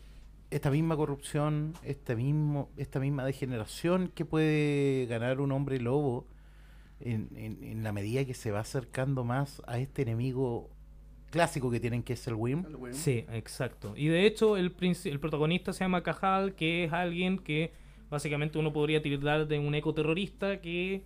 esta 0.52 0.70
misma 0.72 0.96
corrupción, 0.96 1.74
este 1.84 2.16
mismo, 2.16 2.70
esta 2.78 3.00
misma 3.00 3.26
degeneración 3.26 4.10
que 4.14 4.26
puede 4.26 5.06
ganar 5.08 5.42
un 5.42 5.52
hombre 5.52 5.80
lobo 5.80 6.28
en, 7.00 7.30
en- 7.36 7.64
en 7.64 7.84
la 7.84 7.92
medida 7.92 8.24
que 8.26 8.34
se 8.34 8.52
va 8.52 8.60
acercando 8.62 9.24
más 9.24 9.62
a 9.68 9.80
este 9.80 10.04
enemigo 10.04 10.70
clásico 11.32 11.70
que 11.72 11.80
tienen 11.82 12.04
que 12.04 12.14
es 12.14 12.26
el 12.28 12.36
Wim. 12.36 12.64
Sí, 12.94 13.26
exacto. 13.34 13.94
Y 13.98 14.08
de 14.08 14.26
hecho, 14.26 14.56
el, 14.56 14.76
princi- 14.76 15.12
el 15.12 15.20
protagonista 15.20 15.74
se 15.74 15.84
llama 15.84 16.04
Cajal, 16.04 16.56
que 16.56 16.86
es 16.86 16.94
alguien 16.94 17.38
que 17.40 17.74
básicamente 18.10 18.58
uno 18.60 18.72
podría 18.72 19.02
tildar 19.02 19.48
de 19.48 19.60
un 19.60 19.76
ecoterrorista 19.76 20.62
que 20.62 21.04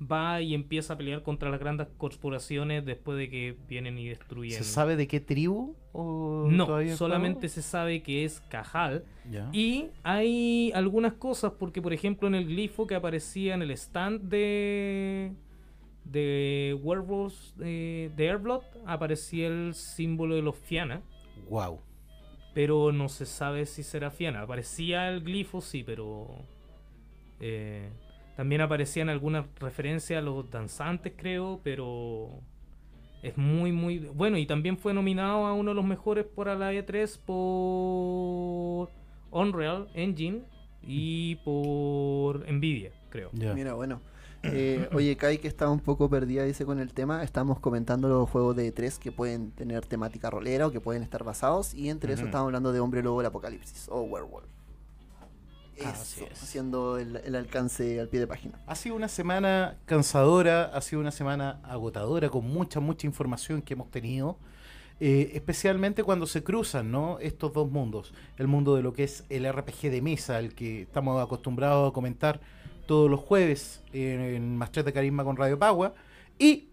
va 0.00 0.40
y 0.40 0.54
empieza 0.54 0.94
a 0.94 0.96
pelear 0.96 1.22
contra 1.22 1.50
las 1.50 1.58
grandes 1.58 1.88
corporaciones 1.96 2.84
después 2.84 3.18
de 3.18 3.28
que 3.28 3.56
vienen 3.68 3.98
y 3.98 4.08
destruyen. 4.08 4.56
¿Se 4.58 4.64
sabe 4.64 4.94
de 4.96 5.08
qué 5.08 5.18
tribu? 5.20 5.74
O 5.92 6.46
No, 6.50 6.66
solamente 6.96 7.48
se 7.48 7.62
sabe 7.62 8.02
que 8.02 8.24
es 8.24 8.40
Cajal. 8.48 9.04
Y 9.52 9.86
hay 10.04 10.70
algunas 10.74 11.14
cosas, 11.14 11.52
porque 11.58 11.82
por 11.82 11.92
ejemplo 11.92 12.28
en 12.28 12.34
el 12.36 12.46
glifo 12.46 12.86
que 12.86 12.94
aparecía 12.94 13.54
en 13.54 13.62
el 13.62 13.70
stand 13.72 14.22
de 14.28 15.32
de 16.04 16.78
Werewolves 16.82 17.54
eh, 17.60 18.10
de 18.16 18.30
Airblood 18.30 18.62
aparecía 18.86 19.48
el 19.48 19.74
símbolo 19.74 20.36
de 20.36 20.42
los 20.42 20.56
Fiana, 20.56 21.02
Wow. 21.50 21.80
pero 22.54 22.92
no 22.92 23.10
se 23.10 23.26
sabe 23.26 23.66
si 23.66 23.82
será 23.82 24.10
Fiana. 24.10 24.40
Aparecía 24.42 25.10
el 25.10 25.20
glifo, 25.22 25.60
sí, 25.60 25.82
pero 25.84 26.28
eh, 27.40 27.90
también 28.38 28.60
aparecían 28.60 29.08
algunas 29.08 29.46
referencias 29.58 30.16
a 30.16 30.22
los 30.22 30.48
danzantes, 30.48 31.12
creo, 31.16 31.58
pero 31.64 32.28
es 33.20 33.36
muy, 33.36 33.72
muy 33.72 33.98
bueno. 33.98 34.38
Y 34.38 34.46
también 34.46 34.78
fue 34.78 34.94
nominado 34.94 35.44
a 35.44 35.54
uno 35.54 35.72
de 35.72 35.74
los 35.74 35.84
mejores 35.84 36.24
por 36.24 36.46
la 36.46 36.72
E3 36.72 37.18
por 37.26 38.90
Unreal 39.32 39.88
Engine 39.92 40.42
y 40.84 41.34
por 41.44 42.48
Nvidia, 42.48 42.92
creo. 43.10 43.30
Mira, 43.32 43.74
bueno. 43.74 44.00
Eh, 44.44 44.88
oye, 44.92 45.16
Kai, 45.16 45.38
que 45.38 45.48
está 45.48 45.68
un 45.68 45.80
poco 45.80 46.08
perdida, 46.08 46.44
dice 46.44 46.64
con 46.64 46.78
el 46.78 46.94
tema. 46.94 47.24
Estamos 47.24 47.58
comentando 47.58 48.08
los 48.08 48.30
juegos 48.30 48.54
de 48.54 48.72
E3 48.72 48.98
que 49.00 49.10
pueden 49.10 49.50
tener 49.50 49.84
temática 49.84 50.30
rolera 50.30 50.68
o 50.68 50.70
que 50.70 50.80
pueden 50.80 51.02
estar 51.02 51.24
basados. 51.24 51.74
Y 51.74 51.90
entre 51.90 52.12
eso 52.12 52.22
Ujú. 52.22 52.28
estamos 52.28 52.46
hablando 52.46 52.72
de 52.72 52.78
Hombre 52.78 53.02
Lobo 53.02 53.18
del 53.18 53.26
Apocalipsis 53.26 53.88
o 53.90 54.02
Werewolf. 54.02 54.46
Así 55.84 56.20
Eso, 56.22 56.32
es. 56.32 56.42
haciendo 56.42 56.98
el, 56.98 57.16
el 57.16 57.34
alcance 57.34 58.00
al 58.00 58.08
pie 58.08 58.20
de 58.20 58.26
página. 58.26 58.58
Ha 58.66 58.74
sido 58.74 58.96
una 58.96 59.08
semana 59.08 59.78
cansadora, 59.86 60.64
ha 60.64 60.80
sido 60.80 61.00
una 61.00 61.10
semana 61.12 61.60
agotadora, 61.64 62.28
con 62.30 62.44
mucha, 62.46 62.80
mucha 62.80 63.06
información 63.06 63.62
que 63.62 63.74
hemos 63.74 63.90
tenido. 63.90 64.38
eh, 65.00 65.30
especialmente 65.34 66.02
cuando 66.02 66.26
se 66.26 66.42
cruzan 66.42 66.90
¿no? 66.90 67.18
estos 67.20 67.52
dos 67.52 67.70
mundos. 67.70 68.12
El 68.36 68.48
mundo 68.48 68.74
de 68.74 68.82
lo 68.82 68.92
que 68.92 69.04
es 69.04 69.24
el 69.28 69.50
RPG 69.50 69.90
de 69.90 70.02
mesa, 70.02 70.38
el 70.40 70.54
que 70.54 70.82
estamos 70.82 71.22
acostumbrados 71.22 71.90
a 71.90 71.92
comentar 71.94 72.40
todos 72.86 73.08
los 73.10 73.20
jueves 73.20 73.82
en, 73.92 74.20
en 74.20 74.56
Master 74.56 74.82
de 74.84 74.92
Carisma 74.92 75.22
con 75.22 75.36
Radio 75.36 75.56
Pagua. 75.58 75.94
Y 76.38 76.68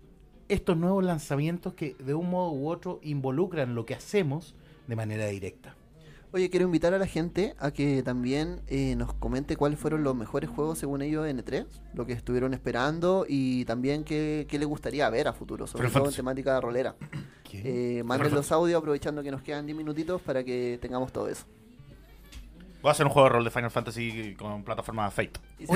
estos 0.47 0.76
nuevos 0.78 1.03
lanzamientos 1.03 1.74
que 1.76 1.95
de 1.99 2.14
un 2.16 2.30
modo 2.32 2.51
u 2.51 2.70
otro 2.70 2.99
involucran 3.03 3.76
lo 3.76 3.86
que 3.86 3.93
hacemos 3.95 4.56
de 4.88 4.95
manera 4.95 5.26
directa. 5.28 5.76
Oye, 6.36 6.49
quiero 6.49 6.65
invitar 6.65 6.93
a 6.93 6.97
la 6.97 7.07
gente 7.07 7.55
a 7.59 7.71
que 7.71 8.03
también 8.03 8.59
eh, 8.67 8.93
nos 8.97 9.13
comente 9.13 9.55
cuáles 9.55 9.79
fueron 9.79 10.03
los 10.03 10.17
mejores 10.17 10.49
juegos 10.49 10.77
según 10.77 11.01
ellos 11.01 11.25
en 11.27 11.38
E3, 11.38 11.65
lo 11.93 12.05
que 12.05 12.11
estuvieron 12.11 12.53
esperando 12.53 13.25
y 13.25 13.63
también 13.63 14.03
qué, 14.03 14.45
qué 14.49 14.59
les 14.59 14.67
gustaría 14.67 15.09
ver 15.09 15.29
a 15.29 15.33
futuro, 15.33 15.65
sobre 15.65 15.88
todo 15.88 16.09
en 16.09 16.13
temática 16.13 16.59
rolera. 16.59 16.97
Eh, 17.53 18.03
manden 18.03 18.33
los 18.33 18.51
audios 18.51 18.79
aprovechando 18.79 19.23
que 19.23 19.31
nos 19.31 19.43
quedan 19.43 19.65
10 19.65 19.77
minutitos 19.77 20.21
para 20.21 20.43
que 20.43 20.77
tengamos 20.81 21.13
todo 21.13 21.29
eso. 21.29 21.45
Voy 22.86 22.89
a 22.89 22.91
hacer 22.91 23.07
un 23.07 23.11
juego 23.11 23.27
de 23.29 23.33
rol 23.33 23.43
de 23.43 23.49
Final 23.49 23.71
Fantasy 23.71 24.36
con 24.38 24.63
plataforma 24.63 25.09
Fate. 25.09 25.39
El 25.57 25.67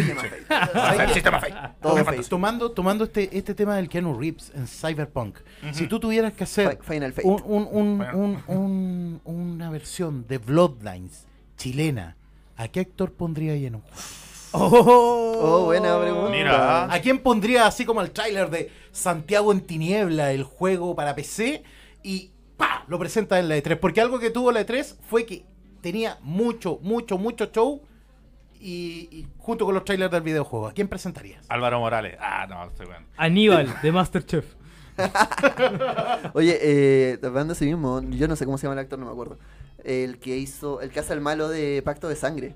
sistema 1.12 1.40
Fate. 1.40 1.54
Todo 1.82 1.94
Final 1.94 2.06
Fate. 2.06 2.06
Fantasy. 2.06 2.30
Tomando, 2.30 2.70
tomando 2.72 3.04
este, 3.06 3.36
este 3.36 3.56
tema 3.56 3.78
del 3.78 3.90
Keanu 3.90 4.14
Reeves 4.16 4.52
en 4.54 4.68
Cyberpunk, 4.68 5.40
si 5.72 5.88
tú 5.88 6.00
tuvieras 6.00 6.34
que 6.34 6.44
hacer 6.44 6.78
Fi- 6.84 6.94
Final 6.94 7.14
Fate. 7.14 7.28
un- 7.28 7.42
un- 7.48 7.68
un- 7.72 7.98
Bueno. 7.98 8.16
un- 8.20 8.44
un- 8.46 9.22
una 9.26 9.72
versión 9.72 10.28
de 10.28 10.38
Bloodlines 10.38 11.26
chilena, 11.58 12.16
¿a 12.56 12.68
qué 12.68 12.82
actor 12.82 13.12
pondría 13.14 13.54
ahí 13.54 13.66
en 13.66 13.74
un 13.74 13.82
juego? 13.82 13.98
Oh, 14.52 15.66
buena 15.66 16.00
pregunta. 16.00 16.30
Mira. 16.30 16.94
¿A 16.94 17.02
quién 17.02 17.18
pondría 17.24 17.66
así 17.66 17.86
como 17.86 18.02
el 18.02 18.12
tráiler 18.12 18.52
de 18.52 18.72
Santiago 18.92 19.52
en 19.52 19.62
Tiniebla, 19.62 20.32
el 20.32 20.44
juego 20.44 20.96
para 20.96 21.16
PC, 21.16 21.64
y 22.04 22.34
¡pa! 22.56 22.84
lo 22.88 23.00
presenta 23.00 23.40
en 23.40 23.50
la 23.50 23.58
E3? 23.58 23.80
Porque 23.80 24.00
algo 24.00 24.20
que 24.20 24.30
tuvo 24.30 24.52
la 24.52 24.62
E3 24.62 24.96
fue 25.10 25.26
que 25.26 25.44
tenía 25.82 26.18
mucho, 26.22 26.80
mucho, 26.82 27.18
mucho 27.18 27.46
show 27.48 27.82
y, 28.60 29.08
y 29.12 29.28
junto 29.38 29.66
con 29.66 29.74
los 29.74 29.86
trailers 29.86 30.12
del 30.12 30.22
videojuego. 30.22 30.68
¿A 30.68 30.74
quién 30.74 30.88
presentarías? 30.88 31.46
Álvaro 31.50 31.80
Morales. 31.80 32.18
Ah, 32.20 32.46
no, 32.50 32.66
estoy 32.66 32.86
bueno. 32.88 33.06
Aníbal 33.18 33.74
de 33.82 33.92
Masterchef. 33.92 34.46
Oye, 36.34 36.58
eh, 36.62 37.20
hablando 37.24 37.54
de 37.54 37.58
ese 37.58 37.66
mismo, 37.66 38.02
yo 38.10 38.28
no 38.28 38.36
sé 38.36 38.46
cómo 38.46 38.58
se 38.58 38.64
llama 38.68 38.74
el 38.74 38.80
actor, 38.80 39.00
no 39.00 39.06
me 39.06 39.12
acuerdo. 39.12 39.38
El 39.84 40.20
que 40.20 40.38
hizo, 40.38 40.82
el 40.82 40.90
que 40.92 41.00
hace 41.00 41.14
el 41.14 41.22
malo 41.22 41.48
de 41.48 41.82
Pacto 41.84 42.10
de 42.10 42.16
Sangre. 42.16 42.56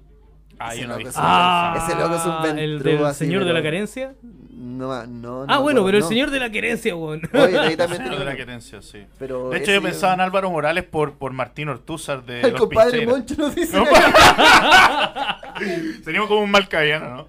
Ah, 0.59 0.73
Ese 0.73 0.81
yo 0.81 0.87
no 0.87 0.97
es 0.97 1.05
un- 1.05 1.11
Ah, 1.15 1.73
ese 1.87 1.97
loco 1.99 2.15
es 2.15 2.25
un 2.25 2.59
el 2.59 2.73
ventrudo 2.73 2.97
del 2.97 3.05
así, 3.07 3.25
señor 3.25 3.45
de 3.45 3.53
la 3.53 3.63
carencia. 3.63 4.13
No, 4.55 5.05
no, 5.07 5.45
no 5.45 5.53
Ah, 5.53 5.59
bueno, 5.59 5.83
pero 5.83 5.97
el 5.97 6.03
señor 6.03 6.29
de 6.29 6.39
la 6.39 6.49
querencia, 6.49 6.95
weón. 6.95 7.21
Oye, 7.33 7.59
ahí 7.59 7.75
también 7.75 8.01
Señor 8.03 8.19
de 8.19 8.25
la 8.25 8.35
querencia, 8.35 8.81
sí. 8.81 9.05
Pero 9.17 9.49
De 9.49 9.57
hecho, 9.57 9.71
yo 9.71 9.81
pensaba 9.81 10.13
en 10.13 10.21
Álvaro 10.21 10.49
Morales 10.51 10.83
por, 10.83 11.13
por 11.13 11.33
Martín 11.33 11.69
Ortúzar 11.69 12.23
de 12.23 12.41
El 12.41 12.51
Los 12.51 12.61
compadre. 12.61 13.05
Moncho 13.05 13.35
nos 13.37 13.55
dice. 13.55 13.75
No, 13.75 13.85
Seríamos 16.03 16.27
como 16.29 16.41
un 16.41 16.51
malcaviano, 16.51 17.09
¿no? 17.09 17.27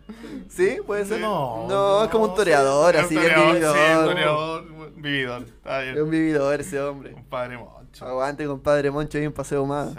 ¿Sí? 0.49 0.79
¿Puede 0.87 1.05
ser? 1.05 1.21
No, 1.21 1.67
No, 1.69 2.05
es 2.05 2.11
como 2.11 2.25
un 2.25 2.35
toreador, 2.35 2.97
así, 2.97 3.17
Un 3.17 3.23
bien 3.23 3.35
toreador, 3.35 3.55
vividor. 3.55 3.75
Sí, 3.75 3.99
un 3.99 4.05
toreador, 4.07 4.65
un 4.97 5.03
vividor. 5.03 5.43
Está 5.43 5.85
Es 5.85 6.01
un 6.01 6.11
vividor 6.11 6.61
ese 6.61 6.81
hombre. 6.81 7.13
Compadre 7.13 7.59
Moncho. 7.59 8.07
Aguante, 8.07 8.47
compadre 8.47 8.91
Moncho, 8.91 9.19
y 9.19 9.27
un 9.27 9.33
paseo 9.33 9.65
más. 9.67 9.93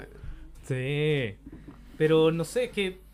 Sí. 0.67 0.67
Sí. 0.67 1.35
Pero 1.97 2.31
no 2.31 2.43
sé, 2.43 2.65
es 2.65 2.71
que. 2.71 3.04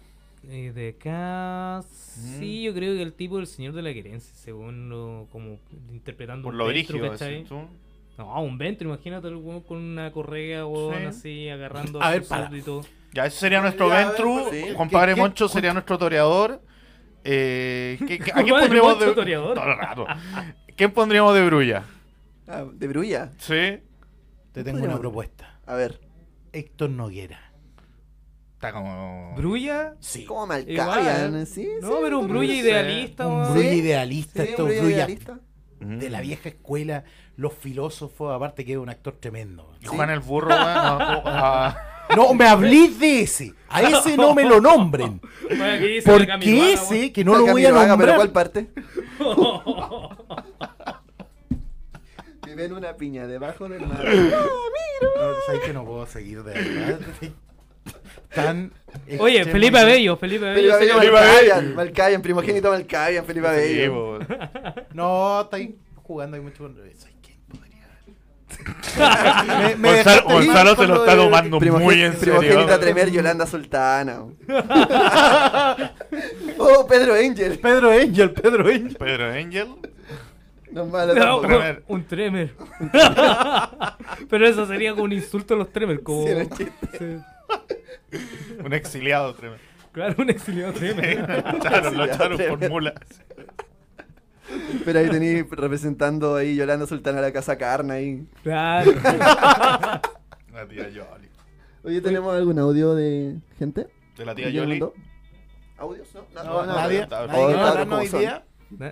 Eh, 0.51 0.71
de 0.73 0.89
acá. 0.89 1.81
Sí, 1.87 2.63
yo 2.63 2.73
creo 2.73 2.93
que 2.95 3.01
el 3.01 3.13
tipo 3.13 3.37
del 3.37 3.47
señor 3.47 3.73
de 3.73 3.81
la 3.81 3.93
querencia, 3.93 4.33
según 4.35 4.89
lo. 4.89 5.27
como 5.31 5.59
interpretando 5.91 6.43
Por 6.43 6.53
un 6.53 6.57
lo 6.59 6.65
Ventru, 6.67 6.99
brígido. 6.99 7.69
No, 8.17 8.43
un 8.43 8.57
Ventro, 8.57 8.87
imagínate 8.89 9.29
con 9.67 9.77
una 9.77 10.11
correa, 10.11 10.65
weón, 10.67 10.97
Sí. 10.99 11.05
así, 11.05 11.49
agarrando 11.49 12.01
A 12.01 12.07
a 12.07 12.11
ver, 12.11 12.23
su 12.23 12.29
para. 12.29 12.47
súbdito. 12.49 12.81
Ya, 13.13 13.25
ese 13.25 13.37
sería 13.39 13.61
nuestro 13.61 13.87
Ya, 13.89 13.95
ver, 13.95 14.07
Ventru. 14.07 14.43
pues, 14.49 14.65
sí. 14.67 14.73
Compadre 14.75 15.11
¿Qué- 15.11 15.15
qué- 15.15 15.21
Moncho 15.21 15.47
sería 15.47 15.73
nuestro 15.73 15.97
toreador. 15.97 16.61
Eh, 17.23 17.97
¿qué- 18.07 18.19
qué- 18.19 18.31
¿A 18.31 18.43
quién 18.43 18.49
pondríamos 18.59 18.91
Moncho, 18.93 19.05
de 19.09 19.13
toreador. 19.15 19.55
Todo 19.55 19.71
el 19.71 19.77
rato. 19.77 20.05
¿Quién 20.75 20.91
pondríamos 20.91 21.33
de 21.33 21.45
brulla? 21.45 21.83
Ah, 22.47 22.65
¿De 22.73 22.87
Brulla? 22.87 23.31
Sí. 23.37 23.79
Te 24.51 24.63
tengo 24.63 24.83
una 24.83 24.99
propuesta. 24.99 25.59
A 25.65 25.75
ver. 25.75 25.99
Héctor 26.51 26.89
Noguera. 26.89 27.50
Está 28.61 28.73
como. 28.73 29.33
¿Brulla? 29.35 29.95
Sí. 29.99 30.23
¿Cómo 30.25 30.45
Malcavian? 30.45 31.47
¿Sí? 31.47 31.67
No, 31.81 31.87
sí, 31.87 31.93
pero 32.03 32.19
un 32.19 32.27
Brulla 32.27 32.53
idealista, 32.53 33.25
Un. 33.25 33.53
Brulla 33.53 33.69
¿Sí? 33.71 33.75
idealista, 33.77 34.43
Sí, 34.43 34.49
esto 34.49 34.65
un 34.65 34.71
es 34.71 34.79
Brulla 34.81 34.95
idealista. 34.97 35.39
de 35.79 36.09
la 36.11 36.21
vieja 36.21 36.49
escuela, 36.49 37.03
los 37.37 37.55
filósofos, 37.55 38.31
aparte 38.31 38.63
que 38.63 38.73
es 38.73 38.77
un 38.77 38.89
actor 38.89 39.15
tremendo. 39.19 39.73
Y 39.81 39.87
Juan 39.87 40.11
el 40.11 40.19
Burro, 40.19 40.49
no, 40.55 40.99
no, 40.99 41.23
ah, 41.25 41.75
No 42.15 42.35
me 42.35 42.47
hablís 42.47 42.99
de 42.99 43.21
ese. 43.21 43.51
A 43.67 43.81
ese 43.89 44.15
no 44.15 44.35
me 44.35 44.43
lo 44.43 44.61
nombren. 44.61 45.19
Bueno, 45.57 45.85
Porque 46.05 46.73
ese, 46.73 47.11
que 47.11 47.23
no 47.25 47.35
lo 47.35 47.47
voy 47.47 47.65
a 47.65 47.71
nombrar. 47.71 47.97
¿Pero 47.97 48.15
cuál 48.15 48.29
parte? 48.29 48.69
Vive 52.45 52.65
en 52.65 52.73
una 52.73 52.95
piña 52.95 53.25
debajo 53.25 53.67
del 53.67 53.87
mar. 53.87 54.05
No, 54.05 55.33
sabes 55.47 55.61
que 55.65 55.73
no 55.73 55.83
puedo 55.83 56.05
seguir 56.05 56.43
de 56.43 56.53
verdad. 56.53 56.99
Tan 58.33 58.71
Oye, 59.19 59.45
Felipe 59.45 59.77
Abello, 59.77 60.17
Felipe 60.17 60.49
Abello. 60.49 60.77
Felipe 60.77 61.17
Abello. 61.17 61.75
Malcavian, 61.75 62.21
primogénito 62.21 62.69
Malcavian, 62.69 63.25
Felipe 63.25 63.47
sí, 63.47 63.83
Abello. 63.83 64.19
No, 64.93 65.41
está 65.41 65.57
ahí 65.57 65.75
jugando 65.95 66.35
ahí 66.35 66.43
mucho 66.43 66.63
con. 66.63 66.75
Me, 68.97 69.75
me 69.75 69.89
Gonzalo, 69.95 70.23
Gonzalo 70.23 70.75
se 70.75 70.85
lo 70.87 71.05
está 71.05 71.15
tomando 71.15 71.59
muy 71.59 72.01
en 72.03 72.13
primogénita 72.13 72.59
serio. 72.59 72.79
Tremer, 72.79 73.09
Yolanda 73.09 73.47
Sultana. 73.47 74.25
oh, 76.57 76.85
Pedro 76.87 77.15
Angel. 77.15 77.57
Pedro 77.57 77.91
Angel, 77.91 78.31
Pedro 78.31 78.67
Angel. 78.67 78.97
Pedro 78.97 79.31
Angel. 79.31 79.67
No 80.71 80.85
malo 80.85 81.13
No, 81.13 81.19
tampoco. 81.21 81.47
Tremer. 81.47 81.83
un 81.87 82.03
tremer. 82.05 82.53
Pero 84.29 84.47
eso 84.47 84.65
sería 84.65 84.91
como 84.91 85.03
un 85.03 85.13
insulto 85.13 85.53
a 85.53 85.57
los 85.57 85.71
tremers. 85.71 86.01
Como... 86.01 86.23
Sí, 86.23 86.29
era 86.29 86.43
un 86.43 86.49
chiste. 86.49 86.87
Sí. 86.97 88.17
Un 88.63 88.73
exiliado 88.73 89.33
tremendo. 89.35 89.63
Claro, 89.91 90.15
un 90.19 90.29
exiliado 90.29 90.73
tremer. 90.73 91.19
Echaron, 91.57 91.97
lo 91.97 92.05
echaron 92.05 92.29
por 92.37 92.37
Tremendo. 92.37 92.69
mula. 92.69 92.93
Pero 94.85 94.99
ahí 94.99 95.09
tenéis 95.09 95.45
representando 95.49 96.35
ahí 96.35 96.55
Yolanda 96.55 96.85
Sultana 96.87 97.21
la 97.21 97.31
casa 97.31 97.57
carne 97.57 97.93
ahí. 97.93 98.27
Claro. 98.43 98.91
La 100.53 100.67
tía 100.67 100.89
Yoli. 100.89 101.29
Oye, 101.83 102.01
¿tenemos 102.01 102.35
algún 102.35 102.59
audio 102.59 102.93
de 102.93 103.37
gente? 103.57 103.87
De 104.17 104.25
la 104.25 104.35
tía 104.35 104.47
¿Alguien 104.47 104.65
Yoli. 104.65 104.83
¿Audios? 105.77 106.07
No, 106.13 106.43
No, 106.43 106.65
no, 106.65 106.73
nadie, 106.75 106.99
está- 107.01 107.25
nadie 107.27 108.09
quiere 108.09 108.41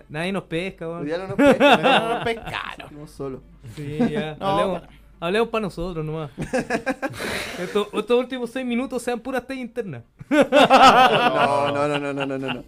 nadie 0.10 0.32
nos 0.32 0.44
pesca, 0.44 0.88
weón. 0.88 1.06
día 1.06 1.18
no 1.18 1.28
nos 1.28 1.36
pescan, 1.38 1.82
No, 2.80 2.84
estamos 2.86 3.12
solos. 3.12 3.42
Sí, 3.76 3.98
ya. 4.10 4.36
No, 4.40 4.46
hablemos, 4.48 4.82
para. 4.82 4.94
hablemos 5.20 5.50
para 5.50 5.62
nosotros 5.64 6.06
nomás. 6.06 6.32
Estos, 7.60 7.88
estos 7.94 8.20
últimos 8.20 8.50
seis 8.52 8.66
minutos 8.66 9.02
sean 9.04 9.20
puras 9.20 9.46
talla 9.46 9.60
internas. 9.62 10.04
No, 10.30 11.72
no, 11.72 11.88
no, 11.88 12.00
no, 12.00 12.14
no, 12.14 12.26
no, 12.26 12.38
no. 12.38 12.54
no. 12.54 12.64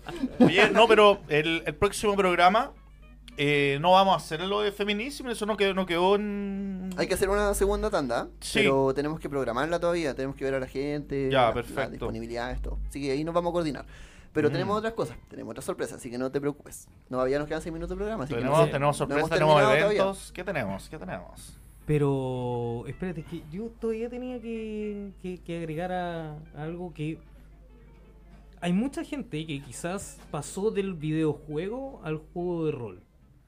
Oye, 0.45 0.69
no, 0.71 0.87
pero 0.87 1.19
el, 1.29 1.63
el 1.65 1.75
próximo 1.75 2.15
programa 2.15 2.71
eh, 3.37 3.77
no 3.81 3.93
vamos 3.93 4.13
a 4.13 4.17
hacer 4.17 4.41
lo 4.41 4.61
de 4.61 4.71
feminismo, 4.71 5.29
eso 5.31 5.45
no 5.45 5.55
quedó, 5.57 5.73
no 5.73 5.85
quedó 5.85 6.15
en... 6.15 6.89
Hay 6.97 7.07
que 7.07 7.13
hacer 7.13 7.29
una 7.29 7.53
segunda 7.53 7.89
tanda, 7.89 8.27
Sí. 8.41 8.59
pero 8.59 8.93
tenemos 8.93 9.19
que 9.19 9.29
programarla 9.29 9.79
todavía, 9.79 10.13
tenemos 10.13 10.35
que 10.35 10.43
ver 10.45 10.55
a 10.55 10.59
la 10.59 10.67
gente, 10.67 11.29
Ya, 11.31 11.43
la- 11.43 11.53
perfecto. 11.53 11.81
la 11.81 11.89
disponibilidad, 11.89 12.51
esto. 12.51 12.77
Así 12.89 13.01
que 13.01 13.11
ahí 13.11 13.23
nos 13.23 13.33
vamos 13.33 13.51
a 13.51 13.53
coordinar. 13.53 13.85
Pero 14.33 14.49
Mm. 14.49 14.51
tenemos 14.53 14.77
otras 14.77 14.93
cosas, 14.93 15.17
tenemos 15.29 15.51
otras 15.51 15.65
sorpresas, 15.65 15.97
así 15.97 16.09
que 16.09 16.17
no 16.17 16.31
te 16.31 16.39
preocupes. 16.39 16.87
No, 17.09 17.17
todavía 17.17 17.37
nos 17.39 17.47
quedan 17.47 17.61
6 17.61 17.73
minutos 17.73 17.89
de 17.89 17.95
programa, 17.97 18.23
así 18.23 18.33
que 18.33 18.39
Tenemos, 18.39 18.59
no 18.59 18.65
sé. 18.65 18.71
tenemos 18.71 18.95
No 18.95 18.97
sorpresas, 18.97 19.29
tenemos 19.29 19.55
todavía. 19.61 19.85
eventos. 19.85 20.31
¿Qué 20.31 20.43
tenemos? 20.43 20.89
¿Qué 20.89 20.97
tenemos? 20.97 21.57
Pero, 21.85 22.83
espérate, 22.87 23.23
que 23.23 23.43
yo 23.51 23.65
todavía 23.79 24.09
tenía 24.09 24.39
que, 24.39 25.11
que- 25.21 25.39
que 25.39 25.57
agregar 25.57 25.91
a, 25.91 26.31
a 26.55 26.63
algo 26.63 26.93
que... 26.93 27.19
Hay 28.61 28.71
mucha 28.73 29.03
gente 29.03 29.45
que 29.45 29.61
quizás 29.61 30.19
pasó 30.29 30.69
del 30.71 30.93
videojuego 30.93 31.99
al 32.03 32.17
juego 32.33 32.65
de 32.67 32.71
rol. 32.71 33.03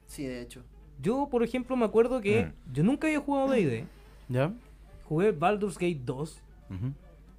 Sí, 0.07 0.25
de 0.25 0.41
hecho. 0.41 0.63
Yo, 0.99 1.27
por 1.31 1.43
ejemplo, 1.43 1.75
me 1.77 1.85
acuerdo 1.85 2.19
que 2.19 2.45
Mm. 2.45 2.73
yo 2.73 2.83
nunca 2.83 3.07
había 3.07 3.19
jugado 3.19 3.49
D&D. 3.51 3.85
¿Ya? 4.27 4.51
Jugué 5.07 5.31
Baldur's 5.31 5.75
Gate 5.77 6.01
2. 6.03 6.41
Ujú. 6.71 6.93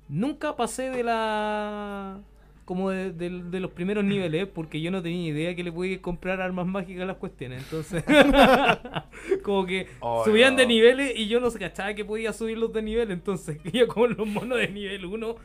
Nunca 0.08 0.54
pasé 0.56 0.90
de 0.90 1.02
la... 1.02 2.20
Como 2.64 2.88
de, 2.90 3.12
de- 3.12 3.42
de 3.42 3.60
los 3.60 3.70
primeros 3.72 4.04
niveles, 4.04 4.46
porque 4.46 4.80
yo 4.80 4.90
no 4.90 5.02
tenía 5.02 5.28
idea 5.28 5.54
que 5.54 5.62
le 5.62 5.70
podía 5.70 6.00
comprar 6.00 6.40
armas 6.40 6.66
mágicas 6.66 7.02
a 7.02 7.06
las 7.06 7.16
cuestiones. 7.18 7.62
Entonces, 7.64 8.02
como 9.42 9.66
que 9.66 9.86
Oh, 10.00 10.24
subían 10.24 10.54
no. 10.54 10.60
de 10.60 10.66
niveles 10.66 11.12
y 11.16 11.28
yo 11.28 11.40
no 11.40 11.50
se 11.50 11.58
cachaba 11.58 11.94
que 11.94 12.04
podía 12.04 12.32
subirlos 12.32 12.72
de 12.72 12.82
nivel. 12.82 13.10
Entonces, 13.10 13.58
yo 13.72 13.86
con 13.88 14.16
los 14.16 14.26
monos 14.26 14.58
de 14.58 14.68
nivel 14.68 15.04
1, 15.04 15.36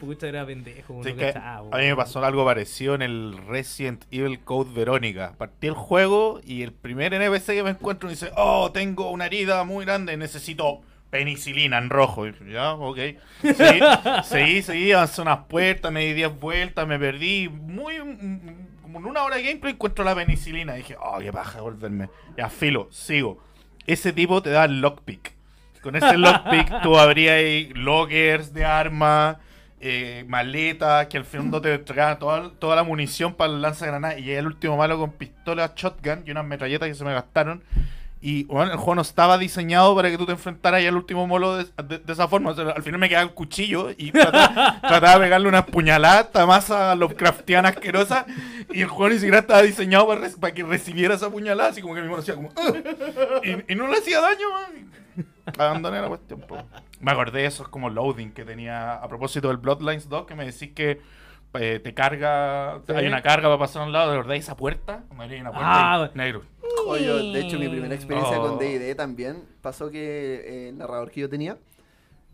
pucha, 0.00 0.28
era 0.28 0.44
pendejo. 0.44 1.02
Sí, 1.04 1.10
no 1.12 1.16
cachaba, 1.18 1.68
a 1.70 1.78
mí 1.80 1.86
me 1.86 1.96
pasó 1.96 2.24
algo 2.24 2.44
parecido 2.44 2.94
en 2.94 3.02
el 3.02 3.36
Resident 3.46 4.04
Evil 4.10 4.40
Code 4.40 4.72
Verónica. 4.74 5.34
Partí 5.38 5.68
el 5.68 5.74
juego 5.74 6.40
y 6.44 6.62
el 6.62 6.72
primer 6.72 7.14
NPC 7.14 7.46
que 7.46 7.62
me 7.62 7.70
encuentro 7.70 8.08
me 8.08 8.14
dice, 8.14 8.30
oh, 8.36 8.70
tengo 8.72 9.10
una 9.10 9.26
herida 9.26 9.62
muy 9.64 9.84
grande, 9.84 10.16
necesito 10.16 10.80
penicilina 11.10 11.78
en 11.78 11.90
rojo. 11.90 12.26
Ya, 12.26 12.72
ok. 12.72 12.98
Seguí, 13.40 13.80
seguí, 14.24 14.62
seguí, 14.62 14.92
avancé 14.92 15.22
unas 15.22 15.46
puertas, 15.46 15.90
me 15.92 16.04
di 16.04 16.12
10 16.14 16.38
vueltas, 16.40 16.86
me 16.86 16.98
perdí. 16.98 17.48
Muy, 17.48 17.98
mm, 17.98 18.80
como 18.82 18.98
en 18.98 19.06
una 19.06 19.22
hora 19.22 19.36
de 19.36 19.42
gameplay 19.42 19.74
encuentro 19.74 20.04
la 20.04 20.14
penicilina. 20.14 20.74
Y 20.74 20.78
dije, 20.78 20.96
oh, 21.00 21.18
qué 21.18 21.32
paja 21.32 21.60
volverme. 21.60 22.08
Ya, 22.36 22.48
filo, 22.48 22.88
sigo. 22.90 23.42
Ese 23.86 24.12
tipo 24.12 24.42
te 24.42 24.50
da 24.50 24.64
el 24.64 24.80
lockpick. 24.80 25.32
Con 25.82 25.96
ese 25.96 26.16
lockpick 26.18 26.82
tú 26.82 26.98
abrías 26.98 27.70
lockers 27.74 28.52
de 28.52 28.64
armas, 28.64 29.38
eh, 29.80 30.24
maletas, 30.28 31.06
que 31.06 31.16
al 31.16 31.24
fondo 31.24 31.60
te 31.60 31.72
entregaban 31.72 32.18
toda, 32.18 32.50
toda 32.58 32.76
la 32.76 32.82
munición 32.82 33.34
para 33.34 33.52
el 33.52 33.62
lanzagranadas. 33.62 34.18
Y 34.18 34.22
llegué 34.22 34.38
al 34.38 34.46
último 34.46 34.76
malo 34.76 34.98
con 34.98 35.12
pistola 35.12 35.72
shotgun 35.74 36.24
y 36.26 36.30
unas 36.30 36.44
metralletas 36.44 36.88
que 36.88 36.94
se 36.94 37.04
me 37.04 37.14
gastaron. 37.14 37.62
Y 38.20 38.44
bueno, 38.44 38.72
el 38.72 38.76
juego 38.78 38.96
no 38.96 39.02
estaba 39.02 39.38
diseñado 39.38 39.94
para 39.94 40.10
que 40.10 40.18
tú 40.18 40.26
te 40.26 40.32
enfrentaras 40.32 40.78
ahí 40.80 40.86
al 40.88 40.96
último 40.96 41.26
molo 41.28 41.56
de, 41.56 41.66
de- 41.84 41.98
de 41.98 42.12
esa 42.12 42.26
forma. 42.26 42.50
O 42.50 42.54
sea, 42.54 42.70
al 42.70 42.82
final 42.82 42.98
me 42.98 43.08
quedaba 43.08 43.24
el 43.24 43.32
cuchillo 43.32 43.90
y 43.96 44.10
trataba, 44.12 44.80
trataba 44.80 45.14
de 45.14 45.20
pegarle 45.20 45.48
una 45.48 45.64
puñalada, 45.66 46.22
esta 46.22 46.44
masa 46.46 46.94
Lovecraftiana 46.96 47.68
asquerosa. 47.68 48.26
Y 48.72 48.80
el 48.82 48.88
juego 48.88 49.10
ni 49.10 49.16
siquiera 49.16 49.38
estaba 49.38 49.62
diseñado 49.62 50.08
para, 50.08 50.52
que 50.52 50.64
recibiera 50.64 51.14
esa 51.14 51.30
puñalada. 51.30 51.70
Así 51.70 51.80
como 51.80 51.94
que 51.94 52.00
mi 52.02 52.08
mano 52.08 52.20
hacía 52.20 52.34
como. 52.34 52.50
Y, 53.44 53.72
y 53.72 53.76
no 53.76 53.86
le 53.86 53.98
hacía 53.98 54.20
daño, 54.20 54.46
man. 54.52 55.24
Abandoné 55.58 56.00
la 56.02 56.08
cuestión. 56.08 56.40
po. 56.40 56.58
Me 57.00 57.12
acordé 57.12 57.40
de 57.42 57.46
esos 57.46 57.68
como 57.68 57.88
loading 57.88 58.32
que 58.32 58.44
tenía 58.44 58.94
a 58.94 59.08
propósito 59.08 59.46
del 59.48 59.56
Bloodlines 59.58 60.08
2 60.08 60.26
que 60.26 60.34
me 60.34 60.44
decís 60.44 60.72
que 60.74 61.00
eh, 61.54 61.80
te 61.82 61.94
carga, 61.94 62.80
Sí. 62.86 62.92
hay 62.94 63.06
una 63.06 63.22
carga 63.22 63.46
para 63.48 63.58
pasar 63.58 63.82
a 63.82 63.84
un 63.86 63.92
lado, 63.92 64.10
¿de 64.10 64.16
verdad? 64.18 64.34
Esa 64.36 64.56
puerta, 64.56 65.04
una 65.10 65.26
puerta 65.26 65.54
Ah, 65.54 66.10
negro. 66.14 66.42
Oye, 66.86 67.06
de 67.32 67.40
hecho, 67.40 67.58
mi 67.58 67.68
primera 67.68 67.94
experiencia 67.94 68.40
Oh. 68.40 68.48
con 68.48 68.58
D&D 68.58 68.94
también 68.94 69.42
pasó 69.60 69.90
que 69.90 70.34
eh, 70.44 70.68
el 70.70 70.78
narrador 70.78 71.10
que 71.10 71.20
yo 71.20 71.28
tenía 71.28 71.58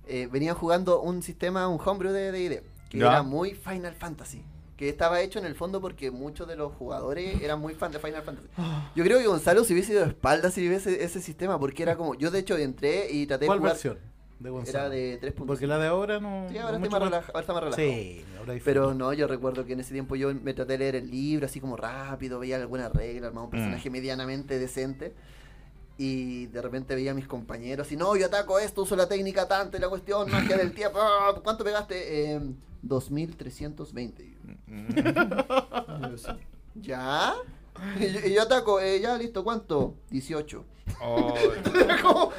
eh, 0.06 0.28
venía 0.30 0.54
jugando 0.54 1.00
un 1.00 1.22
sistema, 1.22 1.66
un 1.68 1.80
homebrew 1.84 2.12
de 2.12 2.30
D&D, 2.32 2.62
que 2.90 2.98
Ya. 2.98 3.06
era 3.08 3.22
muy 3.22 3.54
Final 3.54 3.94
Fantasy. 3.94 4.42
Que 4.76 4.88
estaba 4.88 5.20
hecho 5.20 5.38
en 5.38 5.44
el 5.46 5.54
fondo 5.54 5.80
porque 5.80 6.10
muchos 6.10 6.48
de 6.48 6.56
los 6.56 6.72
jugadores 6.72 7.40
eran 7.40 7.60
muy 7.60 7.74
fan 7.74 7.92
de 7.92 8.00
Final 8.00 8.22
Fantasy. 8.22 8.48
Yo 8.96 9.04
creo 9.04 9.18
que 9.20 9.26
Gonzalo 9.28 9.62
se 9.64 9.72
hubiese 9.72 9.92
ido 9.92 10.02
de 10.02 10.08
espaldas 10.08 10.52
si 10.52 10.68
viese 10.68 11.02
ese 11.04 11.20
sistema, 11.20 11.58
porque 11.60 11.84
era 11.84 11.96
como. 11.96 12.16
Yo, 12.16 12.30
de 12.32 12.40
hecho, 12.40 12.58
entré 12.58 13.08
y 13.12 13.24
traté 13.26 13.42
de 13.44 13.46
¿Cuál 13.46 13.58
jugar. 13.60 13.72
versión 13.74 13.98
de 14.38 14.50
Gonzalo? 14.50 14.78
Era 14.78 14.88
de 14.90 15.20
3.5. 15.20 15.46
Porque 15.46 15.66
la 15.66 15.78
de 15.78 15.86
ahora 15.86 16.20
no. 16.20 16.46
Sí, 16.50 16.58
ahora, 16.58 16.78
no 16.78 16.84
estoy 16.84 16.90
mucho 16.90 16.90
más 16.90 17.02
relaja- 17.10 17.28
ahora 17.28 17.40
está 17.40 17.52
más 17.52 17.62
relajado. 17.64 17.88
Sí, 17.88 18.24
ahora 18.38 18.52
hay 18.54 18.60
Pero 18.60 18.94
no, 18.94 19.12
yo 19.12 19.26
recuerdo 19.26 19.64
que 19.64 19.72
en 19.74 19.80
ese 19.80 19.92
tiempo 19.92 20.16
yo 20.16 20.34
me 20.34 20.52
traté 20.54 20.72
de 20.74 20.78
leer 20.78 20.96
el 20.96 21.10
libro 21.10 21.46
así 21.46 21.60
como 21.60 21.76
rápido, 21.76 22.38
veía 22.38 22.56
alguna 22.56 22.88
regla, 22.88 23.28
armaba 23.28 23.44
un 23.46 23.50
personaje 23.50 23.88
medianamente 23.90 24.58
decente. 24.58 25.14
Y 25.96 26.46
de 26.46 26.60
repente 26.60 26.96
veía 26.96 27.12
a 27.12 27.14
mis 27.14 27.28
compañeros 27.28 27.92
y 27.92 27.96
no, 27.96 28.16
yo 28.16 28.26
ataco 28.26 28.58
esto, 28.58 28.82
uso 28.82 28.96
la 28.96 29.08
técnica 29.08 29.46
tanto 29.46 29.76
y 29.76 29.80
la 29.80 29.88
cuestión, 29.88 30.28
magia 30.30 30.56
del 30.56 30.72
tiempo. 30.72 30.98
ah, 31.00 31.40
¿Cuánto 31.42 31.62
pegaste? 31.62 32.32
Eh, 32.34 32.40
2320. 32.82 34.34
¿Ya? 36.74 37.34
Y 37.98 38.08
yo, 38.12 38.20
y 38.26 38.32
yo 38.34 38.42
ataco, 38.42 38.80
eh, 38.80 39.00
ya 39.00 39.16
listo, 39.16 39.42
¿cuánto? 39.44 39.94
18. 40.10 40.64
Como- 42.02 42.32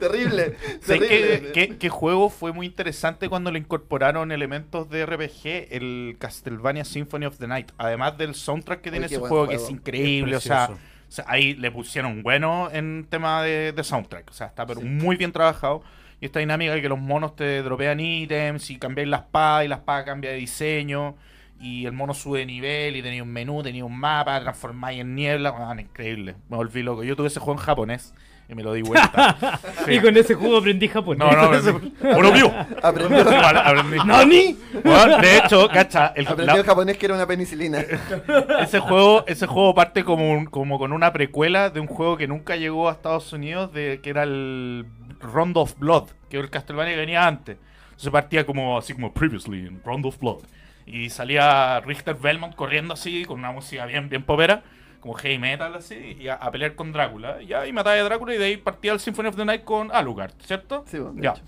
terrible. 0.00 0.56
¿Sabes 0.80 1.08
terrible. 1.08 1.78
qué 1.78 1.88
juego 1.88 2.30
fue 2.30 2.52
muy 2.52 2.66
interesante 2.66 3.28
cuando 3.28 3.50
le 3.50 3.58
incorporaron 3.58 4.32
elementos 4.32 4.88
de 4.90 5.06
RPG? 5.06 5.68
El 5.70 6.16
Castlevania 6.18 6.84
Symphony 6.84 7.26
of 7.26 7.38
the 7.38 7.46
Night. 7.46 7.72
Además 7.78 8.18
del 8.18 8.34
soundtrack 8.34 8.80
que 8.80 8.90
tiene 8.90 9.06
ese 9.06 9.18
juego, 9.18 9.48
que 9.48 9.56
es 9.56 9.70
increíble. 9.70 10.36
O 10.36 10.40
sea, 10.40 10.68
precioso. 10.68 10.82
o 11.08 11.12
sea, 11.12 11.24
ahí 11.28 11.54
le 11.54 11.70
pusieron 11.70 12.22
bueno 12.22 12.68
en 12.72 13.06
tema 13.08 13.42
de, 13.42 13.72
de 13.72 13.84
soundtrack. 13.84 14.30
O 14.30 14.32
sea, 14.32 14.48
está 14.48 14.66
pero 14.66 14.80
muy 14.80 15.16
bien 15.16 15.32
trabajado. 15.32 15.82
Y 16.20 16.26
esta 16.26 16.40
dinámica 16.40 16.74
de 16.74 16.82
que 16.82 16.88
los 16.88 16.98
monos 16.98 17.34
te 17.34 17.62
dropean 17.62 17.98
ítems 17.98 18.70
y 18.70 18.78
cambiáis 18.78 19.08
la 19.08 19.18
espada 19.18 19.64
y 19.64 19.68
la 19.68 19.76
espada 19.76 20.04
cambia 20.04 20.30
de 20.30 20.36
diseño. 20.36 21.16
Y 21.58 21.84
el 21.84 21.92
mono 21.92 22.14
sube 22.14 22.40
de 22.40 22.46
nivel 22.46 22.96
y 22.96 23.02
tenía 23.02 23.22
un 23.22 23.30
menú, 23.30 23.62
tenía 23.62 23.84
un 23.84 23.98
mapa, 23.98 24.40
transformáis 24.40 25.00
en 25.00 25.14
niebla. 25.14 25.54
Ah, 25.56 25.78
increíble. 25.78 26.36
Me 26.48 26.56
volví 26.56 26.82
loco. 26.82 27.04
Yo 27.04 27.16
tuve 27.16 27.28
ese 27.28 27.40
juego 27.40 27.60
en 27.60 27.64
japonés 27.64 28.14
y 28.50 28.54
me 28.54 28.62
lo 28.62 28.72
di 28.72 28.82
vuelta. 28.82 29.58
Sí. 29.84 29.92
Y 29.94 30.00
con 30.00 30.16
ese 30.16 30.34
juego 30.34 30.58
aprendí 30.58 30.88
japonés. 30.88 31.18
No, 31.18 31.30
no, 31.30 31.42
aprendí. 31.58 31.92
Bueno, 32.02 32.32
mío. 32.32 32.46
Igual, 32.46 33.56
aprendí. 33.56 33.96
¡Nani! 34.06 34.58
Bueno, 34.84 35.18
de 35.18 35.38
hecho, 35.38 35.68
cacha, 35.68 36.12
el, 36.16 36.26
aprendió 36.26 36.54
la- 36.54 36.60
en 36.60 36.66
japonés 36.66 36.96
que 36.98 37.06
era 37.06 37.14
una 37.14 37.26
penicilina. 37.26 37.78
ese 38.60 38.80
juego, 38.80 39.24
ese 39.26 39.46
juego 39.46 39.74
parte 39.74 40.04
como, 40.04 40.30
un- 40.32 40.46
como 40.46 40.78
con 40.78 40.92
una 40.92 41.12
precuela 41.12 41.70
de 41.70 41.80
un 41.80 41.86
juego 41.86 42.16
que 42.16 42.26
nunca 42.26 42.56
llegó 42.56 42.88
a 42.88 42.92
Estados 42.92 43.32
Unidos, 43.32 43.72
de 43.72 44.00
que 44.02 44.10
era 44.10 44.22
el 44.24 44.86
Round 45.20 45.56
of 45.56 45.78
Blood, 45.78 46.08
que 46.28 46.36
era 46.38 46.44
el 46.44 46.50
Castlevania 46.50 46.94
que 46.94 47.00
venía 47.00 47.26
antes. 47.26 47.56
Entonces 47.90 48.10
partía 48.10 48.46
como 48.46 48.78
así 48.78 48.94
como 48.94 49.12
previously 49.12 49.66
en 49.66 49.82
Round 49.84 50.06
of 50.06 50.18
Blood. 50.18 50.38
Y 50.86 51.10
salía 51.10 51.80
Richter 51.80 52.14
Belmont 52.16 52.54
corriendo 52.56 52.94
así, 52.94 53.24
con 53.24 53.38
una 53.38 53.52
música 53.52 53.84
bien, 53.86 54.08
bien 54.08 54.22
popera, 54.24 54.62
como 55.00 55.14
heavy 55.14 55.38
metal 55.38 55.74
así, 55.74 56.16
y 56.20 56.28
a, 56.28 56.34
a 56.34 56.50
pelear 56.50 56.74
con 56.74 56.92
Drácula. 56.92 57.42
Y 57.42 57.46
ya, 57.46 57.66
y 57.66 57.72
mataba 57.72 57.96
a 57.96 58.02
Drácula 58.02 58.34
y 58.34 58.38
de 58.38 58.44
ahí 58.44 58.56
partía 58.58 58.92
el 58.92 59.00
Symphony 59.00 59.28
of 59.28 59.36
the 59.36 59.44
Night 59.44 59.64
con 59.64 59.90
Alucard, 59.92 60.32
¿cierto? 60.44 60.84
Sí, 60.86 60.98
bueno, 60.98 61.14
de 61.16 61.22
Ya. 61.22 61.32
hecho. 61.32 61.44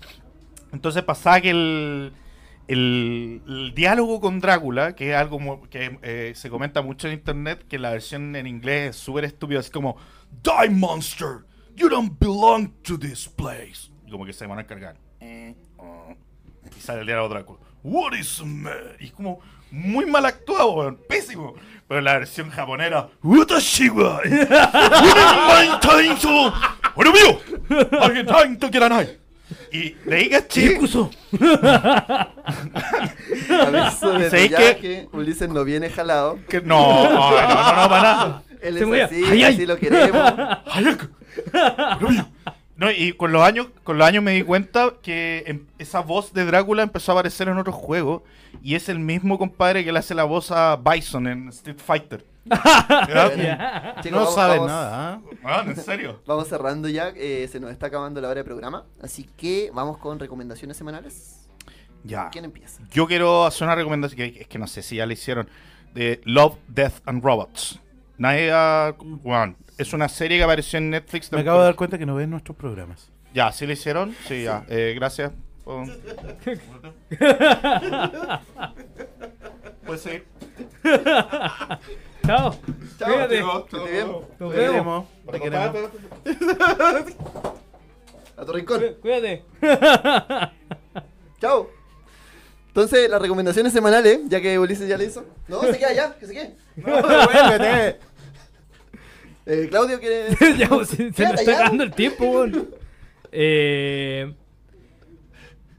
Entonces 0.71 1.03
pasaba 1.03 1.39
que 1.39 1.51
el, 1.51 2.13
el, 2.67 3.41
el 3.47 3.73
diálogo 3.75 4.19
con 4.21 4.39
Drácula, 4.39 4.95
que 4.95 5.11
es 5.11 5.15
algo 5.15 5.61
que 5.69 5.99
eh, 6.01 6.33
se 6.35 6.49
comenta 6.49 6.81
mucho 6.81 7.07
en 7.07 7.13
internet, 7.13 7.65
que 7.67 7.77
la 7.77 7.91
versión 7.91 8.35
en 8.35 8.47
inglés 8.47 8.91
es 8.91 8.95
súper 8.95 9.25
estúpida, 9.25 9.59
así 9.59 9.69
como 9.71 9.97
Die 10.41 10.69
monster, 10.71 11.45
you 11.75 11.89
don't 11.89 12.17
belong 12.19 12.71
to 12.83 12.97
this 12.97 13.27
place. 13.29 13.91
Y 14.07 14.11
como 14.11 14.25
que 14.25 14.33
se 14.33 14.47
van 14.47 14.59
a 14.59 14.65
cargar. 14.65 14.97
Eh, 15.19 15.55
oh. 15.77 16.15
Y 16.75 16.79
sale 16.81 17.01
el 17.01 17.05
diálogo 17.07 17.29
Drácula. 17.29 17.59
What 17.83 18.13
is 18.13 18.39
a 18.39 18.45
man? 18.45 18.73
Y 18.99 19.05
es 19.05 19.11
como 19.11 19.41
muy 19.73 20.05
mal 20.05 20.23
actuado, 20.25 20.71
weón, 20.73 20.99
pésimo. 21.09 21.55
Pero 21.87 21.99
la 22.01 22.13
versión 22.13 22.51
japonera, 22.51 23.09
Watashi 23.23 23.89
wa 23.89 24.21
Tainso, 25.81 26.53
Oromio, 26.95 27.41
Agetain 27.99 28.57
Tokiranai. 28.59 29.17
Y 29.71 29.89
de 30.05 30.15
ahí 30.15 30.29
caché. 30.29 30.77
Aviso 30.77 31.09
de 34.13 34.29
¿Sabéis 34.29 34.51
que 34.79 35.09
Ulises 35.11 35.49
no 35.49 35.63
viene 35.63 35.89
jalado. 35.89 36.37
Que 36.47 36.61
no, 36.61 37.03
no, 37.03 37.09
no, 37.09 37.31
no, 37.31 37.81
no, 37.81 37.89
para 37.89 38.01
nada. 38.01 38.43
Él 38.61 38.77
Se 38.77 38.83
es 38.83 39.03
así, 39.03 39.23
¡Ay, 39.25 39.43
ay! 39.43 39.53
así 39.53 39.65
lo 39.65 39.77
queremos. 39.77 40.31
No, 42.83 42.91
y 42.91 43.13
con 43.13 43.31
los 43.31 43.41
años, 43.41 43.67
con 43.83 43.97
los 43.97 44.07
años 44.07 44.23
me 44.23 44.31
di 44.31 44.43
cuenta 44.43 44.93
que 45.01 45.43
em- 45.47 45.65
esa 45.77 46.01
voz 46.01 46.33
de 46.33 46.45
Drácula 46.45 46.83
empezó 46.83 47.11
a 47.11 47.15
aparecer 47.15 47.47
en 47.47 47.57
otros 47.57 47.75
juegos 47.75 48.21
y 48.61 48.75
es 48.75 48.89
el 48.89 48.99
mismo 48.99 49.37
compadre 49.37 49.83
que 49.85 49.91
le 49.91 49.99
hace 49.99 50.13
la 50.13 50.23
voz 50.25 50.51
a 50.51 50.75
Bison 50.75 51.27
en 51.27 51.49
Street 51.49 51.77
Fighter. 51.83 52.25
Chicos, 52.43 54.11
No 54.11 54.17
vamos- 54.19 54.35
saben 54.35 54.57
vamos- 54.57 54.67
nada. 54.67 55.21
Weón, 55.43 55.69
en 55.69 55.75
serio. 55.77 56.21
Vamos 56.25 56.47
cerrando 56.47 56.89
ya, 56.89 57.09
eh, 57.15 57.47
se 57.51 57.59
nos 57.59 57.71
está 57.71 57.87
acabando 57.87 58.19
la 58.21 58.27
hora 58.29 58.39
de 58.41 58.43
programa. 58.43 58.85
Así 59.01 59.29
que 59.37 59.71
vamos 59.73 59.97
con 59.97 60.19
recomendaciones 60.19 60.77
semanales. 60.77 61.47
Ya. 62.03 62.29
¿Quién 62.31 62.45
empieza? 62.45 62.81
Yo 62.91 63.07
quiero 63.07 63.45
hacer 63.45 63.65
una 63.65 63.75
recomendación 63.75 64.17
que 64.33 64.41
es 64.41 64.47
que 64.47 64.59
no 64.59 64.67
sé 64.67 64.81
si 64.83 64.97
ya 64.97 65.05
la 65.05 65.13
hicieron 65.13 65.47
de 65.93 66.19
Love, 66.25 66.55
Death 66.67 66.95
and 67.05 67.23
Robots. 67.23 67.79
Nadie 68.17 68.51
ha- 68.53 68.95
weón, 69.23 69.57
es 69.77 69.93
una 69.93 70.07
serie 70.09 70.37
que 70.37 70.43
apareció 70.43 70.77
en 70.77 70.89
Netflix. 70.91 71.31
Me 71.31 71.41
acabo 71.41 71.59
de 71.59 71.65
dar 71.65 71.75
cuenta 71.75 71.97
que 71.97 72.05
no 72.05 72.15
ven 72.15 72.29
nuestros 72.29 72.55
programas. 72.57 73.09
Ya, 73.33 73.51
¿sí 73.51 73.65
la 73.65 73.73
hicieron? 73.73 74.15
Sí, 74.27 74.43
ya. 74.43 74.65
Eh, 74.69 74.93
gracias. 74.95 75.31
por- 75.63 75.87
Pues 79.85 80.01
sí. 80.01 80.21
Chao. 82.25 82.55
Cuídate. 83.03 83.39
esté 83.39 83.91
bien. 83.91 84.07
Nos 84.39 84.53
Te 84.53 84.59
vemos. 84.59 85.05
queremos, 85.05 85.05
te 85.31 85.39
queremos. 85.41 85.91
A 88.37 88.45
tu 88.45 88.51
rincón. 88.53 88.79
Cuí- 88.79 88.95
Cuídate. 89.01 89.43
Chao. 91.39 91.69
Entonces, 92.73 93.07
las 93.07 93.21
recomendaciones 93.21 93.71
semanales, 93.71 94.21
ya 94.29 94.41
que 94.41 94.57
Ulises 94.57 94.89
ya 94.89 94.97
le 94.97 95.05
hizo. 95.05 95.23
No, 95.47 95.61
se 95.61 95.77
queda 95.77 95.93
ya, 95.93 96.15
que 96.15 96.25
se 96.25 96.33
quede. 96.33 96.55
No, 96.77 96.95
devuélvete. 96.95 97.99
Eh, 99.45 99.67
Claudio 99.69 99.99
quiere. 99.99 100.35
ya, 100.57 100.69
pues, 100.69 100.89
se, 100.89 101.13
se 101.13 101.23
nos 101.23 101.39
está 101.39 101.51
acabando 101.51 101.83
el 101.83 101.93
tiempo, 101.93 102.25
weón. 102.25 102.69
Eh, 103.31 104.33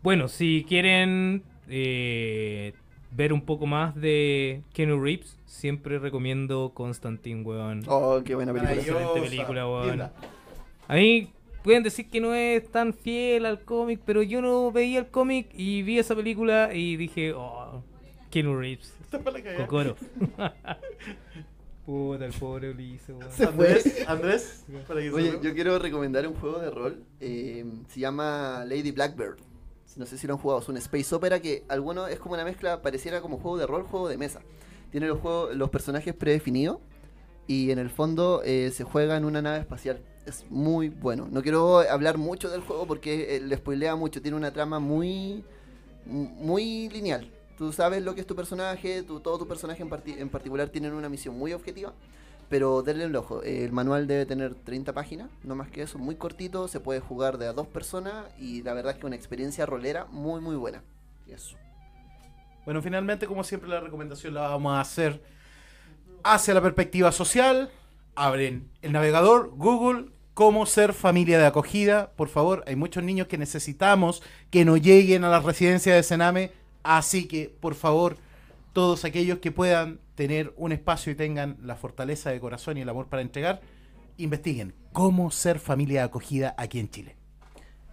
bueno, 0.05 0.29
si 0.29 0.65
quieren 0.69 1.43
eh, 1.69 2.75
ver 3.11 3.33
un 3.33 3.45
poco 3.45 3.67
más 3.67 3.97
de 3.97 4.63
Keanu 4.73 5.03
Reeves, 5.03 5.37
siempre 5.47 5.99
recomiendo 5.99 6.71
Constantine, 6.75 7.43
weón. 7.43 7.83
Oh, 7.89 8.23
qué 8.25 8.37
buena 8.37 8.53
película. 8.53 8.73
Excelente 8.81 9.21
película, 9.21 9.67
weón. 9.67 10.01
A 10.87 10.95
mí 10.95 11.33
pueden 11.65 11.83
decir 11.83 12.11
que 12.11 12.21
no 12.21 12.35
es 12.35 12.71
tan 12.71 12.93
fiel 12.93 13.47
al 13.47 13.65
cómic, 13.65 14.01
pero 14.05 14.23
yo 14.23 14.43
no 14.43 14.71
veía 14.71 14.99
el 15.01 15.07
cómic 15.07 15.49
y 15.55 15.83
vi 15.83 15.99
esa 15.99 16.15
película 16.15 16.75
y 16.75 16.97
dije, 16.97 17.33
oh, 17.33 17.83
Keanu 18.31 18.61
Reeves, 18.61 18.93
Cocoro. 19.57 19.97
Puta, 21.87 22.27
el 22.27 22.33
pobre 22.33 22.71
Ulises. 22.71 23.17
Andrés, 23.41 24.05
Andrés, 24.07 24.65
para 24.89 25.01
que 25.01 25.11
Oye, 25.11 25.39
yo 25.43 25.55
quiero 25.55 25.79
recomendar 25.79 26.27
un 26.27 26.35
juego 26.35 26.59
de 26.59 26.71
rol. 26.71 27.03
eh, 27.21 27.65
se 27.89 28.01
llama 28.01 28.65
Lady 28.67 28.91
Blackbird. 28.91 29.37
No 29.97 30.07
sé 30.07 30.19
si 30.19 30.27
lo 30.27 30.35
han 30.35 30.41
jugado. 30.41 30.61
Es 30.61 30.69
un 30.69 30.77
space 30.79 31.15
opera 31.15 31.41
que 31.41 31.65
alguno 31.69 32.07
es 32.09 32.19
como 32.19 32.35
una 32.35 32.45
mezcla, 32.45 32.83
pareciera 32.83 33.21
como 33.21 33.39
juego 33.39 33.59
de 33.59 33.67
rol, 33.67 33.85
juego 33.85 34.09
de 34.09 34.17
mesa. 34.17 34.41
Tiene 34.91 35.07
los, 35.09 35.21
juegos, 35.21 35.55
los 35.55 35.71
personajes 35.71 36.15
predefinidos 36.15 36.79
y 37.47 37.71
en 37.71 37.79
el 37.79 37.91
fondo 37.91 38.43
eh, 38.45 38.71
se 38.73 38.85
juega 38.85 39.17
en 39.17 39.25
una 39.25 39.43
nave 39.43 39.59
espacial. 39.59 40.01
Es 40.27 40.45
muy 40.51 40.89
bueno. 40.89 41.29
No 41.31 41.43
quiero 41.43 41.81
hablar 41.81 42.17
mucho 42.17 42.49
del 42.49 42.63
juego 42.63 42.87
porque 42.87 43.37
eh, 43.37 43.41
le 43.41 43.57
spoilea 43.57 43.97
mucho. 43.97 44.23
Tiene 44.23 44.37
una 44.37 44.53
trama 44.53 44.79
muy, 44.79 45.45
muy 46.07 46.89
lineal. 46.89 47.31
Tú 47.59 47.73
sabes 47.73 48.03
lo 48.03 48.15
que 48.15 48.23
es 48.23 48.27
tu 48.27 48.35
personaje, 48.35 49.03
tu, 49.03 49.21
todo 49.21 49.39
tu 49.39 49.47
personaje 49.47 49.83
en, 49.83 50.19
en 50.19 50.29
particular 50.29 50.71
tienen 50.71 50.93
una 50.95 51.09
misión 51.09 51.39
muy 51.39 51.53
objetiva. 51.53 51.93
Pero 52.49 52.83
denle 52.83 53.07
un 53.07 53.17
ojo, 53.17 53.43
el 53.43 53.73
manual 53.73 54.07
debe 54.07 54.27
tener 54.27 54.55
30 54.55 54.93
páginas, 54.93 55.31
no 55.43 55.55
más 55.55 55.71
que 55.71 55.83
eso, 55.83 55.99
muy 55.99 56.17
cortito, 56.17 56.69
se 56.69 56.79
puede 56.79 57.01
jugar 57.01 57.39
de 57.39 57.47
a 57.47 57.55
dos 57.55 57.67
personas 57.67 58.27
y 58.39 58.63
la 58.63 58.75
verdad 58.75 58.93
es 58.93 58.99
que 58.99 59.07
una 59.07 59.17
experiencia 59.17 59.65
rolera 59.65 60.05
muy 60.07 60.43
muy 60.43 60.55
buena. 60.55 60.83
Eso. 61.27 61.57
Bueno, 62.67 62.83
finalmente, 62.83 63.27
como 63.27 63.45
siempre, 63.45 63.69
la 63.69 63.81
recomendación 63.81 64.35
la 64.35 64.43
vamos 64.43 64.75
a 64.75 64.81
hacer 64.81 65.23
hacia 66.25 66.55
la 66.55 66.63
perspectiva 66.63 67.13
social. 67.13 67.71
Abren 68.17 68.69
el 68.83 68.93
navegador 68.93 69.51
Google, 69.55 70.07
cómo 70.35 70.67
ser 70.67 70.93
familia 70.93 71.39
de 71.39 71.47
acogida. 71.47 72.13
Por 72.17 72.29
favor, 72.29 72.65
hay 72.67 72.75
muchos 72.75 73.05
niños 73.05 73.29
que 73.29 73.39
necesitamos 73.39 74.23
que 74.51 74.65
no 74.65 74.77
lleguen 74.77 75.23
a 75.23 75.29
las 75.29 75.45
residencias 75.45 75.95
de 75.95 76.03
Sename. 76.03 76.51
Así 76.83 77.29
que, 77.29 77.55
por 77.61 77.75
favor, 77.75 78.17
todos 78.73 79.05
aquellos 79.05 79.39
que 79.39 79.53
puedan 79.53 80.01
tener 80.17 80.53
un 80.57 80.73
espacio 80.73 81.13
y 81.13 81.15
tengan 81.15 81.57
la 81.63 81.77
fortaleza 81.77 82.31
de 82.31 82.41
corazón 82.41 82.77
y 82.77 82.83
el 82.83 82.89
amor 82.89 83.07
para 83.07 83.23
entregar, 83.23 83.61
investiguen 84.17 84.75
cómo 84.93 85.31
ser 85.31 85.59
familia 85.59 86.01
de 86.01 86.07
acogida 86.07 86.55
aquí 86.59 86.79
en 86.79 86.91
Chile. 86.91 87.17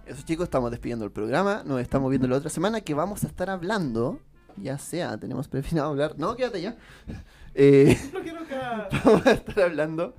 Eso 0.05 0.23
chicos, 0.23 0.45
estamos 0.45 0.71
despidiendo 0.71 1.05
el 1.05 1.11
programa, 1.11 1.63
nos 1.65 1.79
estamos 1.79 2.09
viendo 2.09 2.27
la 2.27 2.38
otra 2.38 2.49
semana 2.49 2.82
que 2.82 2.93
vamos 2.93 3.23
a 3.23 3.27
estar 3.27 3.49
hablando, 3.49 4.19
ya 4.57 4.77
sea, 4.77 5.17
tenemos 5.17 5.47
preferido 5.47 5.86
hablar, 5.86 6.15
no, 6.17 6.36
quédate 6.36 6.61
ya. 6.61 6.75
Eh, 7.53 7.97
vamos 9.05 9.25
a 9.25 9.31
estar 9.31 9.61
hablando 9.61 10.15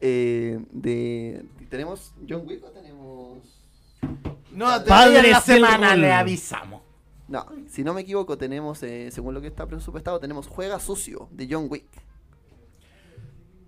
eh, 0.00 0.58
de... 0.70 1.44
¿Tenemos 1.68 2.14
John 2.28 2.44
Wick 2.46 2.64
o 2.64 2.70
tenemos...? 2.70 3.38
No, 4.52 4.66
Padres 4.86 5.24
en 5.24 5.30
la 5.30 5.40
semana 5.40 5.90
rol. 5.90 6.00
le 6.00 6.12
avisamos. 6.12 6.82
No, 7.28 7.46
si 7.68 7.82
no 7.82 7.92
me 7.92 8.02
equivoco, 8.02 8.38
tenemos, 8.38 8.82
eh, 8.82 9.10
según 9.10 9.34
lo 9.34 9.40
que 9.40 9.48
está 9.48 9.66
presupuestado, 9.66 10.20
tenemos 10.20 10.46
Juega 10.46 10.78
Sucio 10.78 11.28
de 11.32 11.48
John 11.50 11.66
Wick. 11.68 11.86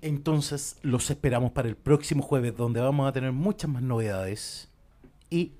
Entonces 0.00 0.78
los 0.82 1.10
esperamos 1.10 1.50
para 1.50 1.68
el 1.68 1.76
próximo 1.76 2.22
jueves 2.22 2.56
donde 2.56 2.80
vamos 2.80 3.08
a 3.08 3.12
tener 3.12 3.32
muchas 3.32 3.68
más 3.68 3.82
novedades 3.82 4.68
y 5.28 5.52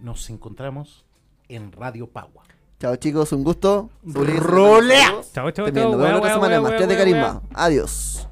nos 0.00 0.28
encontramos 0.30 1.04
en 1.48 1.70
Radio 1.70 2.08
Pagua. 2.08 2.44
Chao 2.80 2.94
chicos, 2.96 3.32
un 3.32 3.42
gusto. 3.42 3.90
Saludos. 4.12 5.32
Chao, 5.32 5.50
chao, 5.50 5.70
chao. 5.70 5.90
Nos 5.90 5.98
vemos 6.00 6.22
la 6.22 6.32
semana 6.34 6.60
más. 6.60 6.76
Tres 6.76 6.88
de 6.88 6.96
carisma. 6.96 7.42
Adiós. 7.52 8.27